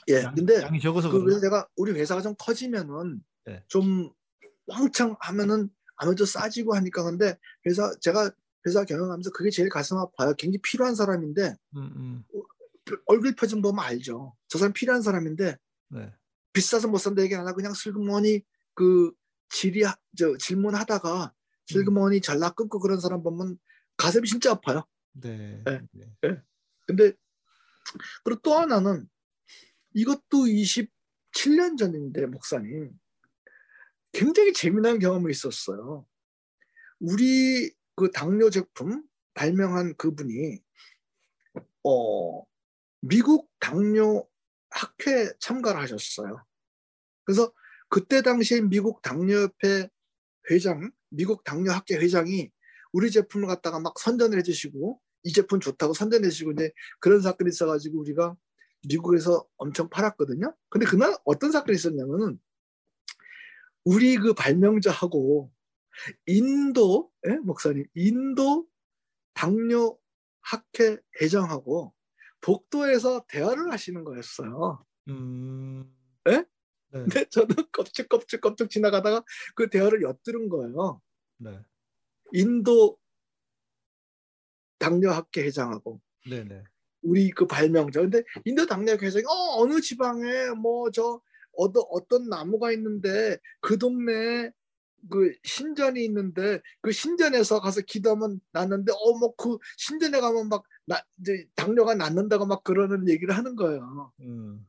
[0.08, 3.62] 예, 양, 근데 양이 적어서 그, 그래서 내가 우리 회사가 좀 커지면은 네.
[3.68, 4.10] 좀
[4.66, 8.30] 왕창 하면은 아무래도 싸지고 하니까 근데 회사 제가
[8.66, 10.34] 회사 경영하면서 그게 제일 가슴 아파요.
[10.38, 12.24] 굉장히 필요한 사람인데 음, 음.
[13.06, 14.34] 얼굴 표정 보면 알죠.
[14.48, 15.56] 저 사람 필요한 사람인데
[15.90, 16.12] 네.
[16.52, 18.42] 비싸서 못 산다 얘기 안 하고 그냥 슬그머니
[18.74, 19.12] 그
[19.50, 19.84] 질의
[20.16, 21.32] 저 질문하다가
[21.72, 22.20] 슬그머니 음.
[22.20, 23.58] 잘라 끊고 그런 사람 보면
[23.96, 24.84] 가슴이 진짜 아파요.
[25.12, 25.62] 네.
[25.64, 25.80] 네.
[25.92, 26.06] 네.
[26.22, 26.42] 네.
[26.86, 27.12] 근데
[28.24, 29.08] 그리고 또 하나는
[29.94, 32.92] 이것도 27년 전인데 목사님
[34.12, 36.06] 굉장히 재미난 경험이 있었어요.
[36.98, 39.04] 우리 그 당뇨 제품
[39.34, 40.60] 발명한 그분이
[41.84, 42.44] 어
[43.00, 44.28] 미국 당뇨
[44.70, 46.44] 학회 참가를 하셨어요.
[47.24, 47.52] 그래서
[47.88, 49.88] 그때 당시에 미국 당뇨협회
[50.50, 52.50] 회장, 미국 당뇨학회 회장이
[52.92, 58.00] 우리 제품을 갖다가 막 선전을 해주시고 이 제품 좋다고 선전해 주시고 이제 그런 사건이 있어가지고
[58.00, 58.36] 우리가
[58.88, 60.54] 미국에서 엄청 팔았거든요.
[60.70, 62.40] 근데 그날 어떤 사건이 있었냐면은
[63.84, 65.52] 우리 그 발명자하고
[66.26, 67.36] 인도 예?
[67.36, 68.66] 목사님 인도
[69.34, 69.98] 당뇨
[70.40, 71.94] 학회 회장하고
[72.40, 74.84] 복도에서 대화를 하시는 거였어요.
[75.08, 75.94] 음...
[76.28, 76.44] 예?
[76.92, 77.00] 네?
[77.04, 79.24] 근데 저는 껍질껍질껍질 지나가다가
[79.54, 81.00] 그 대화를 엿들은 거예요.
[81.38, 81.58] 네.
[82.32, 82.98] 인도
[84.78, 86.62] 당뇨학회 회장하고 네네.
[87.02, 88.00] 우리 그 발명자.
[88.02, 91.20] 근데 인도 당뇨학회 회장이 어 어느 지방에 뭐 저
[91.56, 94.50] 어떤 어떤 나무가 있는데 그 동네
[95.10, 101.00] 그 신전이 있는데 그 신전에서 가서 기도하면 낫는데 어 뭐 그 신전에 가면 막 나,
[101.20, 104.12] 이제 당뇨가 낫는다고 막 그러는 얘기를 하는 거예요.
[104.20, 104.66] 음.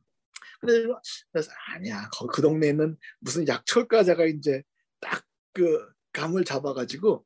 [0.62, 4.62] 그래서 아니야 그, 그 동네에는 무슨 약철가자가 이제
[5.00, 7.24] 딱 그 감을 잡아가지고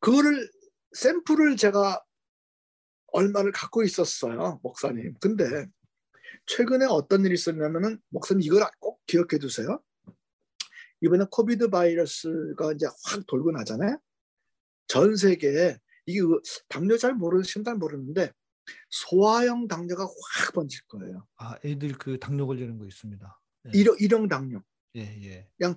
[0.00, 0.50] 그거를
[0.92, 2.02] 샘플을 제가
[3.08, 5.14] 얼마를 갖고 있었어요 목사님.
[5.20, 5.66] 근데
[6.46, 9.82] 최근에 어떤 일이 있었냐면은 목사님 이걸 꼭 기억해 두세요.
[11.00, 13.98] 이번에 코비드 바이러스가 이제 확 돌고 나잖아요.
[14.86, 18.32] 전 세계에 이게 그 당뇨 잘 모르는 심잘 모르는데
[18.90, 21.26] 소아형 당뇨가 확 번질 거예요.
[21.36, 23.40] 아, 애들 그 당뇨 걸리는 거 있습니다.
[23.66, 23.78] 예.
[23.78, 24.62] 일형, 일형 당뇨.
[24.96, 25.48] 예, 예.
[25.58, 25.76] 그냥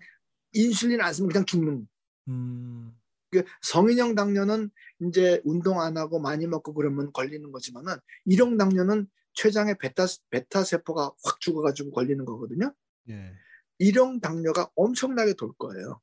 [0.53, 1.87] 인슐린 안 쓰면 그냥 죽는.
[2.27, 2.97] 음.
[3.31, 4.69] 그 성인형 당뇨는
[5.01, 11.11] 이제 운동 안 하고 많이 먹고 그러면 걸리는 거지만은 일형 당뇨는 췌장의 베타 베타 세포가
[11.23, 12.73] 확 죽어가지고 걸리는 거거든요.
[13.09, 13.33] 예.
[13.79, 15.99] 일형 당뇨가 엄청나게 돌 거예요.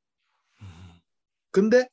[1.50, 1.88] 근데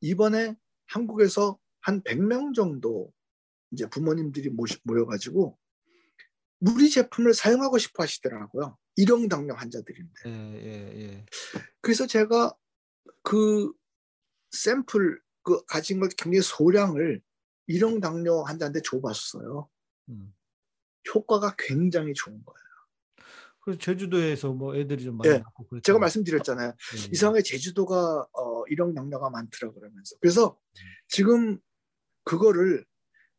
[0.00, 0.56] 이번에
[0.86, 3.12] 한국에서 한 100명 정도
[3.72, 4.50] 이제 부모님들이
[4.84, 5.58] 모여가지고
[6.60, 8.76] 우리 제품을 사용하고 싶어 하시더라고요.
[8.96, 10.12] 일형 당뇨 환자들인데.
[10.26, 11.26] 예, 예, 예.
[11.80, 12.54] 그래서 제가
[13.22, 13.72] 그
[14.50, 17.22] 샘플 그 가진 걸 굉장히 소량을
[17.66, 19.68] 일형 당뇨 환자한테 줘봤어요.
[20.10, 20.34] 음.
[21.14, 22.60] 효과가 굉장히 좋은 거예요.
[23.62, 25.38] 그래서 제주도에서 뭐 애들이 좀 많이 네.
[25.38, 26.72] 낳고 제가 말씀드렸잖아요.
[26.72, 27.08] 네.
[27.12, 30.16] 이상하게 제주도가 어, 일형 당뇨가 많더라 그러면서.
[30.20, 30.82] 그래서 음.
[31.08, 31.58] 지금
[32.24, 32.84] 그거를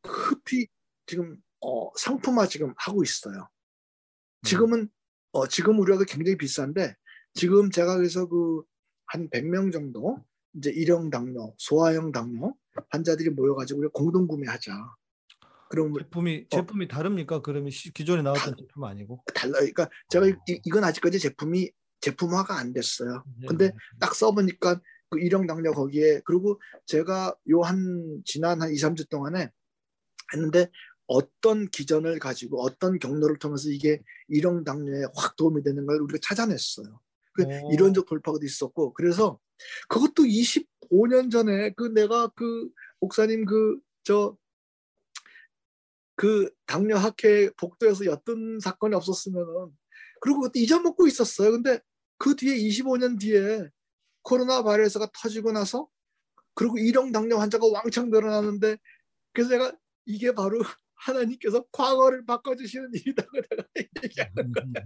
[0.01, 0.67] 급히
[1.05, 3.49] 지금 어, 상품화 지금 하고 있어요.
[4.43, 4.43] 음.
[4.43, 4.89] 지금은
[5.31, 6.95] 어, 지금 우리가 굉장히 비싼데
[7.33, 8.63] 지금 제가 그래서 그
[9.11, 10.23] 한 100명 정도
[10.53, 12.53] 이제 일형 당뇨, 소아형 당뇨
[12.89, 14.71] 환자들이 모여가지고 우리 공동 구매하자.
[15.69, 17.41] 그럼 제품이 어, 제품이 다릅니까?
[17.41, 19.53] 그러면 시, 기존에 나왔던 다, 제품 아니고 달라요.
[19.59, 20.29] 그러니까 제가 어.
[20.47, 21.71] 이, 건 아직까지 제품이
[22.01, 23.23] 제품화가 안 됐어요.
[23.39, 23.47] 네.
[23.47, 29.09] 근데 딱 써보니까 그 일형 당뇨 거기에 그리고 제가 요 한 지난 한 2, 3주
[29.09, 29.49] 동안에
[30.33, 30.69] 했는데
[31.07, 36.99] 어떤 기전을 가지고 어떤 경로를 통해서 이게 일형 당뇨에 확 도움이 되는 걸 우리가 찾아냈어요.
[37.33, 39.39] 그 이론적 돌파가 있었고 그래서
[39.89, 44.37] 그것도 25년 전에 그 내가 그 목사님 그저
[46.15, 49.71] 그 당뇨 학회 복도에서 였던 사건이 없었으면은
[50.21, 51.51] 그리고 그때 잊어먹고 있었어요.
[51.51, 51.79] 근데
[52.17, 53.67] 그 뒤에 25년 뒤에
[54.21, 55.89] 코로나 바이러스가 터지고 나서
[56.53, 58.77] 그리고 일형 당뇨 환자가 왕창 늘어나는데
[59.33, 59.73] 그래서 제가
[60.11, 60.59] 이게 바로
[60.95, 63.63] 하나님께서 과거를 바꿔주시는 일이라고 내가
[64.03, 64.83] 얘기하는 거야.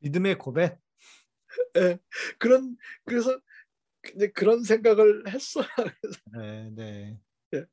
[0.00, 0.80] 믿음의 고백.
[1.74, 1.98] 네,
[2.38, 3.38] 그런 그래서
[4.16, 5.22] 이제 그런 생각을.
[5.24, 5.62] 그래서,
[6.32, 7.20] 네, 네.
[7.50, 7.64] 네.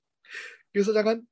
[0.74, 1.26] 그래서 잠깐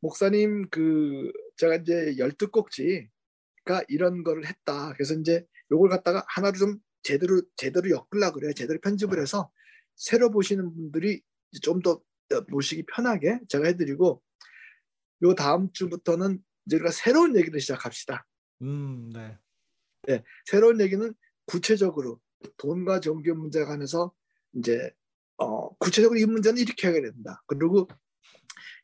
[0.00, 4.92] 목사님 그 제가 이제 열두 꼭지가 이런 거를 했다.
[4.94, 8.52] 그래서 이제 요걸 갖다가 하나로 좀 제대로 제대로 엮으려 그래요.
[8.52, 9.50] 제대로 편집을 해서
[9.94, 11.22] 새로 보시는 분들이
[11.62, 12.02] 좀 더
[12.48, 14.22] 보시기 편하게 제가 해드리고
[15.22, 18.26] 요 다음 주부터는 이제 우리가 새로운 얘기를 시작합시다.
[18.62, 19.38] 음, 네.
[20.06, 21.14] 네, 새로운 얘기는
[21.46, 22.20] 구체적으로
[22.56, 24.12] 돈과 종교 문제에 관해서
[24.54, 24.90] 이제
[25.38, 27.42] 어, 구체적으로 이 문제는 이렇게 해결된다.
[27.46, 27.88] 그리고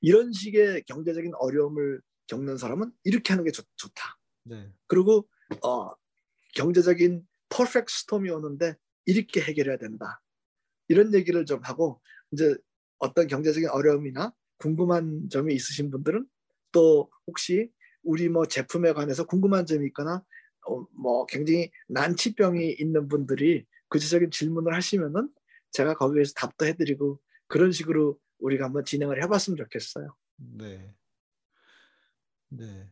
[0.01, 3.65] 이런 식의 경제적인 어려움을 겪는 사람은 이렇게 하는 게 좋,
[3.95, 4.73] 다 네.
[4.87, 5.29] 그리고
[5.65, 5.91] 어,
[6.55, 10.23] 경제적인 퍼펙트 스톰이 오는데 이렇게 해결해야 된다.
[10.89, 12.01] 이런 얘기를 좀 하고
[12.33, 12.57] 이제
[13.03, 16.27] 어떤 경제적인 어려움이나 궁금한 점이 있으신 분들은
[16.73, 17.71] 또 혹시
[18.03, 20.23] 우리 뭐 제품에 관해서 궁금한 점이 있거나
[20.67, 25.29] 어, 뭐 굉장히 난치병이 있는 분들이 구체적인 질문을 하시면은
[25.73, 30.15] 제가 거기에서 답도 해드리고 그런 식으로 우리가 한번 진행을 해봤으면 좋겠어요.
[30.37, 30.95] 네.
[32.49, 32.91] 네.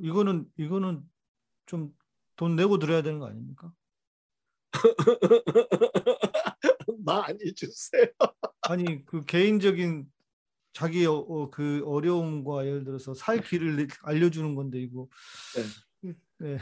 [0.00, 1.02] 이거는 이거는
[1.66, 1.94] 좀
[2.36, 3.72] 돈 내고 들어야 되는 거 아닙니까?
[7.04, 8.06] 많이 주세요.
[8.62, 10.06] 아니 그 개인적인
[10.72, 15.08] 자기 어, 어, 그 어려움과 예를 들어서 살 길을 알려주는 건데 이거.
[15.54, 16.14] 네.
[16.38, 16.58] 네.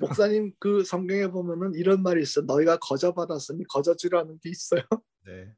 [0.00, 2.42] 목사님 그 성경에 보면은 이런 말이 있어.
[2.42, 4.82] 너희가 거저 받았으니 거저 주라는 게 있어요.
[5.24, 5.52] 네.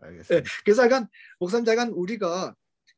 [0.00, 0.34] 알겠습니다.
[0.34, 0.42] 네.
[0.64, 1.06] 그래서 약간
[1.38, 2.54] 목사님 약간 우리가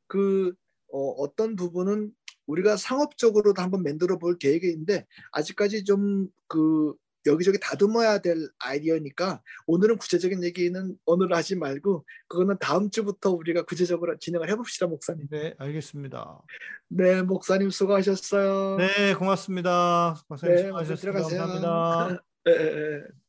[0.06, 0.54] 그
[0.92, 2.12] 어, 떤 부분은
[2.46, 6.94] 우리가 상업적으로도 한번 만들어 볼 계획인데 아직까지 좀 그
[7.26, 14.18] 여기저기 다듬어야 될 아이디어니까 오늘은 구체적인 얘기는 오늘 하지 말고 그거는 다음 주부터 우리가 구체적으로
[14.18, 15.26] 진행을 해봅시다 목사님.
[15.30, 16.42] 네 알겠습니다.
[16.88, 18.76] 네 목사님 수고하셨어요.
[18.76, 20.16] 네 고맙습니다.
[20.28, 21.20] 목사님 네, 수고하셨습니다.
[21.20, 22.24] 감사합니다.
[22.44, 23.23] 네, 네.